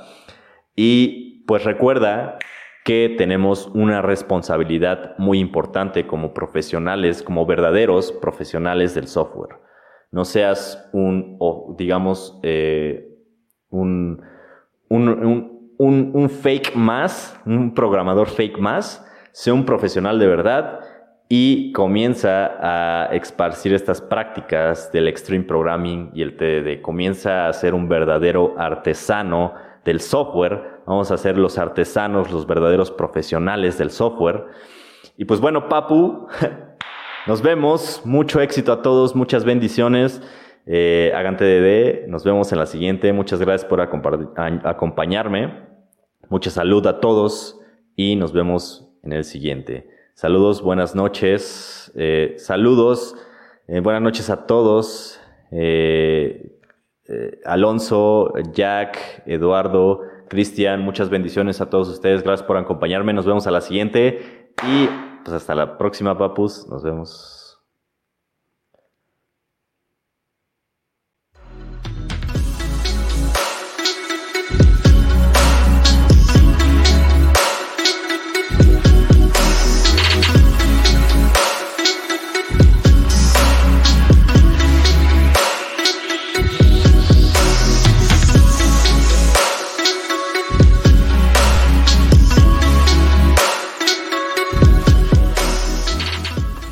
Y 0.76 1.44
pues 1.46 1.64
recuerda 1.64 2.38
que 2.84 3.14
tenemos 3.16 3.68
una 3.74 4.02
responsabilidad 4.02 5.14
muy 5.16 5.38
importante 5.38 6.06
como 6.06 6.34
profesionales, 6.34 7.22
como 7.22 7.46
verdaderos 7.46 8.12
profesionales 8.12 8.94
del 8.94 9.08
software. 9.08 9.56
No 10.10 10.24
seas 10.24 10.88
un, 10.92 11.36
o 11.40 11.74
digamos, 11.78 12.38
eh, 12.42 13.08
un, 13.70 14.22
un, 14.88 16.30
fake 16.30 16.76
más, 16.76 17.40
un 17.46 17.74
programador 17.74 18.28
fake 18.28 18.58
más, 18.58 19.04
sea 19.32 19.54
un 19.54 19.64
profesional 19.64 20.18
de 20.18 20.26
verdad 20.26 20.80
y 21.28 21.72
comienza 21.72 22.56
a 22.60 23.06
esparcir 23.14 23.72
estas 23.72 24.00
prácticas 24.00 24.92
del 24.92 25.08
extreme 25.08 25.44
programming 25.44 26.10
y 26.14 26.22
el 26.22 26.36
TDD. 26.36 26.82
Comienza 26.82 27.48
a 27.48 27.52
ser 27.52 27.74
un 27.74 27.88
verdadero 27.88 28.54
artesano 28.58 29.54
del 29.84 30.00
software, 30.00 30.80
vamos 30.86 31.10
a 31.10 31.16
ser 31.16 31.38
los 31.38 31.58
artesanos, 31.58 32.30
los 32.30 32.46
verdaderos 32.46 32.90
profesionales 32.90 33.78
del 33.78 33.90
software. 33.90 34.46
Y 35.16 35.24
pues 35.24 35.40
bueno, 35.40 35.68
Papu, 35.68 36.28
nos 37.26 37.42
vemos, 37.42 38.02
mucho 38.04 38.40
éxito 38.40 38.72
a 38.72 38.82
todos, 38.82 39.14
muchas 39.16 39.44
bendiciones. 39.44 40.22
Eh, 40.66 41.12
hagan 41.14 41.36
TDD, 41.36 42.08
nos 42.08 42.24
vemos 42.24 42.52
en 42.52 42.58
la 42.58 42.66
siguiente. 42.66 43.12
Muchas 43.12 43.40
gracias 43.40 43.68
por 43.68 43.80
acompañarme. 43.80 45.64
Mucha 46.28 46.50
salud 46.50 46.86
a 46.86 47.00
todos 47.00 47.60
y 47.96 48.16
nos 48.16 48.32
vemos 48.32 48.90
en 49.02 49.12
el 49.12 49.24
siguiente. 49.24 49.93
Saludos, 50.14 50.62
buenas 50.62 50.94
noches. 50.94 51.90
Eh, 51.96 52.36
saludos, 52.38 53.16
eh, 53.66 53.80
buenas 53.80 54.00
noches 54.00 54.30
a 54.30 54.46
todos. 54.46 55.20
Eh, 55.50 56.52
eh, 57.08 57.40
Alonso, 57.44 58.32
Jack, 58.52 59.24
Eduardo, 59.26 60.02
Cristian, 60.28 60.82
muchas 60.82 61.10
bendiciones 61.10 61.60
a 61.60 61.68
todos 61.68 61.88
ustedes. 61.88 62.22
Gracias 62.22 62.46
por 62.46 62.56
acompañarme. 62.56 63.12
Nos 63.12 63.26
vemos 63.26 63.48
a 63.48 63.50
la 63.50 63.60
siguiente 63.60 64.52
y 64.62 64.88
pues 65.24 65.34
hasta 65.34 65.56
la 65.56 65.76
próxima, 65.76 66.16
papus. 66.16 66.68
Nos 66.68 66.84
vemos. 66.84 67.43